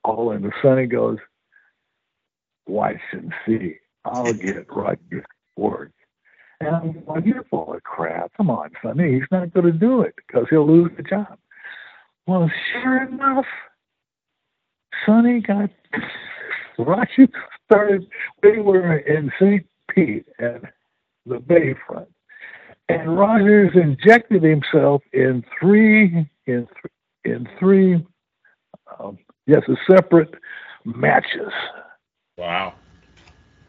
all 0.04 0.32
in 0.32 0.42
the 0.42 0.52
Sonny 0.60 0.86
goes, 0.86 1.16
watch 2.66 2.96
and 3.12 3.32
see. 3.46 3.76
I'll 4.04 4.34
get 4.34 4.66
Rogers 4.70 5.24
work. 5.56 5.92
And 6.60 6.76
I'm 6.76 7.02
like, 7.06 7.24
you're 7.24 7.44
full 7.44 7.72
of 7.72 7.82
crap. 7.82 8.30
Come 8.36 8.50
on, 8.50 8.70
Sonny. 8.82 9.14
He's 9.14 9.28
not 9.30 9.54
going 9.54 9.66
to 9.66 9.72
do 9.72 10.02
it 10.02 10.14
because 10.16 10.46
he'll 10.50 10.66
lose 10.66 10.90
the 10.98 11.02
job. 11.02 11.38
Well, 12.26 12.50
sure 12.72 13.04
enough, 13.04 13.46
Sonny 15.06 15.40
got 15.40 15.70
Rogers 16.78 17.28
started. 17.64 18.06
We 18.42 18.60
were 18.60 18.98
in 18.98 19.32
St. 19.40 19.66
Pete 19.90 20.26
at 20.38 20.60
the 21.24 21.36
Bayfront, 21.36 22.08
and 22.88 23.18
Rogers 23.18 23.72
injected 23.74 24.42
himself 24.42 25.02
in 25.12 25.44
three 25.58 26.28
in 26.46 26.66
th- 26.66 26.92
in 27.24 27.48
three 27.58 28.04
um, 28.98 29.18
yes, 29.46 29.62
a 29.68 29.76
separate 29.90 30.34
matches. 30.84 31.52
Wow. 32.36 32.74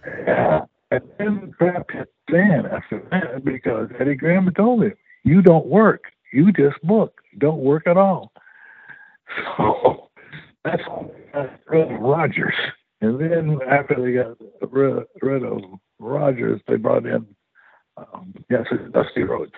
Yeah. 0.05 0.65
And 0.91 1.01
then 1.17 1.41
the 1.41 1.53
crap 1.57 1.91
hit 1.91 2.13
fan 2.29 2.65
after 2.65 3.05
that 3.11 3.43
because 3.43 3.89
Eddie 3.99 4.15
Graham 4.15 4.49
told 4.53 4.83
him, 4.83 4.93
you 5.23 5.41
don't 5.41 5.67
work. 5.67 6.05
You 6.31 6.51
just 6.51 6.81
book. 6.83 7.21
Don't 7.37 7.59
work 7.59 7.87
at 7.87 7.97
all. 7.97 8.31
So 9.57 10.09
that's 10.63 10.81
rid 11.67 11.91
of 11.91 11.99
Rogers. 11.99 12.55
And 13.01 13.19
then 13.19 13.59
after 13.69 13.95
they 14.01 14.13
got 14.13 14.71
rid, 14.71 15.03
rid 15.21 15.43
of 15.43 15.61
Rogers, 15.99 16.61
they 16.67 16.77
brought 16.77 17.05
in, 17.05 17.27
um, 17.97 18.33
yes, 18.49 18.65
it's 18.71 18.91
Dusty 18.93 19.23
Rhodes. 19.23 19.53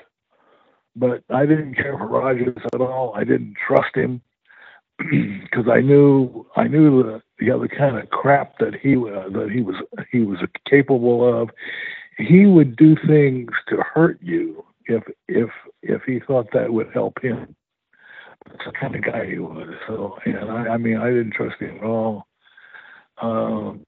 But 0.95 1.23
I 1.29 1.45
didn't 1.45 1.75
care 1.75 1.97
for 1.97 2.07
Rogers 2.07 2.57
at 2.73 2.81
all. 2.81 3.13
I 3.15 3.23
didn't 3.23 3.55
trust 3.65 3.95
him 3.95 4.21
because 4.97 5.67
I 5.71 5.81
knew 5.81 6.45
I 6.55 6.67
knew 6.67 7.03
the 7.03 7.21
the 7.39 7.51
other 7.51 7.67
kind 7.67 7.97
of 7.97 8.09
crap 8.09 8.57
that 8.59 8.75
he 8.75 8.95
uh, 8.95 9.29
that 9.29 9.49
he 9.53 9.61
was 9.61 9.75
he 10.11 10.19
was 10.21 10.39
capable 10.69 11.41
of. 11.41 11.49
He 12.17 12.45
would 12.45 12.75
do 12.75 12.95
things 13.07 13.51
to 13.69 13.77
hurt 13.77 14.19
you 14.21 14.65
if 14.85 15.03
if 15.27 15.49
if 15.81 16.01
he 16.03 16.19
thought 16.19 16.47
that 16.53 16.73
would 16.73 16.91
help 16.93 17.21
him. 17.21 17.55
That's 18.47 18.65
the 18.65 18.71
kind 18.71 18.95
of 18.95 19.03
guy 19.03 19.25
he 19.25 19.37
was. 19.37 19.69
So, 19.87 20.17
and 20.25 20.49
I, 20.49 20.73
I 20.73 20.77
mean, 20.77 20.97
I 20.97 21.09
didn't 21.09 21.33
trust 21.33 21.61
him 21.61 21.77
at 21.77 21.83
all. 21.83 22.25
Um, 23.21 23.85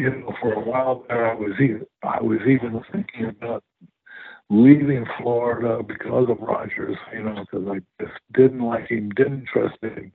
you 0.00 0.10
know, 0.10 0.34
for 0.40 0.54
a 0.54 0.60
while 0.60 1.04
there, 1.08 1.30
I 1.30 1.34
was 1.34 1.52
even 1.60 1.86
I 2.02 2.20
was 2.22 2.40
even 2.46 2.82
thinking 2.90 3.26
about 3.26 3.62
leaving 4.48 5.06
Florida 5.20 5.82
because 5.82 6.28
of 6.28 6.40
Rogers, 6.40 6.96
you 7.12 7.22
know, 7.22 7.44
because 7.50 7.66
I 7.68 8.02
just 8.02 8.18
didn't 8.32 8.62
like 8.62 8.88
him, 8.88 9.10
didn't 9.10 9.46
trust 9.52 9.76
him, 9.82 10.12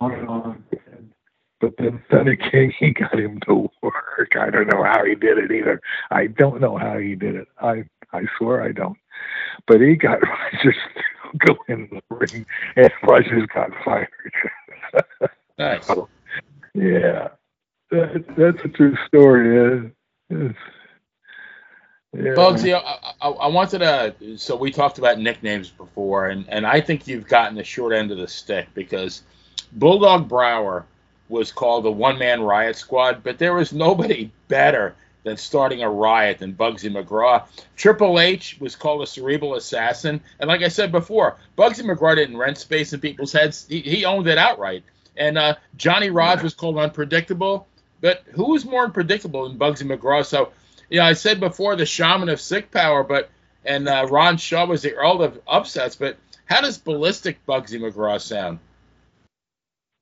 on 0.00 0.12
and 0.12 0.28
on. 0.28 0.64
But 1.60 1.74
then 1.76 2.02
Sonny 2.10 2.36
King, 2.36 2.72
he 2.78 2.90
got 2.92 3.18
him 3.18 3.40
to 3.46 3.68
work. 3.82 4.32
I 4.40 4.50
don't 4.50 4.68
know 4.68 4.84
how 4.84 5.04
he 5.04 5.14
did 5.14 5.38
it 5.38 5.50
either. 5.50 5.80
I 6.10 6.28
don't 6.28 6.60
know 6.60 6.78
how 6.78 6.98
he 6.98 7.14
did 7.14 7.34
it. 7.34 7.48
I 7.60 7.84
I 8.12 8.22
swear 8.38 8.62
I 8.62 8.72
don't. 8.72 8.98
But 9.66 9.80
he 9.80 9.96
got 9.96 10.22
Rogers 10.22 10.76
to 10.94 11.38
go 11.46 11.56
in 11.68 11.88
the 11.90 12.02
ring, 12.14 12.46
and 12.76 12.90
Rogers 13.02 13.46
got 13.54 13.70
fired. 13.84 14.08
Nice. 15.58 15.88
so, 15.88 16.08
yeah, 16.72 17.30
that, 17.90 18.24
that's 18.36 18.64
a 18.64 18.68
true 18.68 18.96
story. 19.06 19.92
It's, 20.30 20.58
yeah. 22.14 22.32
Buggsy, 22.32 22.74
I, 22.74 23.12
I, 23.20 23.28
I 23.28 23.46
wanted 23.48 23.80
to. 23.80 24.38
So 24.38 24.56
we 24.56 24.70
talked 24.70 24.98
about 24.98 25.18
nicknames 25.18 25.68
before, 25.68 26.26
and, 26.26 26.48
and 26.48 26.66
I 26.66 26.80
think 26.80 27.06
you've 27.06 27.28
gotten 27.28 27.54
the 27.54 27.64
short 27.64 27.92
end 27.92 28.10
of 28.10 28.18
the 28.18 28.28
stick 28.28 28.68
because 28.74 29.22
Bulldog 29.72 30.28
Brower 30.28 30.86
was 31.28 31.52
called 31.52 31.84
the 31.84 31.92
one 31.92 32.18
man 32.18 32.40
riot 32.40 32.76
squad, 32.76 33.22
but 33.22 33.38
there 33.38 33.54
was 33.54 33.72
nobody 33.72 34.30
better 34.48 34.94
than 35.24 35.36
starting 35.36 35.82
a 35.82 35.90
riot 35.90 36.38
than 36.38 36.54
Buggsy 36.54 36.90
McGraw. 36.90 37.46
Triple 37.76 38.18
H 38.18 38.58
was 38.58 38.74
called 38.74 39.02
a 39.02 39.06
cerebral 39.06 39.54
assassin, 39.54 40.20
and 40.40 40.48
like 40.48 40.62
I 40.62 40.68
said 40.68 40.90
before, 40.90 41.36
Buggsy 41.58 41.84
McGraw 41.84 42.16
didn't 42.16 42.38
rent 42.38 42.56
space 42.56 42.94
in 42.94 43.00
people's 43.00 43.32
heads; 43.32 43.66
he, 43.68 43.80
he 43.80 44.04
owned 44.06 44.26
it 44.26 44.38
outright. 44.38 44.82
And 45.16 45.36
uh, 45.36 45.56
Johnny 45.76 46.08
Rodz 46.08 46.42
was 46.42 46.54
called 46.54 46.78
unpredictable, 46.78 47.67
but 48.00 48.24
who 48.32 48.54
is 48.54 48.64
more 48.64 48.84
unpredictable 48.84 49.48
than 49.48 49.58
Buggsy 49.58 49.84
McGraw? 49.84 50.24
So 50.24 50.52
you 50.90 50.98
know, 50.98 51.04
I 51.04 51.12
said 51.12 51.40
before 51.40 51.76
the 51.76 51.86
shaman 51.86 52.28
of 52.28 52.40
sick 52.40 52.70
power, 52.70 53.02
but 53.04 53.30
and 53.64 53.88
uh, 53.88 54.06
Ron 54.08 54.36
Shaw 54.36 54.66
was 54.66 54.82
the 54.82 54.94
earl 54.94 55.22
of 55.22 55.40
upsets. 55.46 55.96
But 55.96 56.16
how 56.46 56.60
does 56.60 56.78
ballistic 56.78 57.44
Buggsy 57.46 57.78
McGraw 57.80 58.20
sound? 58.20 58.58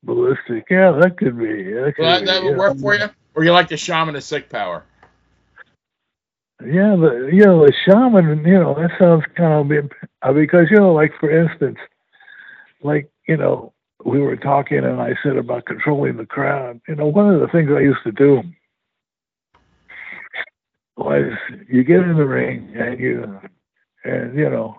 Ballistic, 0.03 0.67
yeah, 0.71 0.93
that 0.93 1.17
could 1.17 1.37
be. 1.37 1.73
That, 1.73 1.95
could 1.97 2.03
Well, 2.03 2.25
that, 2.25 2.41
be, 2.41 2.47
would 2.47 2.53
yeah. 2.53 2.59
work 2.59 2.79
for 2.79 2.95
you, 2.95 3.07
or 3.35 3.45
you 3.45 3.53
like 3.53 3.69
the 3.69 3.77
shaman 3.77 4.15
of 4.15 4.23
sick 4.23 4.49
power? 4.49 4.85
Yeah, 6.65 6.97
the 6.97 7.29
you 7.33 7.45
know 7.45 7.67
the 7.67 7.73
shaman, 7.85 8.45
you 8.47 8.55
know 8.59 8.75
that 8.75 8.91
sounds 8.99 9.25
kind 9.35 9.71
of 9.71 9.91
uh, 10.23 10.33
because 10.33 10.69
you 10.71 10.79
know, 10.79 10.95
like 10.95 11.13
for 11.19 11.31
instance, 11.31 11.79
like 12.83 13.11
you 13.29 13.37
know, 13.37 13.73
we 14.07 14.21
were 14.21 14.37
talking 14.37 14.79
and 14.79 15.01
I 15.01 15.15
said 15.23 15.37
about 15.37 15.67
controlling 15.67 16.17
the 16.17 16.27
crowd. 16.27 16.81
You 16.87 16.95
know, 16.95 17.07
one 17.07 17.33
of 17.35 17.41
the 17.41 17.49
things 17.49 17.71
I 17.77 17.81
used 17.81 18.05
to 18.05 18.13
do 18.13 18.43
was 20.97 21.33
you 21.69 21.83
get 21.83 22.01
in 22.01 22.17
the 22.17 22.25
ring 22.25 22.73
and 22.77 22.99
you 23.01 23.41
and 24.05 24.39
you 24.39 24.49
know 24.49 24.77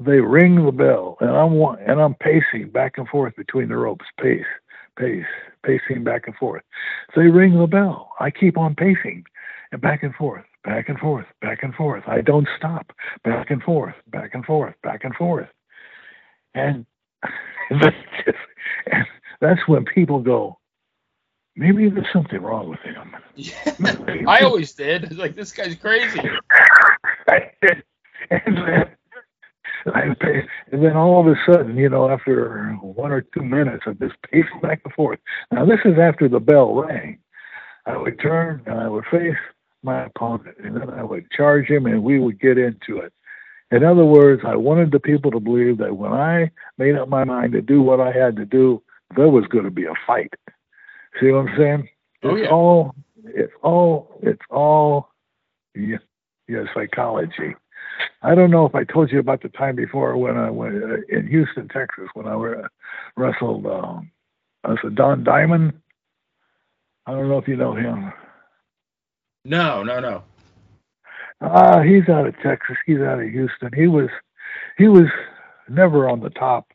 they 0.00 0.18
ring 0.20 0.64
the 0.64 0.72
bell 0.72 1.16
and 1.20 1.30
I'm 1.30 1.52
and 1.88 2.00
I'm 2.00 2.14
pacing 2.14 2.70
back 2.70 2.98
and 2.98 3.08
forth 3.08 3.36
between 3.36 3.68
the 3.68 3.76
ropes, 3.76 4.06
pace, 4.20 4.42
pace, 4.98 5.24
pacing 5.64 6.02
back 6.02 6.22
and 6.26 6.34
forth. 6.34 6.62
They 7.14 7.28
ring 7.28 7.58
the 7.58 7.68
bell. 7.68 8.10
I 8.18 8.30
keep 8.30 8.58
on 8.58 8.74
pacing 8.74 9.24
and 9.70 9.80
back 9.80 10.02
and 10.02 10.14
forth, 10.16 10.44
back 10.64 10.88
and 10.88 10.98
forth, 10.98 11.26
back 11.40 11.62
and 11.62 11.74
forth. 11.74 12.02
I 12.08 12.20
don't 12.20 12.48
stop. 12.58 12.92
Back 13.22 13.50
and 13.50 13.62
forth, 13.62 13.94
back 14.08 14.34
and 14.34 14.44
forth, 14.44 14.74
back 14.82 15.04
and 15.04 15.14
forth. 15.14 15.48
And 16.54 16.84
that's 17.80 17.96
and 18.92 19.06
that's 19.40 19.60
when 19.66 19.84
people 19.84 20.20
go, 20.20 20.58
maybe 21.56 21.88
there's 21.88 22.06
something 22.12 22.40
wrong 22.40 22.68
with 22.68 22.80
him. 22.80 23.16
Yeah, 23.34 24.24
I 24.28 24.40
always 24.40 24.72
did. 24.72 25.04
It's 25.04 25.16
like 25.16 25.36
this 25.36 25.52
guy's 25.52 25.74
crazy. 25.74 26.20
and 28.30 28.56
then 28.56 28.84
and 29.84 30.84
then 30.84 30.96
all 30.96 31.20
of 31.20 31.26
a 31.26 31.36
sudden, 31.46 31.76
you 31.76 31.88
know, 31.88 32.08
after 32.08 32.72
one 32.80 33.12
or 33.12 33.22
two 33.22 33.42
minutes 33.42 33.84
of 33.86 33.98
this 33.98 34.12
pacing 34.30 34.60
back 34.62 34.80
and 34.84 34.94
forth. 34.94 35.18
Now 35.50 35.64
this 35.64 35.80
is 35.84 35.98
after 35.98 36.28
the 36.28 36.40
bell 36.40 36.74
rang. 36.74 37.18
I 37.84 37.96
would 37.96 38.20
turn 38.20 38.62
and 38.66 38.78
I 38.78 38.88
would 38.88 39.04
face 39.10 39.36
my 39.82 40.04
opponent, 40.04 40.56
and 40.62 40.76
then 40.76 40.90
I 40.90 41.02
would 41.02 41.28
charge 41.32 41.66
him, 41.66 41.86
and 41.86 42.04
we 42.04 42.20
would 42.20 42.40
get 42.40 42.56
into 42.56 42.98
it. 42.98 43.12
In 43.72 43.84
other 43.84 44.04
words, 44.04 44.42
I 44.46 44.54
wanted 44.54 44.92
the 44.92 45.00
people 45.00 45.30
to 45.30 45.40
believe 45.40 45.78
that 45.78 45.96
when 45.96 46.12
I 46.12 46.50
made 46.78 46.94
up 46.94 47.08
my 47.08 47.24
mind 47.24 47.52
to 47.52 47.62
do 47.62 47.82
what 47.82 48.00
I 48.00 48.12
had 48.12 48.36
to 48.36 48.44
do, 48.44 48.82
there 49.16 49.28
was 49.28 49.46
going 49.46 49.64
to 49.64 49.70
be 49.70 49.84
a 49.84 49.94
fight. 50.06 50.32
See 51.20 51.30
what 51.30 51.48
I'm 51.48 51.56
saying? 51.58 51.88
Oh, 52.22 52.34
it's 52.34 52.44
yeah. 52.44 52.50
all, 52.50 52.94
it's 53.24 53.52
all, 53.62 54.20
it's 54.22 54.42
all, 54.50 55.08
yeah, 55.74 55.96
yeah, 56.48 56.64
psychology. 56.74 57.56
I 58.22 58.34
don't 58.34 58.50
know 58.50 58.66
if 58.66 58.74
I 58.74 58.84
told 58.84 59.10
you 59.10 59.18
about 59.18 59.42
the 59.42 59.48
time 59.48 59.76
before 59.76 60.16
when 60.16 60.36
I 60.36 60.50
went 60.50 60.76
uh, 60.82 60.96
in 61.08 61.26
Houston, 61.26 61.68
Texas, 61.68 62.08
when 62.14 62.26
I 62.26 62.36
were, 62.36 62.68
wrestled 63.16 63.66
um, 63.66 64.10
as 64.64 64.76
a 64.84 64.90
Don 64.90 65.24
Diamond. 65.24 65.72
I 67.06 67.12
don't 67.12 67.28
know 67.28 67.38
if 67.38 67.48
you 67.48 67.56
know 67.56 67.74
him. 67.74 68.12
No, 69.44 69.82
no, 69.82 69.98
no. 69.98 70.22
Ah, 71.42 71.82
he's 71.82 72.08
out 72.08 72.26
of 72.26 72.34
Texas. 72.40 72.76
He's 72.86 73.00
out 73.00 73.20
of 73.20 73.28
Houston. 73.28 73.70
He 73.74 73.88
was, 73.88 74.08
he 74.78 74.86
was 74.88 75.06
never 75.68 76.08
on 76.08 76.20
the 76.20 76.30
top, 76.30 76.70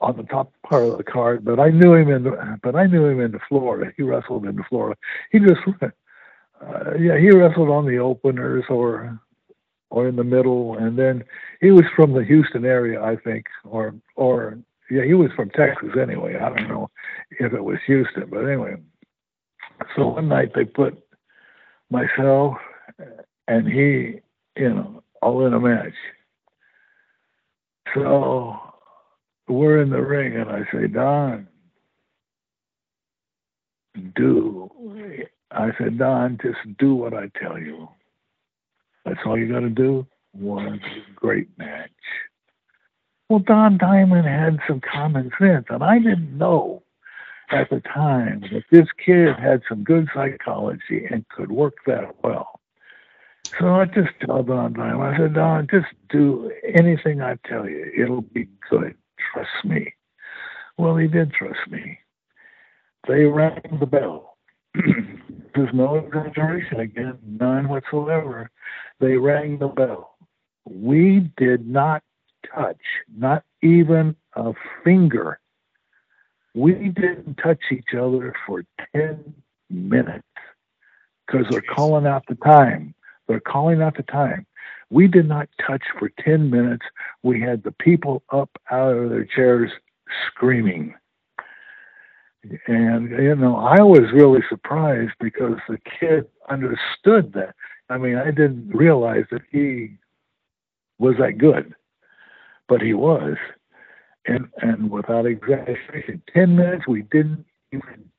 on 0.00 0.16
the 0.16 0.22
top 0.24 0.52
part 0.68 0.84
of 0.84 0.96
the 0.96 1.04
card. 1.04 1.44
But 1.44 1.58
I 1.58 1.70
knew 1.70 1.94
him 1.94 2.08
in, 2.08 2.22
the, 2.24 2.58
but 2.62 2.76
I 2.76 2.86
knew 2.86 3.06
him 3.06 3.20
in 3.20 3.32
the 3.32 3.40
Florida. 3.48 3.92
He 3.96 4.02
wrestled 4.04 4.46
in 4.46 4.56
the 4.56 4.64
Florida. 4.68 4.96
He 5.32 5.40
just, 5.40 5.60
uh, 5.82 6.94
yeah, 6.98 7.18
he 7.18 7.30
wrestled 7.30 7.68
on 7.68 7.84
the 7.84 7.98
openers 7.98 8.64
or, 8.68 9.18
or 9.90 10.06
in 10.06 10.16
the 10.16 10.24
middle, 10.24 10.76
and 10.78 10.96
then 10.96 11.24
he 11.60 11.70
was 11.72 11.84
from 11.96 12.12
the 12.12 12.24
Houston 12.24 12.64
area, 12.64 13.02
I 13.02 13.16
think, 13.16 13.46
or, 13.64 13.94
or 14.14 14.58
yeah, 14.90 15.04
he 15.04 15.14
was 15.14 15.30
from 15.34 15.50
Texas 15.50 15.90
anyway. 16.00 16.36
I 16.36 16.48
don't 16.48 16.68
know. 16.68 16.90
if 17.30 17.52
it 17.52 17.64
was 17.64 17.78
Houston. 17.86 18.28
But 18.30 18.44
anyway, 18.46 18.76
so 19.96 20.08
one 20.08 20.28
night 20.28 20.52
they 20.54 20.64
put 20.64 20.96
myself 21.90 22.56
and 23.48 23.66
he, 23.66 24.20
you 24.56 24.68
know, 24.68 25.02
all 25.20 25.44
in 25.46 25.54
a 25.54 25.58
match. 25.58 25.94
So 27.94 28.56
we're 29.48 29.82
in 29.82 29.90
the 29.90 30.02
ring, 30.02 30.36
and 30.36 30.50
I 30.50 30.64
say, 30.70 30.86
Don, 30.86 31.48
do. 34.14 34.70
I 35.50 35.70
said, 35.78 35.98
Don, 35.98 36.38
just 36.42 36.58
do 36.78 36.94
what 36.94 37.14
I 37.14 37.30
tell 37.42 37.58
you. 37.58 37.88
That's 39.04 39.20
all 39.24 39.38
you 39.38 39.50
got 39.50 39.60
to 39.60 39.70
do. 39.70 40.06
One 40.32 40.80
great 41.16 41.48
match. 41.56 41.90
Well, 43.30 43.40
Don 43.40 43.78
Diamond 43.78 44.26
had 44.26 44.58
some 44.68 44.80
common 44.80 45.30
sense, 45.40 45.66
and 45.70 45.82
I 45.82 45.98
didn't 45.98 46.36
know 46.36 46.82
at 47.50 47.70
the 47.70 47.80
time 47.80 48.42
that 48.52 48.64
this 48.70 48.88
kid 49.04 49.34
had 49.38 49.62
some 49.68 49.82
good 49.82 50.08
psychology 50.14 51.06
and 51.10 51.26
could 51.28 51.50
work 51.50 51.76
that 51.86 52.14
well. 52.22 52.60
So 53.58 53.74
I 53.74 53.86
just 53.86 54.10
tell 54.24 54.42
Don 54.42 54.74
Diamond, 54.74 55.02
I 55.02 55.16
said, 55.16 55.34
Don, 55.34 55.66
just 55.70 55.86
do 56.10 56.52
anything 56.74 57.22
I 57.22 57.36
tell 57.46 57.68
you. 57.68 57.90
It'll 57.96 58.22
be 58.22 58.48
good. 58.70 58.94
Trust 59.32 59.64
me. 59.64 59.94
Well, 60.76 60.96
he 60.96 61.08
did 61.08 61.32
trust 61.32 61.60
me. 61.70 61.98
They 63.08 63.24
rang 63.24 63.78
the 63.80 63.86
bell. 63.86 64.36
There's 64.74 65.74
no 65.74 65.96
exaggeration 65.96 66.80
again, 66.80 67.18
none 67.26 67.68
whatsoever. 67.68 68.50
They 69.00 69.16
rang 69.16 69.58
the 69.58 69.68
bell. 69.68 70.16
We 70.64 71.30
did 71.36 71.66
not 71.66 72.02
touch, 72.54 72.76
not 73.16 73.44
even 73.62 74.14
a 74.34 74.52
finger. 74.84 75.40
We 76.54 76.72
didn't 76.74 77.36
touch 77.42 77.60
each 77.72 77.94
other 77.98 78.34
for 78.46 78.64
10 78.94 79.34
minutes 79.70 80.24
because 81.26 81.46
they're 81.50 81.62
calling 81.62 82.06
out 82.06 82.24
the 82.28 82.36
time. 82.36 82.94
They're 83.28 83.40
calling 83.40 83.82
out 83.82 83.96
the 83.96 84.02
time. 84.04 84.46
We 84.90 85.06
did 85.06 85.28
not 85.28 85.48
touch 85.64 85.82
for 85.98 86.10
10 86.24 86.50
minutes. 86.50 86.86
We 87.22 87.40
had 87.40 87.62
the 87.62 87.72
people 87.72 88.22
up 88.32 88.50
out 88.70 88.96
of 88.96 89.10
their 89.10 89.26
chairs 89.26 89.70
screaming. 90.26 90.94
And, 92.66 93.10
you 93.10 93.34
know, 93.36 93.56
I 93.56 93.82
was 93.82 94.10
really 94.14 94.40
surprised 94.48 95.12
because 95.20 95.58
the 95.68 95.78
kid 96.00 96.26
understood 96.48 97.34
that. 97.34 97.54
I 97.90 97.98
mean, 97.98 98.16
I 98.16 98.30
didn't 98.30 98.70
realize 98.70 99.24
that 99.30 99.42
he 99.50 99.96
was 100.98 101.16
that 101.18 101.38
good, 101.38 101.74
but 102.68 102.80
he 102.80 102.94
was. 102.94 103.36
And, 104.26 104.48
and 104.62 104.90
without 104.90 105.26
exaggeration, 105.26 106.22
10 106.32 106.56
minutes 106.56 106.86
we 106.88 107.02
didn't 107.02 107.44
even. 107.72 108.10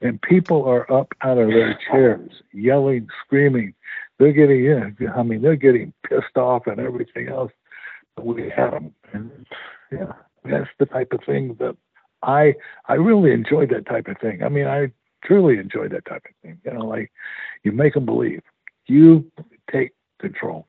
And 0.00 0.20
people 0.20 0.64
are 0.64 0.90
up 0.92 1.08
out 1.22 1.38
of 1.38 1.48
their 1.48 1.78
chairs, 1.90 2.30
yelling, 2.52 3.08
screaming. 3.24 3.74
They're 4.18 4.32
getting, 4.32 4.62
yeah, 4.62 5.12
I 5.14 5.22
mean, 5.22 5.42
they're 5.42 5.56
getting 5.56 5.92
pissed 6.06 6.36
off 6.36 6.66
and 6.66 6.78
everything 6.78 7.28
else. 7.28 7.52
But 8.14 8.26
we 8.26 8.50
had 8.50 8.72
them. 8.72 8.94
And 9.12 9.46
yeah, 9.90 10.12
that's 10.44 10.68
the 10.78 10.86
type 10.86 11.12
of 11.12 11.20
thing 11.24 11.56
that 11.60 11.76
I 12.22 12.54
I 12.86 12.94
really 12.94 13.32
enjoyed 13.32 13.70
that 13.70 13.86
type 13.86 14.08
of 14.08 14.18
thing. 14.18 14.42
I 14.42 14.48
mean, 14.48 14.66
I 14.66 14.90
truly 15.24 15.58
enjoyed 15.58 15.92
that 15.92 16.04
type 16.06 16.24
of 16.28 16.34
thing. 16.42 16.58
You 16.64 16.72
know, 16.74 16.86
like 16.86 17.10
you 17.62 17.72
make 17.72 17.94
them 17.94 18.04
believe. 18.06 18.42
You 18.86 19.30
take 19.70 19.92
control. 20.20 20.66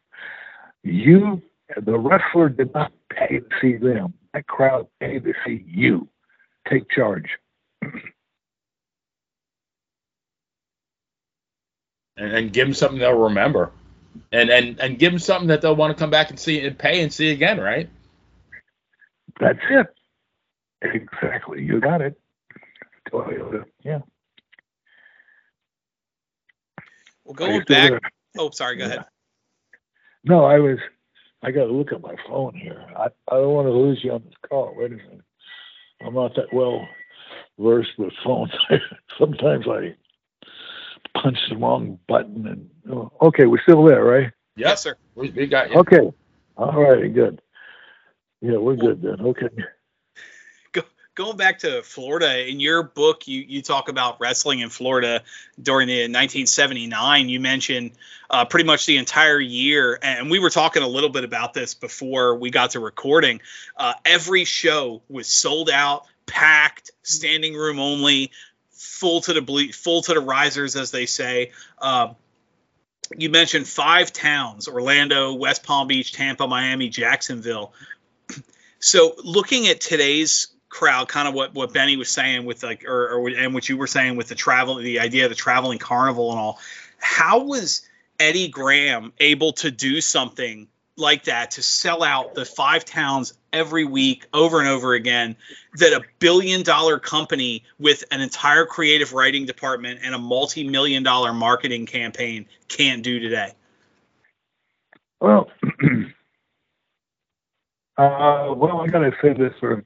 You, 0.84 1.42
the 1.76 1.98
wrestler, 1.98 2.50
did 2.50 2.74
not 2.74 2.92
pay 3.10 3.40
to 3.40 3.46
see 3.62 3.76
them. 3.76 4.14
That 4.34 4.48
crowd 4.48 4.88
paid 5.00 5.24
to 5.26 5.34
see 5.46 5.64
you. 5.68 6.08
Take 6.70 6.90
charge. 6.90 7.30
and, 12.18 12.34
and 12.34 12.54
give 12.54 12.68
them 12.68 12.74
something 12.74 13.00
they'll 13.00 13.18
remember, 13.18 13.72
and 14.32 14.50
and 14.50 14.80
and 14.80 15.00
give 15.00 15.12
them 15.12 15.20
something 15.20 15.48
that 15.48 15.62
they'll 15.62 15.76
want 15.76 15.96
to 15.96 16.00
come 16.00 16.10
back 16.10 16.30
and 16.30 16.40
see 16.40 16.66
and 16.66 16.78
pay 16.78 17.02
and 17.02 17.14
see 17.14 17.32
again, 17.32 17.60
right? 17.60 17.90
That's 19.40 19.60
it. 19.70 19.88
Exactly. 20.82 21.64
You 21.64 21.80
got 21.80 22.02
it. 22.02 22.20
Toyota. 23.12 23.66
Yeah. 23.84 24.00
Well, 27.24 27.34
going 27.34 27.56
you 27.56 27.62
still 27.64 27.76
back. 27.76 27.90
there? 27.90 28.02
Oh, 28.38 28.50
sorry. 28.52 28.78
Go 28.78 28.86
ahead. 28.86 29.06
No, 30.24 30.46
I 30.46 30.60
was. 30.60 30.80
I 31.44 31.52
got 31.52 31.66
to 31.66 31.72
look 31.72 31.92
at 31.92 32.02
my 32.02 32.16
phone 32.28 32.56
here. 32.56 32.84
I, 32.98 33.06
I 33.32 33.36
don't 33.36 33.54
want 33.54 33.68
to 33.68 33.72
lose 33.72 34.04
you 34.04 34.12
on 34.12 34.24
this 34.24 34.34
call. 34.50 34.74
Wait 34.76 34.92
a 34.92 34.96
minute. 34.96 35.22
I'm 36.02 36.16
not 36.16 36.36
that 36.36 36.52
well 36.52 36.88
versed 37.60 37.98
with 37.98 38.14
phones. 38.24 38.52
Sometimes 39.20 39.66
I 39.68 39.96
punch 41.22 41.38
the 41.50 41.58
wrong 41.58 42.00
button. 42.08 42.48
And 42.48 42.70
oh, 42.92 43.12
okay, 43.22 43.46
we're 43.46 43.62
still 43.62 43.84
there, 43.84 44.04
right? 44.04 44.32
Yes, 44.56 44.82
sir. 44.84 44.96
We, 45.16 45.30
we 45.32 45.48
got 45.48 45.72
you. 45.72 45.78
Okay. 45.80 46.12
All 46.58 46.82
righty. 46.82 47.10
Good. 47.10 47.42
Yeah, 48.42 48.58
we're 48.58 48.76
good 48.76 49.02
then. 49.02 49.22
Okay. 49.22 49.50
going 51.16 51.36
back 51.36 51.60
to 51.60 51.82
Florida, 51.82 52.48
in 52.48 52.60
your 52.60 52.84
book, 52.84 53.28
you 53.28 53.42
you 53.42 53.62
talk 53.62 53.90
about 53.90 54.20
wrestling 54.20 54.60
in 54.60 54.70
Florida 54.70 55.24
during 55.62 55.88
the 55.88 56.02
1979. 56.02 57.30
You 57.30 57.40
mentioned 57.40 57.92
uh, 58.30 58.46
pretty 58.46 58.66
much 58.66 58.86
the 58.86 58.98
entire 58.98 59.40
year, 59.40 60.00
and 60.02 60.30
we 60.30 60.40
were 60.40 60.52
talking 60.52 60.84
a 60.84 60.88
little 60.88 61.10
bit 61.10 61.24
about 61.24 61.54
this 61.54 61.74
before 61.74 62.36
we 62.36 62.52
got 62.52 62.72
to 62.72 62.80
recording. 62.80 63.42
Uh, 63.76 63.94
every 64.06 64.46
show 64.46 65.02
was 65.10 65.28
sold 65.28 65.70
out, 65.70 66.06
packed, 66.28 66.92
standing 67.02 67.56
room 67.56 67.80
only, 67.80 68.32
full 68.78 69.22
to 69.22 69.34
the 69.34 69.42
ble- 69.42 69.72
full 69.74 70.02
to 70.04 70.14
the 70.14 70.20
risers, 70.20 70.76
as 70.76 70.92
they 70.92 71.06
say. 71.06 71.52
Uh, 71.80 72.14
you 73.18 73.30
mentioned 73.30 73.68
five 73.68 74.14
towns: 74.14 74.68
Orlando, 74.68 75.34
West 75.34 75.64
Palm 75.64 75.88
Beach, 75.88 76.14
Tampa, 76.14 76.48
Miami, 76.48 76.90
Jacksonville. 76.90 77.74
So, 78.80 79.16
looking 79.24 79.68
at 79.70 79.82
today's 79.82 80.50
crowd, 80.70 81.08
kind 81.08 81.28
of 81.28 81.34
what 81.34 81.56
what 81.56 81.74
Benny 81.74 81.98
was 81.98 82.10
saying 82.10 82.46
with 82.46 82.62
like, 82.62 82.86
or, 82.86 83.10
or 83.16 83.30
and 83.30 83.56
what 83.56 83.68
you 83.68 83.76
were 83.76 83.88
saying 83.88 84.18
with 84.18 84.28
the 84.28 84.36
travel, 84.36 84.76
the 84.76 85.00
idea 85.00 85.24
of 85.24 85.32
the 85.32 85.36
traveling 85.36 85.80
carnival 85.80 86.30
and 86.30 86.40
all. 86.40 86.60
How 87.00 87.40
was 87.40 87.82
Eddie 88.20 88.50
Graham 88.50 89.14
able 89.20 89.54
to 89.54 89.72
do 89.72 90.00
something 90.00 90.68
like 90.98 91.26
that 91.26 91.52
to 91.52 91.64
sell 91.64 92.04
out 92.04 92.34
the 92.36 92.46
five 92.46 92.86
towns 92.86 93.34
every 93.54 93.86
week 93.86 94.26
over 94.34 94.60
and 94.60 94.68
over 94.68 94.94
again 94.94 95.36
that 95.76 95.94
a 95.94 96.02
billion 96.20 96.64
dollar 96.64 97.00
company 97.00 97.64
with 97.80 98.04
an 98.12 98.22
entire 98.22 98.66
creative 98.66 99.14
writing 99.14 99.46
department 99.46 100.00
and 100.04 100.16
a 100.16 100.20
multi-million 100.20 101.04
dollar 101.04 101.34
marketing 101.34 101.86
campaign 101.86 102.46
can't 102.68 103.04
do 103.04 103.20
today 103.20 103.54
Well, 105.22 105.50
uh, 107.98 108.54
well, 108.56 108.82
I 108.82 108.88
gotta 108.88 109.12
say 109.22 109.34
this 109.34 109.54
for 109.60 109.84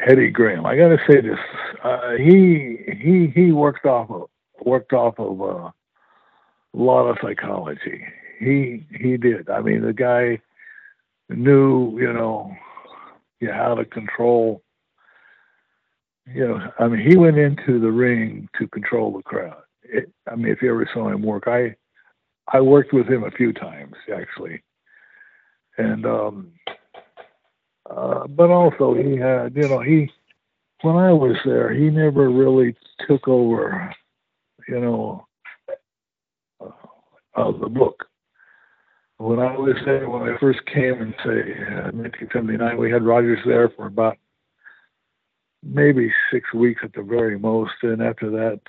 Eddie 0.00 0.30
Graham. 0.30 0.66
I 0.66 0.76
gotta 0.76 0.98
say 1.08 1.20
this. 1.20 1.38
Uh, 1.82 2.12
he 2.18 2.78
he 3.00 3.32
he 3.34 3.52
worked 3.52 3.86
off 3.86 4.10
of 4.10 4.28
worked 4.64 4.92
off 4.92 5.18
of 5.18 5.40
uh, 5.40 5.44
a 5.44 5.72
lot 6.74 7.06
of 7.06 7.18
psychology. 7.22 8.04
He 8.40 8.86
he 8.90 9.18
did. 9.18 9.50
I 9.50 9.60
mean, 9.60 9.82
the 9.82 9.92
guy 9.92 10.40
knew, 11.28 11.98
you 11.98 12.12
know, 12.12 12.56
how 13.52 13.74
to 13.74 13.84
control. 13.84 14.62
You 16.26 16.48
know, 16.48 16.72
I 16.78 16.88
mean, 16.88 17.06
he 17.06 17.16
went 17.16 17.38
into 17.38 17.78
the 17.78 17.90
ring 17.90 18.48
to 18.58 18.66
control 18.68 19.12
the 19.12 19.22
crowd. 19.22 19.62
It, 19.82 20.10
I 20.26 20.36
mean, 20.36 20.52
if 20.52 20.62
you 20.62 20.70
ever 20.70 20.88
saw 20.92 21.10
him 21.10 21.22
work, 21.22 21.44
I 21.48 21.76
I 22.48 22.62
worked 22.62 22.94
with 22.94 23.06
him 23.06 23.24
a 23.24 23.30
few 23.30 23.52
times 23.52 23.94
actually, 24.12 24.62
and 25.76 26.06
um, 26.06 26.52
uh, 27.90 28.26
but 28.26 28.50
also 28.50 28.94
he 28.94 29.16
had, 29.16 29.54
you 29.54 29.68
know, 29.68 29.80
he 29.80 30.10
when 30.80 30.96
I 30.96 31.12
was 31.12 31.36
there, 31.44 31.74
he 31.74 31.90
never 31.90 32.30
really 32.30 32.74
took 33.06 33.28
over, 33.28 33.94
you 34.66 34.80
know, 34.80 35.26
uh, 36.58 36.70
of 37.34 37.60
the 37.60 37.68
book. 37.68 38.09
When 39.20 39.38
I 39.38 39.54
was 39.54 39.76
there, 39.84 40.08
when 40.08 40.22
I 40.22 40.38
first 40.38 40.60
came 40.64 40.94
in, 40.94 41.14
say, 41.22 41.52
uh, 41.52 41.92
1979, 41.92 42.78
we 42.78 42.90
had 42.90 43.02
Rogers 43.04 43.38
there 43.44 43.68
for 43.68 43.84
about 43.84 44.16
maybe 45.62 46.10
six 46.32 46.54
weeks 46.54 46.80
at 46.82 46.94
the 46.94 47.02
very 47.02 47.38
most, 47.38 47.74
and 47.82 48.00
after 48.00 48.30
that, 48.30 48.60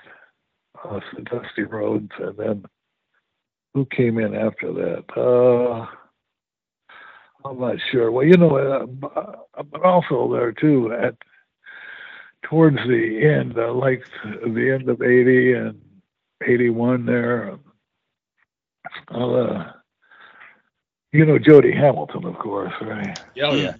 uh, 0.84 1.00
Dusty 1.24 1.62
Rhodes, 1.62 2.10
and 2.18 2.36
then 2.36 2.64
who 3.72 3.86
came 3.86 4.18
in 4.18 4.34
after 4.34 4.74
that? 4.74 5.04
Uh, 5.16 5.86
I'm 7.48 7.58
not 7.58 7.76
sure. 7.90 8.12
Well, 8.12 8.26
you 8.26 8.36
know, 8.36 8.58
uh, 8.58 9.62
but 9.62 9.82
also 9.82 10.30
there 10.30 10.52
too 10.52 10.92
at 10.92 11.16
towards 12.42 12.76
the 12.76 13.20
end, 13.24 13.56
uh, 13.56 13.72
like 13.72 14.02
the 14.22 14.78
end 14.78 14.90
of 14.90 15.00
'80 15.00 15.54
and 15.54 15.80
'81, 16.46 17.06
there. 17.06 17.56
Uh, 19.08 19.72
you 21.12 21.24
know, 21.26 21.38
Jody 21.38 21.72
Hamilton, 21.72 22.24
of 22.24 22.38
course, 22.38 22.72
right? 22.80 23.18
Oh 23.42 23.54
yeah. 23.54 23.74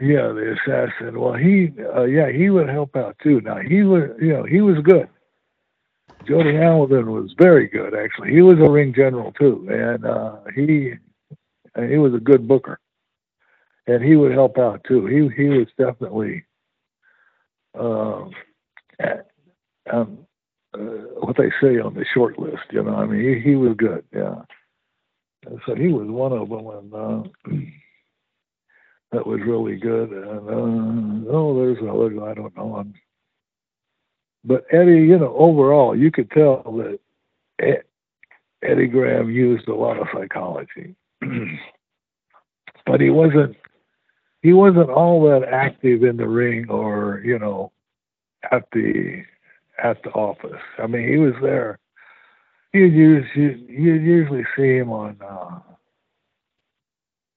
Yeah, 0.00 0.28
the 0.28 0.56
assassin. 0.58 1.18
Well, 1.18 1.32
he, 1.34 1.72
uh, 1.96 2.04
yeah, 2.04 2.30
he 2.30 2.50
would 2.50 2.68
help 2.68 2.96
out 2.96 3.16
too. 3.22 3.40
Now 3.40 3.58
he 3.58 3.82
was, 3.82 4.10
you 4.20 4.28
know, 4.28 4.44
he 4.44 4.60
was 4.60 4.76
good. 4.82 5.08
Jody 6.26 6.54
Hamilton 6.54 7.10
was 7.10 7.34
very 7.38 7.66
good, 7.66 7.94
actually. 7.94 8.30
He 8.30 8.42
was 8.42 8.58
a 8.58 8.70
ring 8.70 8.92
general 8.94 9.32
too, 9.32 9.66
and 9.70 10.04
uh, 10.04 10.36
he 10.54 10.94
he 11.88 11.96
was 11.96 12.14
a 12.14 12.20
good 12.20 12.46
booker, 12.46 12.78
and 13.86 14.04
he 14.04 14.16
would 14.16 14.32
help 14.32 14.58
out 14.58 14.84
too. 14.86 15.06
He 15.06 15.28
he 15.42 15.48
was 15.48 15.66
definitely 15.78 16.44
uh, 17.78 18.26
um, 19.90 20.18
uh, 20.74 20.78
what 21.18 21.36
they 21.38 21.50
say 21.60 21.78
on 21.78 21.94
the 21.94 22.04
short 22.12 22.38
list. 22.38 22.64
You 22.70 22.82
know, 22.82 22.96
I 22.96 23.06
mean, 23.06 23.20
he 23.20 23.40
he 23.40 23.56
was 23.56 23.74
good. 23.76 24.04
Yeah, 24.14 24.42
so 25.66 25.74
he 25.74 25.88
was 25.88 26.08
one 26.08 26.32
of 26.32 26.48
them, 26.48 26.66
and. 26.66 26.94
Uh, 26.94 27.60
that 29.12 29.26
was 29.26 29.40
really 29.44 29.76
good. 29.76 30.10
And 30.10 31.28
uh, 31.28 31.32
oh, 31.32 31.54
there's 31.56 31.78
another 31.80 32.30
I 32.30 32.34
don't 32.34 32.56
know. 32.56 32.76
I'm, 32.76 32.94
but 34.44 34.64
Eddie, 34.72 35.02
you 35.02 35.18
know, 35.18 35.34
overall, 35.36 35.96
you 35.96 36.10
could 36.10 36.30
tell 36.30 36.62
that 37.58 37.84
Eddie 38.62 38.86
Graham 38.86 39.30
used 39.30 39.68
a 39.68 39.74
lot 39.74 39.98
of 39.98 40.06
psychology, 40.14 40.94
but 42.86 43.00
he 43.00 43.10
wasn't. 43.10 43.56
He 44.42 44.54
wasn't 44.54 44.88
all 44.88 45.22
that 45.24 45.46
active 45.52 46.02
in 46.02 46.16
the 46.16 46.26
ring, 46.26 46.70
or 46.70 47.20
you 47.24 47.38
know, 47.38 47.72
at 48.50 48.64
the 48.72 49.22
at 49.82 50.02
the 50.02 50.10
office. 50.10 50.62
I 50.78 50.86
mean, 50.86 51.06
he 51.06 51.18
was 51.18 51.34
there. 51.42 51.78
You'd 52.72 52.92
usually 52.94 53.64
you'd 53.68 54.02
usually 54.02 54.44
see 54.56 54.76
him 54.76 54.90
on, 54.92 55.16
uh, 55.22 55.60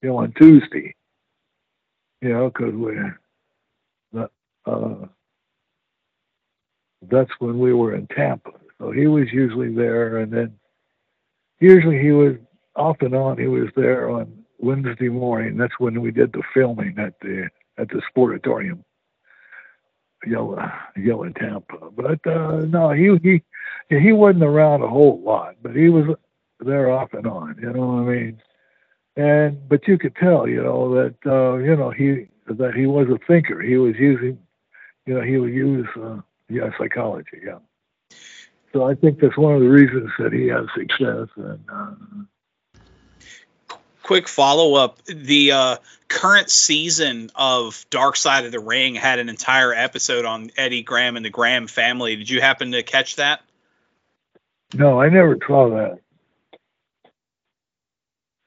you 0.01 0.09
know, 0.09 0.17
on 0.17 0.33
Tuesday 0.33 0.95
you 2.23 2.29
know, 2.29 2.49
because 2.49 2.73
we, 2.73 2.97
uh, 4.65 4.95
that's 7.09 7.31
when 7.39 7.59
we 7.59 7.73
were 7.73 7.95
in 7.95 8.07
Tampa. 8.07 8.51
So 8.79 8.91
he 8.91 9.07
was 9.07 9.27
usually 9.33 9.73
there, 9.75 10.19
and 10.19 10.31
then 10.31 10.53
usually 11.59 11.99
he 12.01 12.11
was 12.11 12.35
off 12.77 12.97
and 13.01 13.13
on. 13.13 13.37
He 13.37 13.47
was 13.47 13.69
there 13.75 14.09
on 14.09 14.45
Wednesday 14.57 15.09
morning. 15.09 15.57
That's 15.57 15.77
when 15.79 16.01
we 16.01 16.11
did 16.11 16.31
the 16.31 16.43
filming 16.53 16.97
at 16.97 17.13
the 17.21 17.49
at 17.77 17.89
the 17.89 18.01
Sportatorium, 18.15 18.83
yellow 20.25 20.57
yellow 20.95 21.29
Tampa. 21.29 21.91
But 21.91 22.25
uh, 22.25 22.61
no, 22.67 22.91
he 22.91 23.17
he 23.21 23.43
he 23.89 24.11
wasn't 24.11 24.43
around 24.43 24.81
a 24.81 24.87
whole 24.87 25.21
lot, 25.21 25.55
but 25.61 25.75
he 25.75 25.89
was 25.89 26.15
there 26.59 26.91
off 26.91 27.13
and 27.13 27.27
on. 27.27 27.57
You 27.61 27.73
know 27.73 27.87
what 27.87 28.09
I 28.09 28.15
mean? 28.15 28.41
and 29.15 29.67
but 29.69 29.87
you 29.87 29.97
could 29.97 30.15
tell, 30.15 30.47
you 30.47 30.63
know, 30.63 30.93
that 30.95 31.15
uh, 31.25 31.57
you 31.57 31.75
know 31.75 31.91
he 31.91 32.27
that 32.47 32.73
he 32.73 32.85
was 32.85 33.07
a 33.09 33.19
thinker. 33.25 33.61
He 33.61 33.77
was 33.77 33.95
using, 33.97 34.39
you 35.05 35.13
know, 35.13 35.21
he 35.21 35.37
would 35.37 35.53
use 35.53 35.87
uh, 36.01 36.19
yeah 36.49 36.69
psychology. 36.77 37.41
Yeah. 37.45 37.59
So 38.71 38.89
I 38.89 38.95
think 38.95 39.19
that's 39.19 39.37
one 39.37 39.53
of 39.53 39.61
the 39.61 39.69
reasons 39.69 40.09
that 40.17 40.33
he 40.33 40.47
had 40.47 40.65
success. 40.75 41.27
And 41.35 41.59
uh, 41.71 42.81
quick 44.01 44.27
follow 44.27 44.73
up: 44.75 45.03
the 45.05 45.51
uh, 45.51 45.77
current 46.07 46.49
season 46.49 47.29
of 47.35 47.85
Dark 47.91 48.15
Side 48.15 48.45
of 48.45 48.51
the 48.51 48.59
Ring 48.59 48.95
had 48.95 49.19
an 49.19 49.29
entire 49.29 49.73
episode 49.73 50.25
on 50.25 50.49
Eddie 50.57 50.81
Graham 50.81 51.17
and 51.17 51.25
the 51.25 51.29
Graham 51.29 51.67
family. 51.67 52.15
Did 52.15 52.31
you 52.31 52.41
happen 52.41 52.71
to 52.71 52.81
catch 52.81 53.17
that? 53.17 53.41
No, 54.73 54.99
I 54.99 55.09
never 55.09 55.37
saw 55.47 55.69
that. 55.69 55.99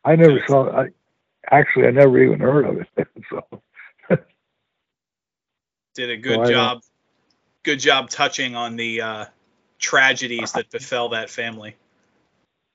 I 0.05 0.16
never 0.16 0.41
saw. 0.47 0.70
I 0.70 0.89
actually 1.51 1.87
I 1.89 1.91
never 1.91 2.22
even 2.22 2.41
heard 2.41 2.66
of 2.66 2.87
it. 2.97 3.09
so 3.31 4.20
did 5.97 6.11
a 6.11 6.16
good 6.16 6.47
so 6.47 6.53
job. 6.53 6.83
Good 7.64 7.81
job 7.81 8.11
touching 8.11 8.55
on 8.55 8.77
the 8.77 9.01
uh, 9.01 9.24
tragedies 9.79 10.53
that 10.53 10.70
befell 10.70 11.09
that 11.09 11.31
family. 11.31 11.74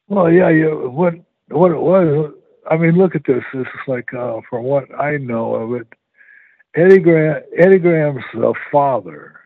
Well, 0.09 0.29
yeah, 0.29 0.49
yeah. 0.49 0.73
What 0.73 1.13
what 1.47 1.71
it 1.71 1.79
was? 1.79 2.33
I 2.69 2.77
mean, 2.77 2.97
look 2.97 3.15
at 3.15 3.23
this. 3.25 3.43
This 3.53 3.67
is 3.67 3.87
like 3.87 4.13
uh, 4.13 4.41
from 4.49 4.63
what 4.63 4.93
I 4.99 5.17
know 5.17 5.55
of 5.55 5.81
it. 5.81 5.87
Eddie 6.75 6.99
Graham, 6.99 7.41
Eddie 7.57 7.79
Graham's 7.79 8.23
uh, 8.35 8.53
father, 8.71 9.39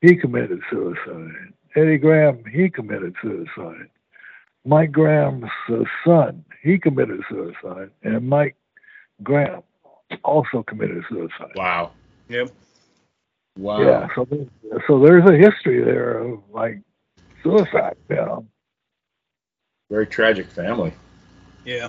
he 0.00 0.16
committed 0.16 0.60
suicide. 0.70 1.54
Eddie 1.78 1.98
Graham, 1.98 2.44
he 2.44 2.68
committed 2.68 3.14
suicide. 3.22 3.88
Mike 4.64 4.90
Graham's 4.90 5.50
uh, 5.68 5.84
son, 6.04 6.44
he 6.62 6.78
committed 6.78 7.22
suicide, 7.30 7.90
and 8.02 8.28
Mike 8.28 8.56
Graham 9.22 9.62
also 10.24 10.62
committed 10.62 11.04
suicide. 11.08 11.52
Wow. 11.54 11.92
Yep. 12.28 12.50
Wow. 13.56 13.80
Yeah. 13.80 14.08
So, 14.14 14.26
so 14.86 14.98
there's 15.00 15.24
a 15.28 15.36
history 15.36 15.82
there 15.84 16.18
of 16.18 16.42
like 16.50 16.80
suicide. 17.42 17.96
You 18.08 18.16
know. 18.16 18.46
Very 19.88 20.06
tragic 20.06 20.48
family. 20.50 20.92
Yeah. 21.64 21.88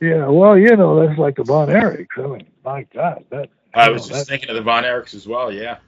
Yeah. 0.00 0.26
Well, 0.26 0.58
you 0.58 0.76
know, 0.76 1.06
that's 1.06 1.18
like 1.18 1.36
the 1.36 1.44
Von 1.44 1.68
Erichs. 1.68 2.06
I 2.16 2.26
mean, 2.26 2.46
my 2.64 2.82
God, 2.92 3.24
that. 3.30 3.48
I 3.72 3.90
was 3.90 4.08
know, 4.10 4.16
just 4.16 4.28
thinking 4.28 4.50
of 4.50 4.56
the 4.56 4.62
Von 4.62 4.84
Erichs 4.84 5.14
as 5.14 5.26
well. 5.26 5.52
Yeah. 5.52 5.78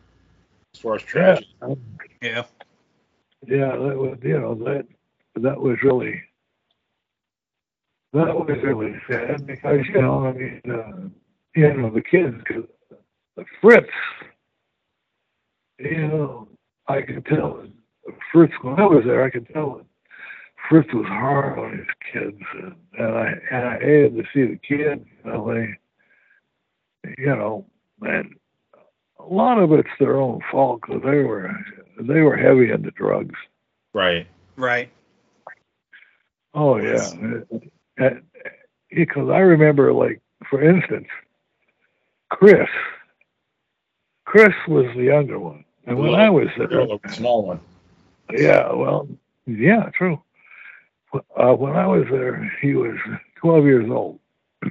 As 0.75 0.81
far 0.81 0.95
as 0.95 1.03
tragic. 1.03 1.47
Yeah. 1.61 1.75
Yeah. 2.23 2.45
Yeah. 3.47 3.73
That 3.73 3.97
was, 3.97 4.19
you 4.23 4.41
know, 4.41 4.55
that 4.55 4.87
that 5.37 5.61
was 5.61 5.77
really 5.83 6.23
that 8.13 8.35
was 8.35 8.57
really 8.63 8.95
sad 9.11 9.47
because 9.47 9.81
you 9.93 10.01
know 10.01 10.27
I 10.27 10.33
mean 10.33 10.63
uh, 10.69 11.09
you 11.55 11.75
know 11.75 11.91
the 11.91 12.01
kids 12.01 12.37
the 13.37 13.45
Fritz 13.61 13.89
you 15.79 16.09
know 16.09 16.49
I 16.89 17.03
could 17.03 17.27
tell 17.27 17.63
Fritz 18.33 18.55
when 18.63 18.81
I 18.81 18.87
was 18.87 19.05
there 19.05 19.25
I 19.25 19.31
could 19.31 19.49
tell 19.53 19.83
Fritz 20.69 20.89
was 20.95 21.07
hard 21.07 21.59
on 21.59 21.79
his 21.79 21.87
kids 22.13 22.43
and, 22.55 22.75
and 22.99 23.19
I 23.19 23.33
and 23.51 23.69
I 23.69 23.79
hated 23.79 24.17
to 24.17 24.23
see 24.33 24.47
the 24.47 24.59
kids 24.67 25.05
you 25.25 25.31
know 25.31 25.53
they 25.53 27.13
you 27.19 27.27
know 27.37 27.67
and 28.01 28.35
a 29.19 29.25
lot 29.25 29.59
of 29.59 29.73
it's 29.73 29.89
their 29.99 30.21
own 30.21 30.41
fault 30.51 30.81
because 30.87 31.03
they 31.03 31.19
were 31.19 31.51
they 32.01 32.21
were 32.21 32.37
heavy 32.37 32.71
into 32.71 32.91
drugs 32.93 33.35
right 33.93 34.27
right 34.57 34.91
Oh 36.57 36.79
yeah, 36.79 37.11
because 38.91 39.29
I 39.29 39.39
remember, 39.41 39.93
like 39.93 40.23
for 40.49 40.63
instance, 40.63 41.07
Chris. 42.31 42.69
Chris 44.25 44.55
was 44.67 44.87
the 44.97 45.05
younger 45.05 45.39
one, 45.39 45.65
and 45.87 45.99
when 45.99 46.15
I 46.15 46.31
was 46.31 46.49
there, 46.57 46.67
the 46.69 46.99
small 47.13 47.47
one. 47.47 47.61
Yeah, 48.33 48.73
well, 48.73 49.07
yeah, 49.47 49.91
true. 49.91 50.21
Uh, 51.13 51.53
when 51.53 51.77
I 51.77 51.87
was 51.87 52.07
there, 52.11 52.51
he 52.61 52.75
was 52.75 52.97
12 53.37 53.65
years 53.67 53.91
old, 53.91 54.19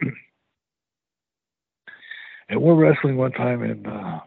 and 2.50 2.62
we're 2.62 2.74
wrestling 2.74 3.16
one 3.16 3.32
time 3.32 3.64
in. 3.64 3.86
Uh, 3.86 4.22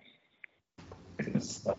in 1.18 1.42
uh, 1.66 1.74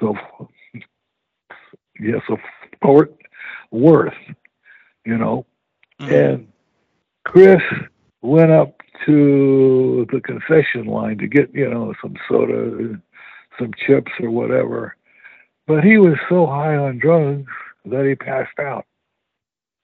so 0.00 0.16
yes, 2.00 2.22
of 2.28 2.38
Fort 2.82 3.14
Worth, 3.70 4.14
you 5.04 5.16
know, 5.16 5.46
mm-hmm. 6.00 6.12
and 6.12 6.48
Chris 7.24 7.62
went 8.22 8.50
up 8.50 8.80
to 9.06 10.06
the 10.12 10.20
concession 10.20 10.86
line 10.86 11.18
to 11.18 11.26
get 11.26 11.54
you 11.54 11.68
know 11.68 11.94
some 12.02 12.14
soda, 12.28 13.00
some 13.58 13.72
chips 13.86 14.12
or 14.20 14.30
whatever, 14.30 14.96
but 15.66 15.84
he 15.84 15.98
was 15.98 16.16
so 16.28 16.46
high 16.46 16.76
on 16.76 16.98
drugs 16.98 17.50
that 17.84 18.04
he 18.06 18.14
passed 18.14 18.58
out 18.58 18.86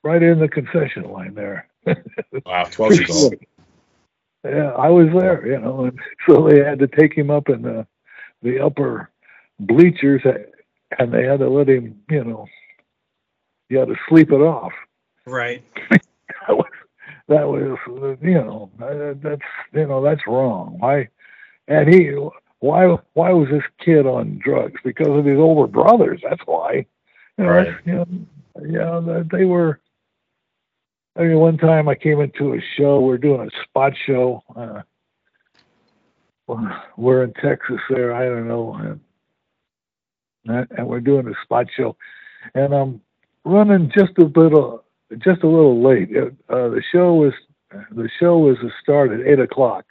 right 0.02 0.22
in 0.22 0.38
the 0.38 0.48
concession 0.48 1.04
line 1.04 1.34
there. 1.34 1.68
wow, 2.46 2.64
twelve 2.64 2.94
years 2.94 3.10
old. 3.10 3.34
Yeah, 4.44 4.70
I 4.70 4.88
was 4.88 5.08
there, 5.12 5.46
you 5.46 5.60
know, 5.60 5.84
and 5.84 5.98
so 6.28 6.48
they 6.48 6.64
had 6.64 6.78
to 6.78 6.86
take 6.86 7.14
him 7.14 7.30
up 7.30 7.48
in 7.48 7.62
the 7.62 7.86
the 8.42 8.60
upper 8.60 9.10
bleachers, 9.58 10.22
and 10.98 11.12
they 11.12 11.24
had 11.24 11.40
to 11.40 11.48
let 11.48 11.68
him, 11.68 12.00
you 12.10 12.24
know, 12.24 12.46
you 13.68 13.78
had 13.78 13.88
to 13.88 13.96
sleep 14.08 14.30
it 14.32 14.40
off. 14.40 14.72
Right. 15.26 15.62
that 15.90 16.00
was, 16.48 16.70
that 17.28 17.46
was, 17.46 17.78
you 18.22 18.34
know, 18.34 18.70
that's, 19.22 19.42
you 19.72 19.86
know, 19.86 20.02
that's 20.02 20.26
wrong. 20.26 20.76
Why? 20.78 21.08
And 21.68 21.92
he, 21.92 22.12
why, 22.58 22.96
why 23.12 23.30
was 23.30 23.48
this 23.50 23.62
kid 23.78 24.06
on 24.06 24.40
drugs? 24.42 24.80
Because 24.82 25.08
of 25.08 25.24
his 25.24 25.38
older 25.38 25.70
brothers. 25.70 26.20
That's 26.28 26.42
why. 26.46 26.86
You 27.38 27.44
know, 27.44 27.50
right. 27.50 27.74
You 27.84 27.94
know, 27.94 28.06
yeah, 28.66 29.22
they 29.30 29.44
were. 29.44 29.80
I 31.20 31.24
mean, 31.24 31.38
one 31.38 31.58
time 31.58 31.86
I 31.86 31.94
came 31.94 32.20
into 32.20 32.54
a 32.54 32.60
show. 32.78 33.00
We're 33.00 33.18
doing 33.18 33.46
a 33.46 33.62
spot 33.64 33.92
show. 34.06 34.42
Uh, 34.56 34.80
we're 36.96 37.24
in 37.24 37.34
Texas 37.34 37.80
there. 37.90 38.14
I 38.14 38.24
don't 38.24 38.48
know 38.48 38.98
and 40.46 40.86
we're 40.86 41.00
doing 41.00 41.28
a 41.28 41.34
spot 41.44 41.66
show, 41.76 41.96
and 42.54 42.72
I'm 42.72 43.00
running 43.44 43.92
just 43.94 44.16
a 44.18 44.24
little, 44.24 44.84
just 45.18 45.42
a 45.42 45.46
little 45.46 45.82
late. 45.82 46.08
Uh, 46.16 46.68
the 46.68 46.82
show 46.90 47.14
was 47.14 47.34
the 47.90 48.08
show 48.18 48.38
was 48.38 48.56
to 48.58 48.70
start 48.82 49.12
at 49.12 49.20
eight 49.26 49.38
o'clock, 49.38 49.84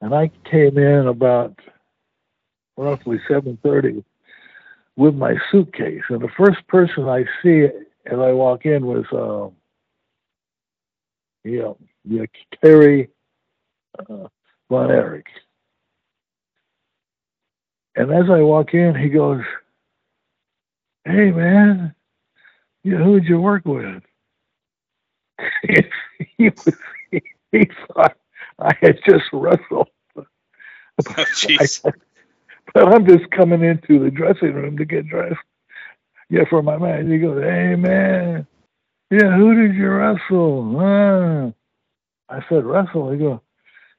and 0.00 0.14
I 0.14 0.30
came 0.48 0.78
in 0.78 1.08
about 1.08 1.58
roughly 2.76 3.20
seven 3.28 3.58
thirty 3.62 4.04
with 4.96 5.14
my 5.14 5.34
suitcase. 5.50 6.02
And 6.08 6.20
the 6.20 6.30
first 6.36 6.66
person 6.68 7.08
I 7.08 7.24
see 7.42 7.64
as 8.06 8.18
I 8.18 8.32
walk 8.32 8.64
in 8.64 8.86
was, 8.86 9.04
uh, 9.12 9.54
yeah, 11.44 11.72
yeah, 12.04 12.24
Terry 12.62 13.10
uh, 13.98 14.28
Von 14.70 14.90
Erich. 14.90 15.28
And 17.96 18.12
as 18.12 18.30
I 18.30 18.40
walk 18.42 18.74
in, 18.74 18.94
he 18.94 19.08
goes, 19.08 19.42
"Hey, 21.04 21.30
man, 21.30 21.94
yeah, 22.84 22.98
who'd 22.98 23.24
you 23.24 23.40
work 23.40 23.64
with?" 23.66 24.02
he, 26.38 26.50
was, 26.50 26.74
he, 27.10 27.22
he 27.52 27.70
thought 27.88 28.16
I 28.58 28.74
had 28.80 28.98
just 29.06 29.24
wrestled. 29.32 29.88
Oh, 31.18 31.24
jeez. 31.36 31.82
but 32.74 32.88
I'm 32.94 33.06
just 33.06 33.30
coming 33.30 33.62
into 33.64 33.98
the 34.02 34.10
dressing 34.10 34.54
room 34.54 34.76
to 34.78 34.84
get 34.84 35.08
dressed. 35.08 35.38
Yeah, 36.30 36.44
for 36.50 36.62
my 36.62 36.78
man. 36.78 37.10
He 37.10 37.18
goes, 37.18 37.42
"Hey, 37.42 37.76
man, 37.76 38.46
yeah, 39.10 39.36
who 39.36 39.54
did 39.60 39.74
you 39.76 39.88
wrestle?" 39.90 40.78
Uh, 40.78 41.50
I 42.32 42.44
said, 42.48 42.64
"Wrestle." 42.64 43.10
He 43.10 43.18
goes, 43.18 43.40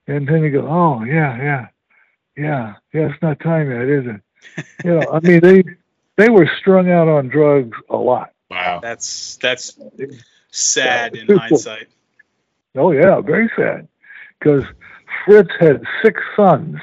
and 0.07 0.27
then 0.27 0.43
he 0.43 0.49
goes, 0.49 0.65
"Oh, 0.67 1.03
yeah, 1.03 1.37
yeah, 1.37 1.67
yeah, 2.37 2.73
yeah. 2.93 3.09
It's 3.09 3.21
not 3.21 3.39
time 3.39 3.69
yet, 3.71 3.81
is 3.89 4.05
it?" 4.07 4.65
you 4.85 4.99
know, 4.99 5.11
I 5.11 5.19
mean, 5.19 5.39
they 5.41 5.63
they 6.17 6.29
were 6.29 6.49
strung 6.59 6.89
out 6.89 7.07
on 7.07 7.27
drugs 7.29 7.77
a 7.89 7.97
lot. 7.97 8.31
Wow. 8.49 8.79
That's 8.81 9.37
that's 9.37 9.77
sad 10.51 11.15
in 11.15 11.27
Yeah. 11.27 11.37
hindsight. 11.37 11.87
Oh 12.75 12.91
yeah, 12.91 13.19
very 13.21 13.49
sad. 13.55 13.87
Because 14.39 14.63
Fritz 15.25 15.51
had 15.59 15.83
six 16.03 16.21
sons. 16.35 16.77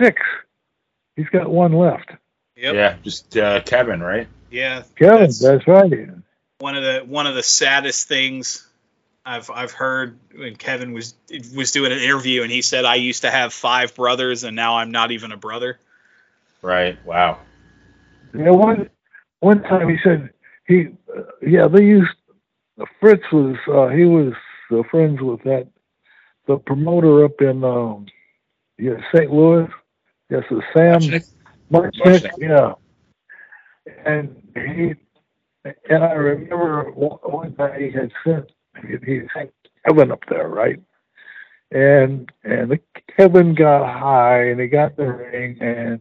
Six. 0.00 0.20
He's 1.16 1.28
got 1.28 1.50
one 1.50 1.72
left. 1.72 2.10
Yep. 2.56 2.74
Yeah, 2.74 2.96
just 3.02 3.36
uh, 3.36 3.60
Kevin, 3.62 4.00
right? 4.02 4.28
Yeah. 4.50 4.82
Kevin, 4.96 5.20
that's 5.20 5.38
that's 5.40 5.66
right. 5.66 5.92
One 6.62 6.76
of 6.76 6.84
the 6.84 7.00
one 7.00 7.26
of 7.26 7.34
the 7.34 7.42
saddest 7.42 8.06
things 8.06 8.64
I've 9.26 9.50
I've 9.50 9.72
heard 9.72 10.16
when 10.32 10.54
Kevin 10.54 10.92
was 10.92 11.14
was 11.56 11.72
doing 11.72 11.90
an 11.90 11.98
interview 11.98 12.42
and 12.42 12.52
he 12.52 12.62
said 12.62 12.84
I 12.84 12.94
used 12.94 13.22
to 13.22 13.32
have 13.32 13.52
five 13.52 13.96
brothers 13.96 14.44
and 14.44 14.54
now 14.54 14.76
I'm 14.76 14.92
not 14.92 15.10
even 15.10 15.32
a 15.32 15.36
brother. 15.36 15.80
Right. 16.62 17.04
Wow. 17.04 17.40
Yeah, 18.32 18.50
one 18.50 18.88
one 19.40 19.62
time 19.64 19.88
he 19.88 19.96
said 20.04 20.30
he, 20.68 20.86
uh, 21.14 21.22
yeah, 21.44 21.66
they 21.66 21.84
used 21.84 22.14
Fritz 23.00 23.24
was 23.32 23.56
uh, 23.66 23.88
he 23.88 24.04
was 24.04 24.32
uh, 24.70 24.84
friends 24.88 25.20
with 25.20 25.42
that 25.42 25.66
the 26.46 26.58
promoter 26.58 27.24
up 27.24 27.40
in 27.40 27.64
um, 27.64 28.06
yeah 28.78 28.98
St. 29.12 29.32
Louis. 29.32 29.68
Yes, 30.30 30.44
it's 30.48 30.64
Sam 30.72 31.00
Muchnick? 31.00 31.28
Muchnick, 31.72 32.22
Muchnick. 32.22 32.30
yeah. 32.38 32.74
And 34.06 34.40
he 34.54 34.94
and 35.64 36.04
I 36.04 36.12
remember 36.12 36.90
one 36.92 37.54
he 37.78 37.90
had 37.90 38.12
sent 38.24 38.52
he 38.82 39.20
sent 39.34 39.52
Kevin 39.86 40.10
up 40.10 40.22
there, 40.28 40.48
right? 40.48 40.80
And 41.70 42.30
and 42.44 42.70
the, 42.70 42.80
Kevin 43.16 43.54
got 43.54 43.86
high 43.86 44.44
and 44.48 44.60
he 44.60 44.66
got 44.66 44.96
the 44.96 45.06
ring 45.06 45.58
and 45.60 46.00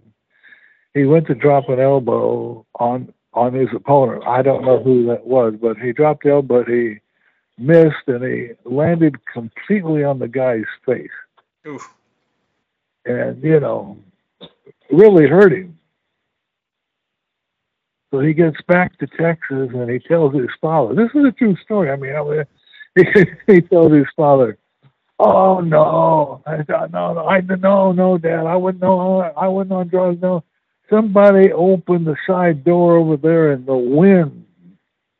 he 0.93 1.05
went 1.05 1.28
to 1.28 1.36
drop 1.36 1.70
an 1.70 1.80
elbow 1.80 2.66
on 2.80 3.14
on 3.34 3.53
his 3.53 3.70
opponent. 3.74 4.24
I 4.26 4.41
don't 4.41 4.66
know 4.66 4.82
who 4.82 5.05
that 5.07 5.26
was, 5.26 5.53
but 5.62 5.78
he 5.78 5.93
dropped 5.93 6.24
the 6.24 6.32
elbow, 6.32 6.64
but 6.64 6.68
he 6.68 6.99
missed 7.57 8.07
and 8.07 8.24
he 8.24 8.49
landed 8.66 9.26
completely 9.26 10.03
on 10.03 10.20
the 10.20 10.28
guy's 10.28 10.66
face. 10.86 11.09
Oof. 11.68 11.93
And, 13.05 13.41
you 13.43 13.59
know, 13.59 13.97
really 14.91 15.28
hurt 15.28 15.53
him. 15.53 15.78
So 18.12 18.20
he 18.20 18.34
gets 18.34 18.57
back 18.68 18.97
to 18.99 19.07
Texas 19.07 19.70
and 19.74 19.89
he 19.89 19.99
tells 19.99 20.36
his 20.36 20.49
father, 20.59 20.93
this 20.93 21.09
is 21.16 21.26
a 21.26 21.32
true 21.32 21.55
story. 21.64 21.91
I 21.91 21.95
mean, 21.95 22.16
I 22.16 22.24
mean 22.24 22.43
he, 23.47 23.53
he 23.53 23.62
tells 23.62 23.91
his 23.93 24.07
father, 24.16 24.57
Oh 25.20 25.59
no, 25.59 26.41
I 26.47 26.64
thought, 26.64 26.91
no, 26.91 27.14
no, 27.14 27.28
I 27.28 27.41
no, 27.41 27.91
no, 27.91 28.18
Dad, 28.18 28.47
I 28.47 28.55
wouldn't 28.55 28.82
know, 28.82 29.22
I 29.22 29.47
wouldn't 29.47 29.72
on 29.72 29.88
drugs, 29.88 30.20
no. 30.22 30.43
Somebody 30.89 31.51
opened 31.53 32.07
the 32.07 32.18
side 32.28 32.64
door 32.64 32.97
over 32.97 33.18
there 33.18 33.51
and 33.51 33.66
the 33.66 33.78
wind 33.78 34.45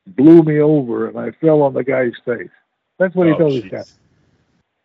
blew 0.08 0.42
me 0.44 0.60
over 0.60 1.08
and 1.08 1.18
I 1.20 1.32
fell 1.40 1.62
on 1.62 1.74
the 1.74 1.84
guy's 1.84 2.14
face. 2.26 2.50
That's 2.98 3.16
what 3.16 3.28
he 3.28 3.34
Oh, 3.34 3.38
told 3.38 3.62
his 3.62 3.72
dad. 3.72 3.86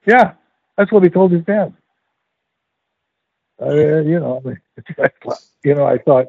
Yeah, 0.07 0.35
that's 0.77 0.93
what 0.93 1.03
he 1.03 1.09
told 1.09 1.33
his 1.33 1.45
dad. 1.45 1.75
Uh, 3.61 4.01
you 4.01 4.21
know, 4.21 4.43
I 4.45 4.49
mean, 4.49 4.61
you 5.65 5.75
know, 5.75 5.87
I 5.87 5.99
thought, 5.99 6.27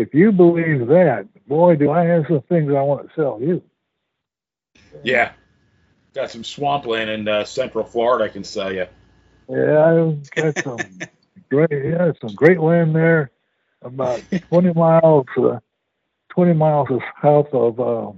if 0.00 0.14
you 0.14 0.32
believe 0.32 0.86
that, 0.88 1.28
boy, 1.46 1.76
do 1.76 1.90
I 1.90 2.04
have 2.04 2.24
some 2.26 2.42
things 2.42 2.72
I 2.72 2.80
want 2.80 3.08
to 3.08 3.14
sell 3.14 3.38
you. 3.40 3.62
Yeah. 5.02 5.32
Got 6.14 6.30
some 6.30 6.42
swampland 6.42 7.10
in 7.10 7.28
uh, 7.28 7.44
Central 7.44 7.84
Florida, 7.84 8.24
I 8.24 8.28
can 8.28 8.42
sell 8.42 8.72
you. 8.72 8.86
Yeah, 9.48 9.84
I've 9.84 10.30
got 10.30 10.58
some 10.64 10.78
great, 11.50 11.70
yeah, 11.70 12.12
some 12.20 12.34
great 12.34 12.60
land 12.60 12.96
there, 12.96 13.30
about 13.82 14.22
20 14.48 14.72
miles, 14.72 15.26
uh, 15.36 15.60
20 16.30 16.52
miles 16.54 16.88
south 17.22 17.52
of, 17.52 17.80
uh, 17.80 18.12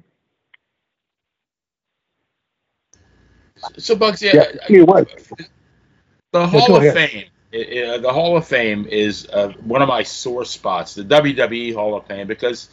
So, 3.78 3.94
Bugs, 3.94 4.22
yeah, 4.22 4.32
yeah, 4.34 4.66
Key 4.66 4.82
West. 4.82 5.14
the 6.32 6.46
Hall 6.46 6.76
of 6.76 6.82
ahead. 6.82 7.10
Fame. 7.10 7.24
Uh, 7.52 7.98
the 7.98 8.12
Hall 8.12 8.36
of 8.36 8.46
Fame 8.46 8.86
is 8.86 9.28
uh, 9.30 9.48
one 9.64 9.82
of 9.82 9.88
my 9.88 10.02
sore 10.02 10.44
spots, 10.44 10.94
the 10.94 11.04
WWE 11.04 11.74
Hall 11.74 11.94
of 11.94 12.06
Fame, 12.06 12.26
because 12.26 12.68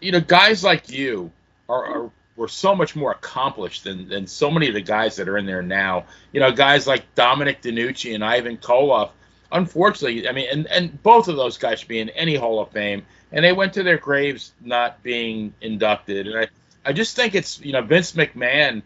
you 0.00 0.12
know 0.12 0.20
guys 0.20 0.64
like 0.64 0.90
you 0.90 1.30
are, 1.68 1.84
are 1.84 2.10
were 2.38 2.48
so 2.48 2.74
much 2.74 2.96
more 2.96 3.10
accomplished 3.10 3.84
than, 3.84 4.08
than 4.08 4.26
so 4.26 4.50
many 4.50 4.68
of 4.68 4.74
the 4.74 4.80
guys 4.80 5.16
that 5.16 5.28
are 5.28 5.36
in 5.36 5.44
there 5.44 5.62
now. 5.62 6.06
You 6.32 6.40
know, 6.40 6.52
guys 6.52 6.86
like 6.86 7.14
Dominic 7.14 7.60
DeNucci 7.60 8.14
and 8.14 8.24
Ivan 8.24 8.56
Koloff. 8.56 9.10
Unfortunately, 9.50 10.28
I 10.28 10.32
mean, 10.32 10.48
and, 10.50 10.66
and 10.68 11.02
both 11.02 11.28
of 11.28 11.36
those 11.36 11.58
guys 11.58 11.80
should 11.80 11.88
be 11.88 11.98
in 11.98 12.10
any 12.10 12.36
Hall 12.36 12.60
of 12.60 12.70
Fame, 12.70 13.04
and 13.32 13.44
they 13.44 13.52
went 13.52 13.72
to 13.74 13.82
their 13.82 13.98
graves 13.98 14.52
not 14.60 15.02
being 15.02 15.52
inducted. 15.60 16.28
And 16.28 16.38
I, 16.38 16.48
I 16.84 16.92
just 16.92 17.16
think 17.16 17.34
it's 17.34 17.60
you 17.60 17.72
know 17.72 17.82
Vince 17.82 18.12
McMahon, 18.12 18.82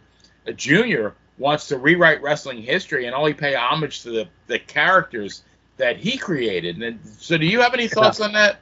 uh, 0.49 0.53
Jr. 0.53 1.09
wants 1.39 1.69
to 1.69 1.79
rewrite 1.79 2.23
wrestling 2.23 2.63
history 2.63 3.07
and 3.07 3.15
only 3.15 3.35
pay 3.35 3.55
homage 3.55 4.03
to 4.03 4.11
the, 4.11 4.29
the 4.47 4.59
characters 4.59 5.43
that 5.77 5.97
he 5.97 6.17
created. 6.17 6.81
And 6.83 7.01
so, 7.19 7.37
do 7.37 7.47
you 7.47 7.61
have 7.61 7.75
any 7.75 7.89
thoughts 7.89 8.21
on 8.21 8.33
that? 8.33 8.59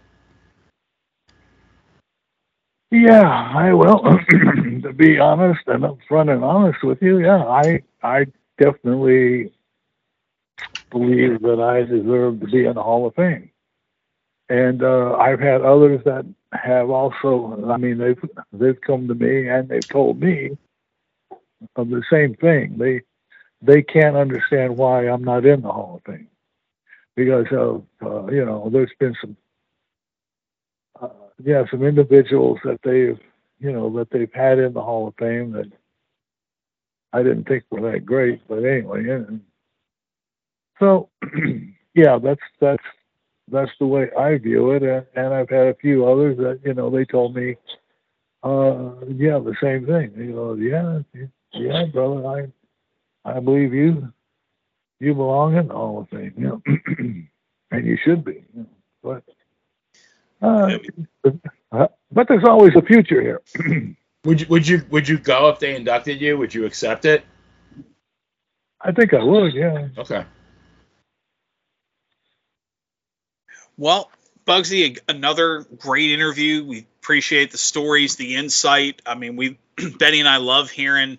Yeah, 2.91 3.29
I 3.29 3.73
will. 3.73 4.01
to 4.83 4.93
be 4.93 5.19
honest 5.19 5.61
and 5.67 5.85
upfront 5.85 6.33
and 6.33 6.43
honest 6.43 6.83
with 6.83 7.01
you, 7.01 7.21
yeah, 7.21 7.45
I 7.45 7.83
I 8.03 8.27
definitely 8.59 9.53
believe 10.91 11.41
that 11.43 11.61
I 11.61 11.83
deserve 11.83 12.41
to 12.41 12.47
be 12.47 12.67
in 12.67 12.75
the 12.75 12.83
Hall 12.83 13.07
of 13.07 13.15
Fame. 13.15 13.51
And 14.49 14.83
uh, 14.83 15.15
I've 15.15 15.39
had 15.39 15.63
others 15.63 16.03
that 16.05 16.27
have 16.53 16.91
also. 16.91 17.71
I 17.71 17.77
mean, 17.77 17.99
they've 17.99 18.21
they've 18.53 18.81
come 18.81 19.07
to 19.07 19.15
me 19.15 19.49
and 19.49 19.69
they've 19.69 19.89
told 19.89 20.21
me 20.21 20.57
of 21.77 21.89
the 21.91 22.03
same 22.13 22.35
thing. 22.37 22.77
They 22.79 23.03
they 23.63 23.83
can't 23.83 24.17
understand 24.17 24.77
why 24.77 25.09
I'm 25.09 25.25
not 25.25 25.47
in 25.47 25.63
the 25.63 25.73
Hall 25.73 25.97
of 25.97 26.13
Fame 26.13 26.29
because 27.17 27.47
of 27.53 27.85
uh, 28.03 28.27
you 28.33 28.45
know 28.45 28.71
there's 28.73 28.93
been 28.99 29.15
some 29.21 29.37
uh, 31.01 31.09
yeah, 31.45 31.65
some 31.71 31.83
individuals 31.85 32.59
that 32.65 32.81
they've, 32.85 33.19
you 33.59 33.73
know, 33.73 33.91
that 33.99 34.11
they've 34.11 34.33
had 34.33 34.59
in 34.59 34.73
the 34.73 34.83
Hall 34.83 35.09
of 35.09 35.15
Fame 35.19 35.53
that 35.53 35.71
I 37.13 37.23
didn't 37.23 37.49
think 37.49 37.65
were 37.71 37.91
that 37.93 38.07
great, 38.07 38.41
but 38.49 38.65
anyway. 38.65 39.05
So, 40.79 41.09
yeah, 41.95 42.19
that's 42.23 42.41
that's 42.61 42.83
that's 43.51 43.71
the 43.81 43.87
way 43.87 44.11
I 44.19 44.39
view 44.39 44.73
it, 44.73 44.83
and, 44.83 45.07
and 45.15 45.35
I've 45.35 45.51
had 45.51 45.67
a 45.69 45.75
few 45.75 46.07
others 46.07 46.39
that 46.39 46.61
you 46.65 46.75
know 46.75 46.91
they 46.91 47.05
told 47.05 47.35
me, 47.35 47.57
uh, 48.43 48.93
yeah, 49.09 49.39
the 49.39 49.57
same 49.63 49.87
thing. 49.87 50.13
You 50.17 50.35
know, 50.35 50.55
yeah, 50.55 51.01
yeah, 51.53 51.85
brother, 51.87 52.27
I 53.25 53.31
I 53.31 53.41
believe 53.41 53.75
you 53.75 54.13
you 55.01 55.15
belong 55.15 55.57
in 55.57 55.71
all 55.71 55.71
the 55.71 55.75
Hall 55.77 56.01
of 56.01 56.09
Fame, 56.11 56.35
you 56.37 56.45
know, 56.99 57.23
and 57.71 57.87
you 57.87 57.97
should 58.05 58.25
be, 58.25 58.45
you 58.55 58.61
know, 58.63 58.67
but. 59.03 59.25
Uh, 60.43 60.79
uh, 61.71 61.87
but 62.11 62.27
there's 62.29 62.45
always 62.45 62.75
a 62.75 62.81
future 62.81 63.21
here. 63.21 63.43
Would 64.25 64.43
you 64.43 64.47
would 64.51 64.69
you 64.69 64.85
would 64.91 65.09
you 65.09 65.19
go 65.19 65.49
if 65.49 65.61
they 65.61 65.75
inducted 65.75 66.21
you? 66.21 66.37
Would 66.37 66.53
you 66.53 66.67
accept 66.67 67.07
it? 67.07 67.25
I 68.79 68.93
think 68.93 69.15
I 69.15 69.23
would, 69.23 69.55
yeah. 69.55 69.89
Okay. 69.97 70.25
Well, 73.79 74.11
Buggsy, 74.47 74.99
another 75.09 75.65
great 75.79 76.11
interview. 76.11 76.65
We 76.67 76.87
appreciate 77.01 77.51
the 77.51 77.59
stories, 77.59 78.17
the 78.17 78.37
insight. 78.37 79.01
I 79.07 79.15
mean, 79.15 79.37
we 79.37 79.59
Benny 79.99 80.21
and 80.21 80.29
I 80.29 80.37
love 80.37 80.71
hearing 80.71 81.19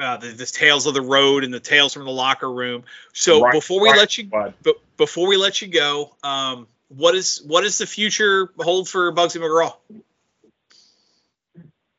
uh, 0.00 0.16
the, 0.18 0.28
the 0.28 0.46
tales 0.46 0.86
of 0.86 0.94
the 0.94 1.02
road 1.02 1.44
and 1.44 1.52
the 1.52 1.60
tales 1.60 1.94
from 1.94 2.04
the 2.04 2.10
locker 2.10 2.50
room. 2.50 2.84
So 3.12 3.42
Right, 3.42 3.52
before 3.52 3.80
we 3.80 3.90
right, 3.90 3.98
let 3.98 4.18
you, 4.18 4.30
bud. 4.30 4.54
but 4.62 4.76
before 4.96 5.28
we 5.28 5.36
let 5.36 5.62
you 5.62 5.68
go, 5.68 6.16
um, 6.22 6.66
what 6.88 7.14
is 7.14 7.42
what 7.46 7.62
does 7.62 7.78
the 7.78 7.86
future 7.86 8.50
hold 8.58 8.88
for 8.88 9.12
Buggsy 9.12 9.40
McGraw? 9.40 9.74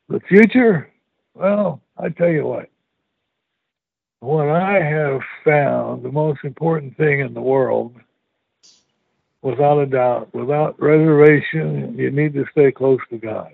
The 0.10 0.20
future? 0.22 0.92
Well, 1.34 1.82
I 1.98 2.10
tell 2.10 2.30
you 2.30 2.46
what. 2.46 2.70
What 4.22 4.50
I 4.50 4.82
have 4.82 5.22
found 5.46 6.04
the 6.04 6.12
most 6.12 6.42
important 6.44 6.98
thing 6.98 7.22
in 7.22 7.34
the 7.34 7.42
world, 7.42 7.96
without 9.42 9.80
a 9.80 9.86
doubt, 9.88 10.34
without 10.34 10.80
reservation, 10.82 11.96
you 11.98 12.12
need 12.12 12.34
to 12.34 12.46
stay 12.52 12.72
close 12.72 13.00
to 13.10 13.18
God. 13.18 13.54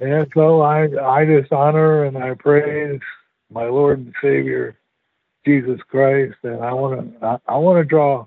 And 0.00 0.26
so 0.34 0.60
I, 0.60 0.88
I 1.02 1.24
just 1.24 1.52
honor 1.52 2.04
and 2.04 2.18
I 2.18 2.34
praise 2.34 3.00
my 3.50 3.64
Lord 3.64 3.98
and 3.98 4.14
Savior, 4.22 4.76
Jesus 5.46 5.80
Christ, 5.88 6.36
and 6.42 6.62
I 6.62 6.72
want 6.72 7.20
to, 7.20 7.26
I, 7.26 7.38
I 7.46 7.56
want 7.56 7.78
to 7.78 7.84
draw 7.84 8.26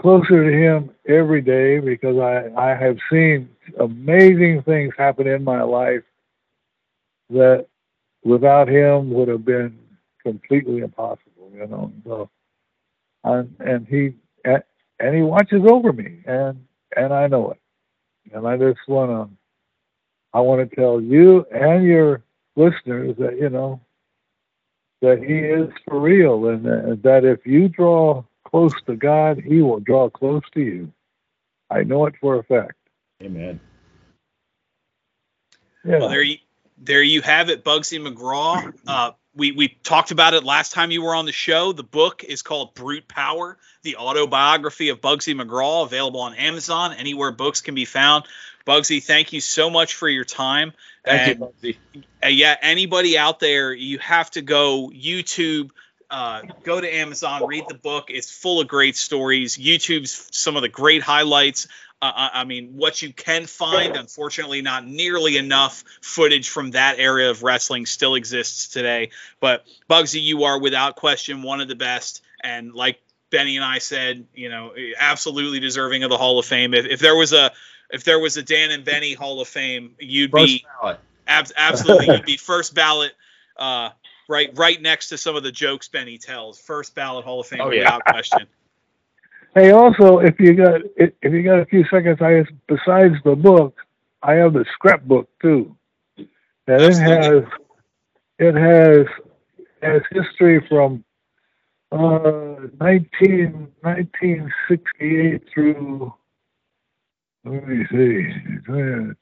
closer 0.00 0.44
to 0.44 0.56
Him 0.56 0.90
every 1.06 1.40
day 1.40 1.80
because 1.80 2.18
I, 2.18 2.50
I 2.56 2.74
have 2.76 2.98
seen 3.10 3.48
amazing 3.78 4.62
things 4.62 4.92
happen 4.96 5.26
in 5.26 5.42
my 5.42 5.62
life 5.62 6.02
that 7.30 7.66
without 8.22 8.68
Him 8.68 9.10
would 9.10 9.28
have 9.28 9.44
been 9.44 9.78
completely 10.22 10.78
impossible, 10.78 11.50
you 11.54 11.66
know. 11.66 11.92
So, 12.04 12.30
and, 13.24 13.54
and 13.60 13.86
He 13.88 14.14
and 14.44 15.14
He 15.14 15.22
watches 15.22 15.62
over 15.68 15.92
me, 15.92 16.20
and 16.26 16.64
and 16.96 17.12
I 17.12 17.26
know 17.26 17.50
it, 17.52 17.60
and 18.32 18.46
I 18.46 18.56
just 18.56 18.80
want 18.86 19.10
to, 19.10 19.36
I 20.34 20.40
want 20.40 20.68
to 20.68 20.76
tell 20.76 21.00
you 21.00 21.46
and 21.52 21.84
your 21.84 22.22
listeners 22.56 23.16
that 23.18 23.38
you 23.38 23.48
know 23.48 23.80
that 25.00 25.22
He 25.22 25.38
is 25.38 25.70
for 25.86 26.00
real, 26.00 26.48
and 26.48 26.66
uh, 26.66 26.96
that 27.02 27.24
if 27.24 27.46
you 27.46 27.68
draw 27.68 28.24
close 28.44 28.74
to 28.86 28.96
God, 28.96 29.40
He 29.40 29.62
will 29.62 29.80
draw 29.80 30.10
close 30.10 30.42
to 30.54 30.60
you. 30.60 30.92
I 31.70 31.84
know 31.84 32.06
it 32.06 32.14
for 32.20 32.36
a 32.36 32.42
fact. 32.42 32.74
Amen. 33.22 33.60
Yeah. 35.84 35.98
Well, 35.98 36.08
there 36.08 36.22
you 36.22 36.38
there 36.78 37.02
you 37.02 37.22
have 37.22 37.48
it, 37.48 37.64
Buggsy 37.64 38.04
McGraw. 38.04 38.72
Uh, 38.86 39.12
we 39.36 39.52
we 39.52 39.68
talked 39.82 40.10
about 40.10 40.34
it 40.34 40.44
last 40.44 40.72
time 40.72 40.90
you 40.90 41.02
were 41.02 41.14
on 41.14 41.26
the 41.26 41.32
show. 41.32 41.72
The 41.72 41.82
book 41.82 42.24
is 42.24 42.42
called 42.42 42.74
Brute 42.74 43.08
Power: 43.08 43.56
The 43.82 43.96
Autobiography 43.96 44.90
of 44.90 45.00
Buggsy 45.00 45.34
McGraw, 45.40 45.84
available 45.84 46.20
on 46.20 46.34
Amazon, 46.34 46.92
anywhere 46.94 47.32
books 47.32 47.60
can 47.60 47.74
be 47.74 47.84
found. 47.84 48.24
Buggsy, 48.66 49.02
thank 49.02 49.32
you 49.32 49.40
so 49.40 49.68
much 49.70 49.94
for 49.94 50.08
your 50.08 50.24
time. 50.24 50.72
Thank 51.04 51.40
And, 51.40 51.52
you, 51.62 51.74
Buggsy. 51.94 52.04
uh, 52.24 52.28
yeah, 52.28 52.56
anybody 52.62 53.18
out 53.18 53.40
there, 53.40 53.72
you 53.72 53.98
have 53.98 54.30
to 54.32 54.42
go 54.42 54.90
YouTube. 54.90 55.70
Uh, 56.10 56.42
go 56.62 56.80
to 56.80 56.94
Amazon, 56.94 57.46
read 57.46 57.64
the 57.68 57.74
book. 57.74 58.04
It's 58.08 58.30
full 58.30 58.60
of 58.60 58.68
great 58.68 58.96
stories. 58.96 59.56
YouTube's 59.56 60.28
some 60.30 60.54
of 60.54 60.62
the 60.62 60.68
great 60.68 61.02
highlights. 61.02 61.66
Uh, 62.02 62.12
I, 62.14 62.40
I 62.40 62.44
mean, 62.44 62.76
what 62.76 63.00
you 63.00 63.12
can 63.12 63.46
find, 63.46 63.96
unfortunately, 63.96 64.60
not 64.60 64.86
nearly 64.86 65.36
enough 65.36 65.84
footage 66.02 66.50
from 66.50 66.72
that 66.72 66.98
area 66.98 67.30
of 67.30 67.42
wrestling 67.42 67.86
still 67.86 68.14
exists 68.14 68.68
today. 68.68 69.10
But 69.40 69.64
Buggsy, 69.88 70.20
you 70.22 70.44
are 70.44 70.60
without 70.60 70.96
question 70.96 71.42
one 71.42 71.60
of 71.60 71.68
the 71.68 71.76
best. 71.76 72.22
And 72.42 72.74
like 72.74 73.00
Benny 73.30 73.56
and 73.56 73.64
I 73.64 73.78
said, 73.78 74.26
you 74.34 74.50
know, 74.50 74.74
absolutely 74.98 75.60
deserving 75.60 76.02
of 76.02 76.10
the 76.10 76.18
Hall 76.18 76.38
of 76.38 76.44
Fame. 76.44 76.74
If, 76.74 76.84
if 76.86 77.00
there 77.00 77.16
was 77.16 77.32
a 77.32 77.52
if 77.90 78.04
there 78.04 78.18
was 78.18 78.36
a 78.36 78.42
Dan 78.42 78.70
and 78.70 78.84
Benny 78.84 79.14
Hall 79.14 79.40
of 79.40 79.48
Fame, 79.48 79.94
you'd 79.98 80.30
First 80.30 80.46
be. 80.46 80.66
Ab- 81.26 81.48
absolutely, 81.56 82.06
you'd 82.06 82.24
be 82.26 82.36
first 82.36 82.74
ballot, 82.74 83.12
uh, 83.56 83.90
right, 84.28 84.50
right 84.58 84.80
next 84.80 85.08
to 85.08 85.16
some 85.16 85.36
of 85.36 85.42
the 85.42 85.52
jokes 85.52 85.88
Benny 85.88 86.18
tells. 86.18 86.58
First 86.58 86.94
ballot 86.94 87.24
Hall 87.24 87.40
of 87.40 87.46
Fame 87.46 87.60
Oh, 87.62 87.70
yeah. 87.70 87.84
without 87.84 88.04
question. 88.04 88.46
Hey, 89.54 89.70
also, 89.70 90.18
if 90.18 90.34
you 90.40 90.54
got 90.54 90.80
if 90.96 91.12
you 91.22 91.44
got 91.44 91.60
a 91.60 91.66
few 91.66 91.84
seconds, 91.84 92.18
I 92.20 92.44
besides 92.66 93.14
the 93.24 93.36
book, 93.36 93.76
I 94.20 94.32
have 94.34 94.52
the 94.52 94.64
scrapbook 94.72 95.28
too, 95.40 95.76
and 96.16 96.26
it 96.66 96.96
has 96.96 97.44
it 98.40 98.54
has 98.56 99.06
has 99.80 100.02
history 100.10 100.66
from 100.68 101.04
uh 101.92 102.66
19, 102.80 103.68
1968 103.82 105.42
through 105.54 106.12
let 107.44 107.68
me 107.68 107.84
see 107.92 108.26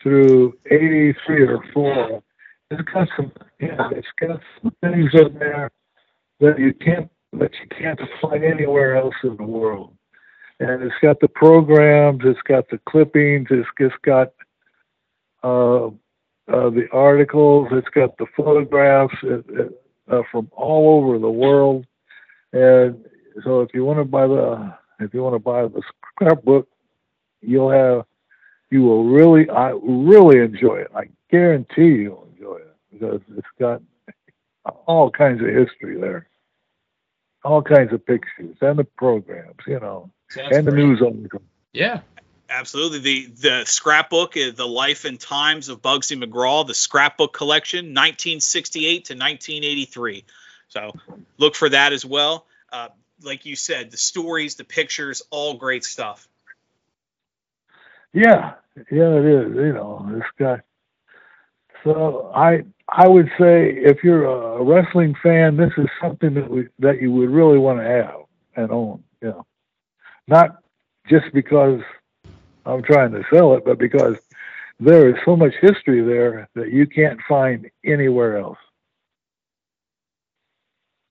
through 0.03 0.55
eighty 0.71 1.15
three 1.27 1.47
or 1.47 1.63
four. 1.75 2.23
It's 2.71 2.81
got 2.91 3.07
some 3.19 3.33
yeah, 3.61 3.91
it's 3.91 4.09
got 4.19 4.41
some 4.63 4.75
things 4.81 5.11
in 5.13 5.39
there 5.39 5.71
that 6.41 6.59
you 6.59 6.73
can't 6.73 7.11
that 7.35 7.51
you 7.61 7.69
can't 7.79 8.01
find 8.23 8.43
anywhere 8.43 8.97
else 8.97 9.15
in 9.25 9.37
the 9.37 9.45
world 9.45 9.95
and 10.63 10.83
it's 10.83 10.95
got 11.03 11.19
the 11.19 11.29
programs, 11.29 12.21
it's 12.25 12.41
got 12.43 12.69
the 12.71 12.79
clippings, 12.89 13.49
it's 13.51 13.69
just 13.81 14.01
got 14.03 14.33
uh, 15.43 15.87
uh, 15.87 16.71
the 16.71 16.87
articles, 16.93 17.69
it's 17.73 17.89
got 17.89 18.17
the 18.19 18.27
photographs 18.37 19.15
uh, 19.25 19.65
uh, 20.09 20.23
from 20.31 20.49
all 20.53 21.03
over 21.03 21.19
the 21.19 21.31
world. 21.31 21.85
And 22.53 23.05
so, 23.45 23.63
if 23.63 23.71
you 23.75 23.85
want 23.85 23.99
to 23.99 24.05
buy 24.05 24.27
the 24.29 24.73
if 25.01 25.13
you 25.13 25.23
want 25.23 25.35
to 25.35 25.41
buy 25.41 25.63
the 25.63 25.83
scrapbook, 26.15 26.69
you'll 27.41 27.71
have 27.71 28.05
you 28.71 28.83
will 28.83 29.05
really 29.05 29.51
I 29.51 29.71
really 29.83 30.39
enjoy 30.39 30.77
it. 30.77 30.93
I 30.95 31.09
guarantee 31.29 32.03
you'll 32.03 32.29
enjoy 32.37 32.59
it 32.59 32.77
because 32.93 33.21
it's 33.37 33.47
got 33.59 33.83
all 34.87 35.11
kinds 35.11 35.41
of 35.41 35.49
history 35.49 36.01
there, 36.01 36.29
all 37.43 37.63
kinds 37.63 37.93
of 37.93 38.07
pictures 38.07 38.57
and 38.61 38.79
the 38.79 38.85
programs, 38.85 39.57
you 39.67 39.81
know 39.81 40.09
Sounds 40.33 40.57
and 40.57 40.67
the 40.67 40.71
great. 40.71 40.85
news 40.85 41.03
article. 41.03 41.43
Yeah. 41.73 42.01
Absolutely, 42.49 42.99
the 42.99 43.27
the 43.41 43.65
scrapbook 43.65 44.37
is 44.37 44.55
the 44.55 44.69
life 44.69 45.07
and 45.07 45.19
times 45.19 45.71
of 45.71 45.81
Buggsy 45.81 46.23
McGraw, 46.23 46.67
the 46.67 46.75
scrapbook 46.75 47.33
collection, 47.33 47.87
1968 47.87 49.07
to 49.07 49.15
1983. 49.15 50.25
So 50.69 50.93
look 51.39 51.55
for 51.55 51.71
that 51.71 51.95
as 51.95 52.05
well. 52.05 52.47
Uh, 52.71 52.89
like 53.23 53.47
you 53.47 53.57
said, 53.57 53.91
the 53.91 53.97
stories, 53.97 54.57
the 54.57 54.65
pictures, 54.65 55.23
all 55.31 55.55
great 55.55 55.85
stuff. 55.85 56.29
Yeah, 58.13 58.55
yeah, 58.91 59.17
it 59.17 59.25
is. 59.25 59.55
You 59.55 59.73
know, 59.73 60.07
it's 60.15 60.27
got. 60.39 60.61
So 61.85 62.31
I 62.35 62.65
I 62.87 63.09
would 63.09 63.31
say 63.39 63.71
if 63.71 64.05
you're 64.05 64.25
a 64.27 64.63
wrestling 64.63 65.15
fan, 65.23 65.57
this 65.57 65.73
is 65.79 65.87
something 66.01 66.35
that 66.35 66.51
we 66.51 66.69
that 66.81 67.01
you 67.01 67.13
would 67.13 67.31
really 67.31 67.59
want 67.59 67.79
to 67.79 67.85
have 67.85 68.21
and 68.57 68.71
own. 68.71 69.03
You 69.23 69.29
know, 69.29 69.47
not 70.29 70.63
just 71.09 71.33
because 71.33 71.81
I'm 72.65 72.83
trying 72.83 73.13
to 73.13 73.25
sell 73.33 73.55
it, 73.55 73.65
but 73.65 73.79
because 73.79 74.17
there 74.81 75.09
is 75.09 75.17
so 75.25 75.37
much 75.37 75.55
history 75.61 76.03
there 76.03 76.49
that 76.55 76.73
you 76.73 76.87
can't 76.87 77.21
find 77.29 77.71
anywhere 77.85 78.39
else. 78.39 78.59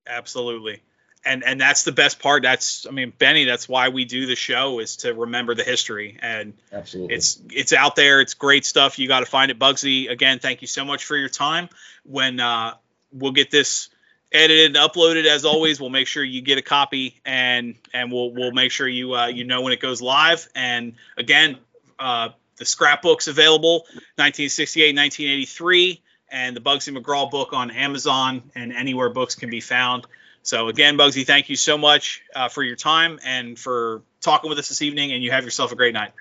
Absolutely. 0.07 0.81
And 1.23 1.43
and 1.43 1.61
that's 1.61 1.83
the 1.83 1.91
best 1.91 2.19
part. 2.19 2.41
That's 2.41 2.87
I 2.87 2.91
mean, 2.91 3.13
Benny, 3.15 3.45
that's 3.45 3.69
why 3.69 3.89
we 3.89 4.05
do 4.05 4.25
the 4.25 4.35
show 4.35 4.79
is 4.79 4.97
to 4.97 5.13
remember 5.13 5.53
the 5.53 5.63
history. 5.63 6.17
And 6.19 6.53
Absolutely. 6.71 7.15
it's 7.15 7.39
it's 7.51 7.73
out 7.73 7.95
there. 7.95 8.21
It's 8.21 8.33
great 8.33 8.65
stuff. 8.65 8.97
You 8.97 9.07
got 9.07 9.19
to 9.19 9.27
find 9.27 9.51
it. 9.51 9.59
Buggsy, 9.59 10.09
again, 10.09 10.39
thank 10.39 10.61
you 10.61 10.67
so 10.67 10.83
much 10.83 11.05
for 11.05 11.15
your 11.15 11.29
time. 11.29 11.69
When 12.03 12.39
uh, 12.39 12.73
we'll 13.13 13.33
get 13.33 13.51
this 13.51 13.89
edited 14.31 14.75
and 14.75 14.91
uploaded, 14.91 15.25
as 15.25 15.45
always, 15.45 15.79
we'll 15.79 15.89
make 15.89 16.07
sure 16.07 16.23
you 16.23 16.41
get 16.41 16.57
a 16.57 16.61
copy 16.61 17.19
and 17.25 17.75
and 17.93 18.11
we'll 18.11 18.31
we'll 18.31 18.51
make 18.51 18.71
sure 18.71 18.87
you 18.87 19.13
uh, 19.15 19.27
you 19.27 19.43
know 19.43 19.61
when 19.61 19.73
it 19.73 19.79
goes 19.79 20.01
live. 20.01 20.47
And 20.55 20.93
again, 21.17 21.57
uh, 21.99 22.29
the 22.57 22.65
scrapbook's 22.65 23.27
available 23.27 23.79
1968, 24.15 24.95
1983, 24.95 26.01
and 26.29 26.55
the 26.55 26.61
Buggsy 26.61 26.95
McGraw 26.95 27.29
book 27.29 27.53
on 27.53 27.71
Amazon 27.71 28.43
and 28.55 28.71
anywhere 28.71 29.09
books 29.09 29.35
can 29.35 29.49
be 29.49 29.61
found. 29.61 30.05
So 30.43 30.69
again, 30.69 30.97
Buggsy, 30.97 31.25
thank 31.25 31.49
you 31.49 31.55
so 31.55 31.77
much 31.77 32.23
uh, 32.35 32.49
for 32.49 32.63
your 32.63 32.75
time 32.75 33.19
and 33.23 33.57
for 33.59 34.01
talking 34.21 34.49
with 34.49 34.57
us 34.57 34.69
this 34.69 34.81
evening. 34.81 35.11
And 35.11 35.23
you 35.23 35.31
have 35.31 35.43
yourself 35.43 35.71
a 35.71 35.75
great 35.75 35.93
night. 35.93 36.13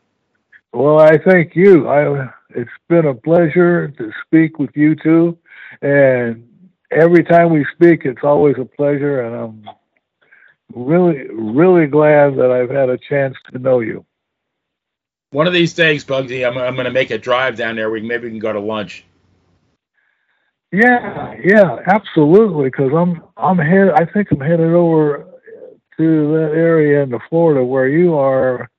Well, 0.72 0.98
I 0.98 1.18
thank 1.18 1.56
you. 1.56 1.88
I 1.88 2.30
it's 2.50 2.70
been 2.88 3.06
a 3.06 3.14
pleasure 3.14 3.88
to 3.88 4.12
speak 4.24 4.58
with 4.58 4.70
you 4.74 4.94
two, 4.94 5.38
and 5.82 6.48
every 6.91 7.24
time 7.24 7.51
we 7.51 7.66
speak, 7.74 8.05
it's 8.05 8.22
always 8.22 8.57
a 8.59 8.64
pleasure, 8.64 9.22
and 9.22 9.34
I'm 9.34 9.74
really, 10.74 11.26
really 11.28 11.86
glad 11.86 12.36
that 12.36 12.51
I've 12.51 12.70
had 12.70 12.88
a 12.88 12.99
chance 12.99 13.36
to 13.53 13.59
know 13.59 13.80
you. 13.80 14.05
One 15.30 15.47
of 15.47 15.53
these 15.53 15.74
days, 15.74 16.05
Buggsy, 16.05 16.47
I'm, 16.47 16.59
I'm 16.59 16.74
going 16.74 16.86
to 16.86 16.91
make 16.91 17.11
a 17.11 17.18
drive 17.18 17.57
down 17.57 17.76
there. 17.76 17.91
We 17.91 18.01
maybe 18.01 18.24
we 18.24 18.30
can 18.30 18.41
go 18.41 18.53
to 18.53 18.61
lunch. 18.61 19.05
Yeah, 20.72 21.34
yeah, 21.43 21.78
absolutely. 21.86 22.64
Because 22.64 22.93
I'm, 22.93 23.22
I'm 23.36 23.59
head. 23.59 23.91
I 23.91 24.05
think 24.05 24.28
I'm 24.32 24.41
headed 24.41 24.72
over 24.72 25.26
to 25.97 26.32
that 26.32 26.53
area 26.55 27.03
in 27.03 27.11
the 27.11 27.20
Florida 27.28 27.64
where 27.64 27.88
you 27.88 28.16
are 28.16 28.70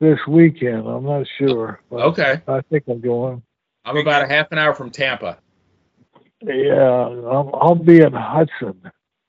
this 0.00 0.18
weekend. 0.26 0.86
I'm 0.86 1.04
not 1.04 1.26
sure. 1.38 1.80
But 1.90 2.00
Okay. 2.00 2.42
I 2.46 2.60
think 2.62 2.84
I'm 2.88 3.00
going. 3.00 3.42
I'm 3.84 3.96
about 3.96 4.24
a 4.24 4.28
half 4.28 4.52
an 4.52 4.58
hour 4.58 4.74
from 4.74 4.90
Tampa. 4.90 5.38
Yeah, 6.42 6.74
I'll, 6.74 7.50
I'll 7.60 7.74
be 7.74 8.00
in 8.00 8.12
Hudson. 8.12 8.80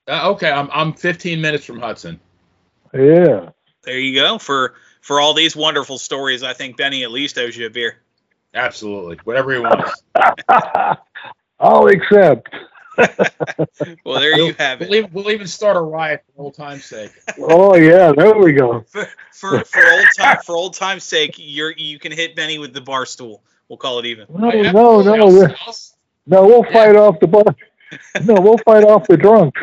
Uh, 0.07 0.32
okay, 0.32 0.51
I'm 0.51 0.70
I'm 0.72 0.93
15 0.93 1.39
minutes 1.41 1.66
from 1.66 1.80
Hudson. 1.80 2.20
Yeah. 2.93 3.49
There 3.84 3.97
you 3.99 4.16
go. 4.20 4.38
For 4.38 4.76
for 5.01 5.20
all 5.20 5.34
these 5.34 5.55
wonderful 5.55 5.97
stories, 5.97 6.43
I 6.43 6.53
think 6.53 6.78
Benny 6.78 7.03
at 7.03 7.12
least 7.12 7.38
owes 7.38 7.55
you 7.57 7.66
a 7.66 7.70
beer. 7.70 7.97
Absolutely, 8.53 9.18
whatever 9.24 9.53
he 9.53 9.60
wants. 9.60 10.03
I'll 11.60 11.88
accept. 11.88 12.49
Well, 14.03 14.20
there 14.20 14.38
you 14.38 14.53
have 14.60 14.82
We'll 14.82 14.93
it. 14.93 15.14
we'll 15.14 15.32
even 15.32 15.47
start 15.47 15.78
a 15.78 15.82
riot 15.82 16.22
for 16.36 16.41
old 16.43 16.55
time's 16.55 16.84
sake. 16.84 17.12
Oh 17.38 17.76
yeah, 17.76 18.12
there 18.12 18.36
we 18.38 18.51
go. 18.51 18.82
For 18.91 19.07
for, 19.32 19.64
for 19.64 19.80
old 19.89 20.05
time 20.18 20.38
for 20.45 20.55
old 20.57 20.74
time's 20.74 21.05
sake, 21.05 21.36
you're 21.38 21.72
you 21.72 21.97
can 21.97 22.12
hit 22.12 22.36
Benny 22.36 22.57
with 22.57 22.74
the 22.74 22.82
bar 22.82 23.05
stool. 23.05 23.41
We'll 23.70 23.78
call 23.78 23.99
it 23.99 24.05
even. 24.05 24.26
No, 24.30 24.49
I- 24.51 24.72
no, 24.72 25.01
no, 25.01 25.14
I'll- 25.14 25.43
I'll- 25.66 25.76
no. 26.28 26.45
We'll 26.45 26.63
fight 26.63 26.95
off 26.95 27.20
the 27.20 27.28
bar. 27.28 27.55
No, 28.24 28.36
we'll 28.36 28.57
fight 28.59 28.84
off 28.84 29.07
the 29.07 29.17
drunks. 29.17 29.61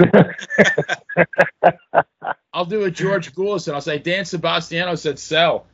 I'll 2.53 2.65
do 2.65 2.85
a 2.85 2.91
George 2.91 3.35
Gulas 3.35 3.69
and 3.69 3.75
I'll 3.75 3.81
say 3.81 3.99
Dan 3.99 4.25
Sebastiano 4.25 4.95
said 4.97 5.19
sell. 5.19 5.67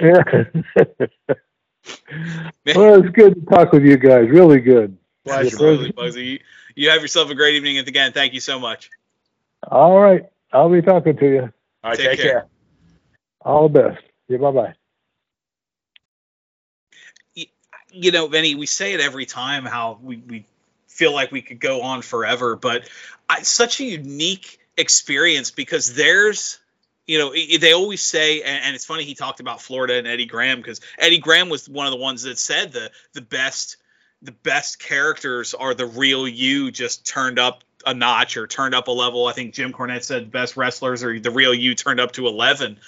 yeah. 0.00 0.22
well, 2.74 3.00
it's 3.00 3.10
good 3.10 3.34
to 3.34 3.40
talk 3.48 3.72
with 3.72 3.84
you 3.84 3.96
guys. 3.96 4.28
Really 4.28 4.60
good. 4.60 4.96
Pleasure. 5.24 5.46
Absolutely, 5.46 5.92
Buggsy. 5.92 6.24
You, 6.24 6.38
you 6.74 6.90
have 6.90 7.02
yourself 7.02 7.30
a 7.30 7.34
great 7.34 7.54
evening. 7.54 7.78
And 7.78 7.86
again, 7.86 8.12
thank 8.12 8.34
you 8.34 8.40
so 8.40 8.58
much. 8.58 8.90
All 9.70 9.98
right, 9.98 10.26
I'll 10.52 10.70
be 10.70 10.82
talking 10.82 11.16
to 11.16 11.26
you. 11.26 11.42
All 11.42 11.90
right, 11.90 11.96
Take 11.96 12.10
take, 12.10 12.20
care. 12.20 12.32
care. 12.32 12.46
All 13.42 13.68
the 13.68 13.80
best. 13.80 14.02
Yeah, 14.28 14.38
bye 14.38 14.50
bye. 14.50 14.77
You 18.02 18.10
know, 18.10 18.28
Benny, 18.28 18.54
we 18.54 18.66
say 18.66 18.92
it 18.94 19.00
every 19.00 19.26
time 19.26 19.64
how 19.64 19.98
we, 20.02 20.16
we 20.16 20.46
feel 20.86 21.12
like 21.12 21.32
we 21.32 21.42
could 21.42 21.60
go 21.60 21.82
on 21.82 22.02
forever, 22.02 22.56
but 22.56 22.88
I, 23.28 23.42
such 23.42 23.80
a 23.80 23.84
unique 23.84 24.58
experience 24.76 25.50
because 25.50 25.94
there's, 25.94 26.58
you 27.06 27.18
know, 27.18 27.32
they 27.32 27.72
always 27.72 28.02
say, 28.02 28.42
and, 28.42 28.74
it's 28.74 28.84
funny 28.84 29.04
he 29.04 29.14
talked 29.14 29.40
about 29.40 29.60
Florida 29.60 29.94
and 29.94 30.06
Eddie 30.06 30.26
Graham 30.26 30.58
because 30.58 30.80
Eddie 30.98 31.18
Graham 31.18 31.48
was 31.48 31.68
one 31.68 31.86
of 31.86 31.92
the 31.92 31.98
ones 31.98 32.22
that 32.22 32.38
said 32.38 32.72
the 32.72 32.90
the 33.12 33.22
best 33.22 33.76
the 34.22 34.32
best 34.32 34.80
characters 34.80 35.54
are 35.54 35.74
the 35.74 35.86
real 35.86 36.26
you 36.26 36.70
just 36.70 37.06
turned 37.06 37.38
up 37.38 37.62
a 37.86 37.94
notch 37.94 38.36
or 38.36 38.46
turned 38.46 38.74
up 38.74 38.88
a 38.88 38.90
level. 38.90 39.26
I 39.26 39.32
think 39.32 39.54
Jim 39.54 39.72
Cornette 39.72 40.02
said 40.02 40.22
the 40.24 40.30
best 40.30 40.56
wrestlers 40.56 41.04
are 41.04 41.18
the 41.18 41.30
real 41.30 41.54
you 41.54 41.74
turned 41.74 42.00
up 42.00 42.12
to 42.12 42.26
eleven. 42.26 42.78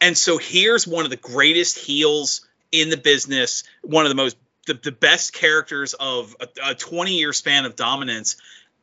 And 0.00 0.16
so 0.16 0.38
here's 0.38 0.86
one 0.86 1.04
of 1.04 1.10
the 1.10 1.16
greatest 1.16 1.78
heels 1.78 2.46
in 2.72 2.88
the 2.88 2.96
business, 2.96 3.64
one 3.82 4.04
of 4.04 4.08
the 4.08 4.16
most 4.16 4.36
the, 4.66 4.74
the 4.74 4.92
best 4.92 5.32
characters 5.32 5.94
of 5.94 6.36
a, 6.40 6.70
a 6.70 6.74
20 6.74 7.14
year 7.14 7.32
span 7.32 7.64
of 7.64 7.76
dominance 7.76 8.36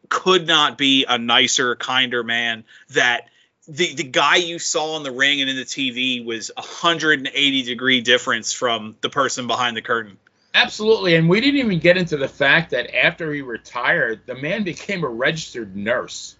could 0.07 0.47
not 0.47 0.77
be 0.77 1.05
a 1.05 1.17
nicer, 1.17 1.75
kinder 1.75 2.23
man 2.23 2.63
that 2.89 3.29
the 3.67 3.93
the 3.93 4.03
guy 4.03 4.37
you 4.37 4.59
saw 4.59 4.97
in 4.97 5.03
the 5.03 5.11
ring 5.11 5.41
and 5.41 5.49
in 5.49 5.55
the 5.55 5.65
TV 5.65 6.25
was 6.25 6.49
a 6.49 6.61
180 6.61 7.63
degree 7.63 8.01
difference 8.01 8.51
from 8.51 8.95
the 9.01 9.09
person 9.09 9.47
behind 9.47 9.77
the 9.77 9.81
curtain. 9.81 10.17
Absolutely, 10.53 11.15
and 11.15 11.29
we 11.29 11.39
didn't 11.39 11.59
even 11.59 11.79
get 11.79 11.95
into 11.95 12.17
the 12.17 12.27
fact 12.27 12.71
that 12.71 12.95
after 12.95 13.31
he 13.31 13.41
retired, 13.41 14.21
the 14.25 14.35
man 14.35 14.63
became 14.63 15.03
a 15.03 15.07
registered 15.07 15.75
nurse. 15.75 16.35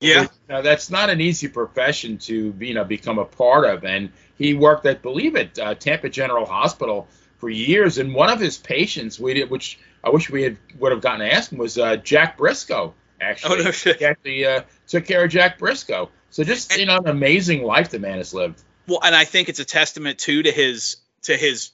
Yeah. 0.00 0.26
Now, 0.48 0.62
that's 0.62 0.90
not 0.90 1.10
an 1.10 1.20
easy 1.20 1.48
profession 1.48 2.18
to 2.18 2.54
you 2.60 2.74
know 2.74 2.84
become 2.84 3.18
a 3.18 3.24
part 3.24 3.64
of, 3.64 3.84
and 3.84 4.12
he 4.42 4.54
worked 4.54 4.86
at 4.86 5.02
believe 5.02 5.36
it 5.36 5.58
uh, 5.58 5.74
Tampa 5.74 6.08
General 6.08 6.44
Hospital 6.44 7.06
for 7.38 7.48
years. 7.48 7.98
And 7.98 8.14
one 8.14 8.30
of 8.30 8.40
his 8.40 8.58
patients, 8.58 9.18
we 9.18 9.34
did, 9.34 9.50
which 9.50 9.78
I 10.02 10.10
wish 10.10 10.30
we 10.30 10.42
had 10.42 10.56
would 10.78 10.92
have 10.92 11.00
gotten 11.00 11.20
to 11.20 11.32
ask 11.32 11.52
him, 11.52 11.58
was 11.58 11.78
uh, 11.78 11.96
Jack 11.96 12.36
Briscoe. 12.38 12.94
Actually, 13.20 13.60
Oh, 13.60 13.62
no 13.64 13.70
shit. 13.70 13.98
He 13.98 14.04
actually 14.04 14.44
uh, 14.44 14.62
took 14.88 15.06
care 15.06 15.24
of 15.24 15.30
Jack 15.30 15.58
Briscoe. 15.58 16.10
So 16.30 16.42
just 16.42 16.76
you 16.76 16.86
know, 16.86 16.96
an 16.96 17.06
amazing 17.06 17.62
life 17.62 17.90
the 17.90 18.00
man 18.00 18.18
has 18.18 18.34
lived. 18.34 18.60
Well, 18.88 19.00
and 19.02 19.14
I 19.14 19.24
think 19.24 19.48
it's 19.48 19.60
a 19.60 19.64
testament 19.64 20.18
too 20.18 20.42
to 20.42 20.50
his 20.50 20.96
to 21.22 21.36
his 21.36 21.70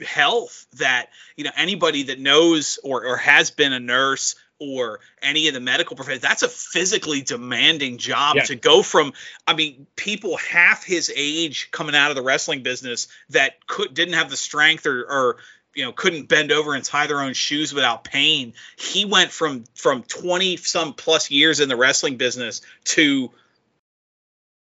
health 0.00 0.66
that 0.78 1.10
you 1.36 1.44
know 1.44 1.50
anybody 1.56 2.04
that 2.04 2.18
knows 2.18 2.78
or 2.82 3.04
or 3.06 3.16
has 3.18 3.50
been 3.50 3.72
a 3.72 3.80
nurse 3.80 4.34
or 4.62 5.00
any 5.20 5.48
of 5.48 5.54
the 5.54 5.60
medical 5.60 5.96
professions 5.96 6.22
that's 6.22 6.42
a 6.42 6.48
physically 6.48 7.22
demanding 7.22 7.98
job 7.98 8.36
Yeah. 8.36 8.42
to 8.44 8.54
go 8.54 8.82
from 8.82 9.12
i 9.46 9.54
mean 9.54 9.86
people 9.96 10.36
half 10.36 10.84
his 10.84 11.12
age 11.14 11.70
coming 11.70 11.94
out 11.94 12.10
of 12.10 12.16
the 12.16 12.22
wrestling 12.22 12.62
business 12.62 13.08
that 13.30 13.66
could 13.66 13.92
didn't 13.92 14.14
have 14.14 14.30
the 14.30 14.36
strength 14.36 14.86
or 14.86 15.02
or 15.02 15.36
you 15.74 15.84
know 15.84 15.92
couldn't 15.92 16.28
bend 16.28 16.52
over 16.52 16.74
and 16.74 16.84
tie 16.84 17.06
their 17.06 17.20
own 17.20 17.32
shoes 17.32 17.72
without 17.72 18.04
pain 18.04 18.52
he 18.76 19.04
went 19.04 19.30
from 19.30 19.64
from 19.74 20.02
20 20.02 20.56
some 20.58 20.92
plus 20.94 21.30
years 21.30 21.60
in 21.60 21.68
the 21.68 21.76
wrestling 21.76 22.16
business 22.16 22.60
to 22.84 23.30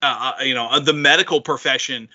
uh, 0.01 0.33
you 0.41 0.53
know 0.53 0.79
the 0.79 0.93
medical 0.93 1.41
profession 1.41 2.09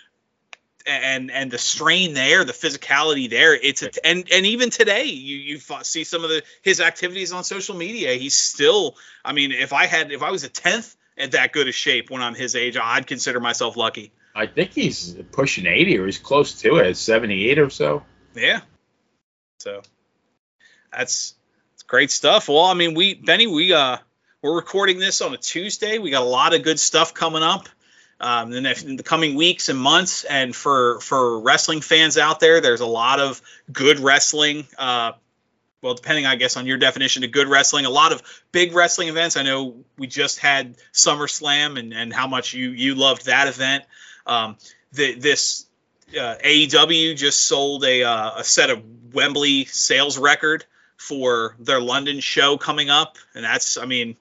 and 0.86 1.30
and 1.30 1.50
the 1.50 1.58
strain 1.58 2.14
there, 2.14 2.44
the 2.44 2.52
physicality 2.52 3.28
there, 3.28 3.54
it's 3.54 3.82
a, 3.82 4.06
and 4.06 4.26
and 4.32 4.46
even 4.46 4.70
today, 4.70 5.04
you 5.04 5.36
you 5.36 5.60
see 5.82 6.04
some 6.04 6.24
of 6.24 6.30
the 6.30 6.42
his 6.62 6.80
activities 6.80 7.32
on 7.32 7.44
social 7.44 7.74
media. 7.74 8.12
He's 8.14 8.34
still, 8.34 8.96
I 9.24 9.32
mean, 9.32 9.52
if 9.52 9.72
I 9.72 9.86
had 9.86 10.12
if 10.12 10.22
I 10.22 10.30
was 10.30 10.44
a 10.44 10.48
tenth 10.48 10.94
at 11.16 11.32
that 11.32 11.52
good 11.52 11.68
a 11.68 11.72
shape 11.72 12.10
when 12.10 12.22
I'm 12.22 12.34
his 12.34 12.56
age, 12.56 12.76
I'd 12.80 13.06
consider 13.06 13.40
myself 13.40 13.76
lucky. 13.76 14.12
I 14.34 14.46
think 14.46 14.72
he's 14.72 15.14
pushing 15.30 15.66
80 15.66 15.98
or 15.98 16.06
he's 16.06 16.18
close 16.18 16.60
to 16.62 16.76
it, 16.76 16.96
78 16.96 17.58
or 17.60 17.70
so. 17.70 18.02
Yeah. 18.34 18.60
So 19.60 19.82
that's 20.92 21.34
it's 21.74 21.84
great 21.84 22.10
stuff. 22.10 22.48
Well, 22.48 22.64
I 22.64 22.74
mean, 22.74 22.94
we 22.94 23.14
Benny, 23.14 23.46
we 23.46 23.72
uh 23.72 23.98
we're 24.42 24.56
recording 24.56 24.98
this 24.98 25.22
on 25.22 25.32
a 25.32 25.38
Tuesday. 25.38 25.98
We 25.98 26.10
got 26.10 26.22
a 26.22 26.26
lot 26.26 26.54
of 26.54 26.62
good 26.62 26.78
stuff 26.78 27.14
coming 27.14 27.42
up 27.42 27.68
um, 28.20 28.52
in, 28.52 28.62
the, 28.62 28.84
in 28.86 28.96
the 28.96 29.02
coming 29.02 29.34
weeks 29.34 29.68
and 29.68 29.78
months. 29.78 30.24
And 30.24 30.54
for 30.54 31.00
for 31.00 31.40
wrestling 31.40 31.80
fans 31.80 32.18
out 32.18 32.40
there, 32.40 32.60
there's 32.60 32.80
a 32.80 32.86
lot 32.86 33.20
of 33.20 33.40
good 33.72 34.00
wrestling. 34.00 34.66
Uh, 34.78 35.12
well, 35.82 35.94
depending, 35.94 36.24
I 36.24 36.36
guess, 36.36 36.56
on 36.56 36.66
your 36.66 36.78
definition 36.78 37.24
of 37.24 37.30
good 37.30 37.46
wrestling, 37.46 37.84
a 37.84 37.90
lot 37.90 38.12
of 38.12 38.22
big 38.52 38.72
wrestling 38.72 39.08
events. 39.08 39.36
I 39.36 39.42
know 39.42 39.84
we 39.98 40.06
just 40.06 40.38
had 40.38 40.76
SummerSlam, 40.94 41.78
and 41.78 41.92
and 41.92 42.12
how 42.12 42.26
much 42.26 42.54
you 42.54 42.70
you 42.70 42.94
loved 42.94 43.26
that 43.26 43.48
event. 43.48 43.84
Um, 44.26 44.56
the, 44.92 45.14
this 45.14 45.66
uh, 46.18 46.36
AEW 46.42 47.16
just 47.16 47.44
sold 47.46 47.84
a 47.84 48.02
uh, 48.02 48.38
a 48.38 48.44
set 48.44 48.70
of 48.70 48.82
Wembley 49.12 49.66
sales 49.66 50.16
record 50.16 50.64
for 50.96 51.54
their 51.58 51.80
London 51.80 52.20
show 52.20 52.56
coming 52.56 52.88
up, 52.88 53.18
and 53.34 53.44
that's 53.44 53.76
I 53.76 53.84
mean, 53.84 54.16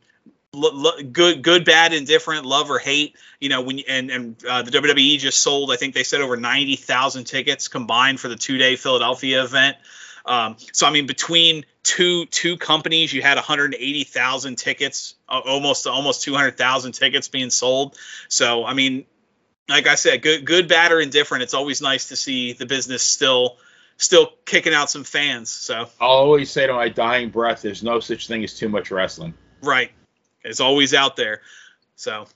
lo- 0.53 0.71
lo- 0.73 1.03
good, 1.03 1.41
good, 1.41 1.65
bad, 1.65 1.93
indifferent, 1.93 2.45
love 2.45 2.69
or 2.69 2.79
hate. 2.79 3.15
You 3.39 3.49
know, 3.49 3.61
when 3.61 3.79
and 3.87 4.09
and 4.11 4.45
uh, 4.45 4.61
the 4.61 4.71
WWE 4.71 5.17
just 5.19 5.41
sold, 5.41 5.71
I 5.71 5.75
think 5.75 5.93
they 5.93 6.03
said 6.03 6.21
over 6.21 6.37
ninety 6.37 6.75
thousand 6.75 7.25
tickets 7.25 7.67
combined 7.67 8.19
for 8.19 8.27
the 8.27 8.35
two 8.35 8.57
day 8.57 8.75
Philadelphia 8.75 9.43
event. 9.43 9.77
Um, 10.25 10.55
so 10.71 10.87
I 10.87 10.91
mean, 10.91 11.05
between 11.05 11.65
two 11.83 12.25
two 12.27 12.57
companies, 12.57 13.11
you 13.11 13.21
had 13.21 13.35
180,000 13.35 14.55
tickets, 14.55 15.15
uh, 15.27 15.41
almost 15.45 15.85
almost 15.85 16.23
200,000 16.23 16.93
tickets 16.93 17.27
being 17.27 17.49
sold. 17.49 17.97
So 18.29 18.65
I 18.65 18.73
mean, 18.73 19.05
like 19.67 19.87
I 19.87 19.95
said, 19.95 20.21
good 20.21 20.45
good, 20.45 20.67
bad 20.67 20.91
or 20.91 21.01
indifferent, 21.01 21.43
it's 21.43 21.53
always 21.53 21.81
nice 21.81 22.09
to 22.09 22.15
see 22.15 22.53
the 22.53 22.65
business 22.65 23.03
still 23.03 23.57
still 23.97 24.29
kicking 24.45 24.73
out 24.73 24.89
some 24.89 25.03
fans. 25.03 25.51
So 25.51 25.89
I'll 25.99 26.09
always 26.09 26.49
say 26.49 26.67
to 26.67 26.73
my 26.73 26.89
dying 26.89 27.29
breath, 27.29 27.61
there's 27.61 27.83
no 27.83 27.99
such 27.99 28.27
thing 28.27 28.43
as 28.43 28.53
too 28.53 28.69
much 28.69 28.91
wrestling. 28.91 29.33
right, 29.61 29.91
it's 30.43 30.59
always 30.59 30.93
out 30.93 31.15
there. 31.15 31.41
So. 31.95 32.27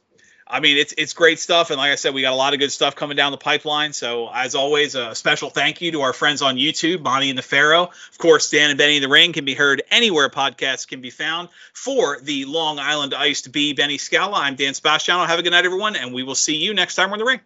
I 0.49 0.61
mean, 0.61 0.77
it's 0.77 0.93
it's 0.97 1.11
great 1.11 1.39
stuff, 1.39 1.71
and 1.71 1.77
like 1.77 1.91
I 1.91 1.95
said, 1.95 2.13
we 2.13 2.21
got 2.21 2.31
a 2.31 2.38
lot 2.38 2.53
of 2.53 2.59
good 2.59 2.71
stuff 2.71 2.95
coming 2.95 3.17
down 3.17 3.34
the 3.34 3.38
pipeline. 3.38 3.91
So, 3.91 4.29
as 4.34 4.55
always, 4.55 4.95
a 4.95 5.13
special 5.13 5.49
thank 5.49 5.81
you 5.81 5.91
to 5.91 6.01
our 6.03 6.13
friends 6.13 6.41
on 6.41 6.55
YouTube, 6.55 7.03
Bonnie 7.03 7.29
and 7.29 7.38
the 7.38 7.43
Pharaoh. 7.43 7.89
Of 8.11 8.17
course, 8.17 8.49
Dan 8.49 8.69
and 8.69 8.77
Benny 8.77 8.99
the 8.99 9.09
Ring 9.09 9.34
can 9.34 9.43
be 9.43 9.55
heard 9.55 9.84
anywhere 9.91 10.29
podcasts 10.29 10.88
can 10.88 11.01
be 11.01 11.09
found. 11.09 11.49
For 11.73 12.19
the 12.21 12.45
Long 12.45 12.79
Island 12.79 13.13
Iced 13.13 13.51
B 13.51 13.73
Benny 13.73 13.97
Scala, 13.97 14.39
I'm 14.39 14.55
Dan 14.55 14.73
Sebastiano. 14.73 15.25
Have 15.25 15.39
a 15.39 15.43
good 15.43 15.51
night, 15.51 15.65
everyone, 15.65 15.97
and 15.97 16.13
we 16.13 16.23
will 16.23 16.35
see 16.35 16.55
you 16.55 16.73
next 16.73 16.95
time 16.95 17.11
we're 17.11 17.17
the 17.17 17.25
ring. 17.25 17.41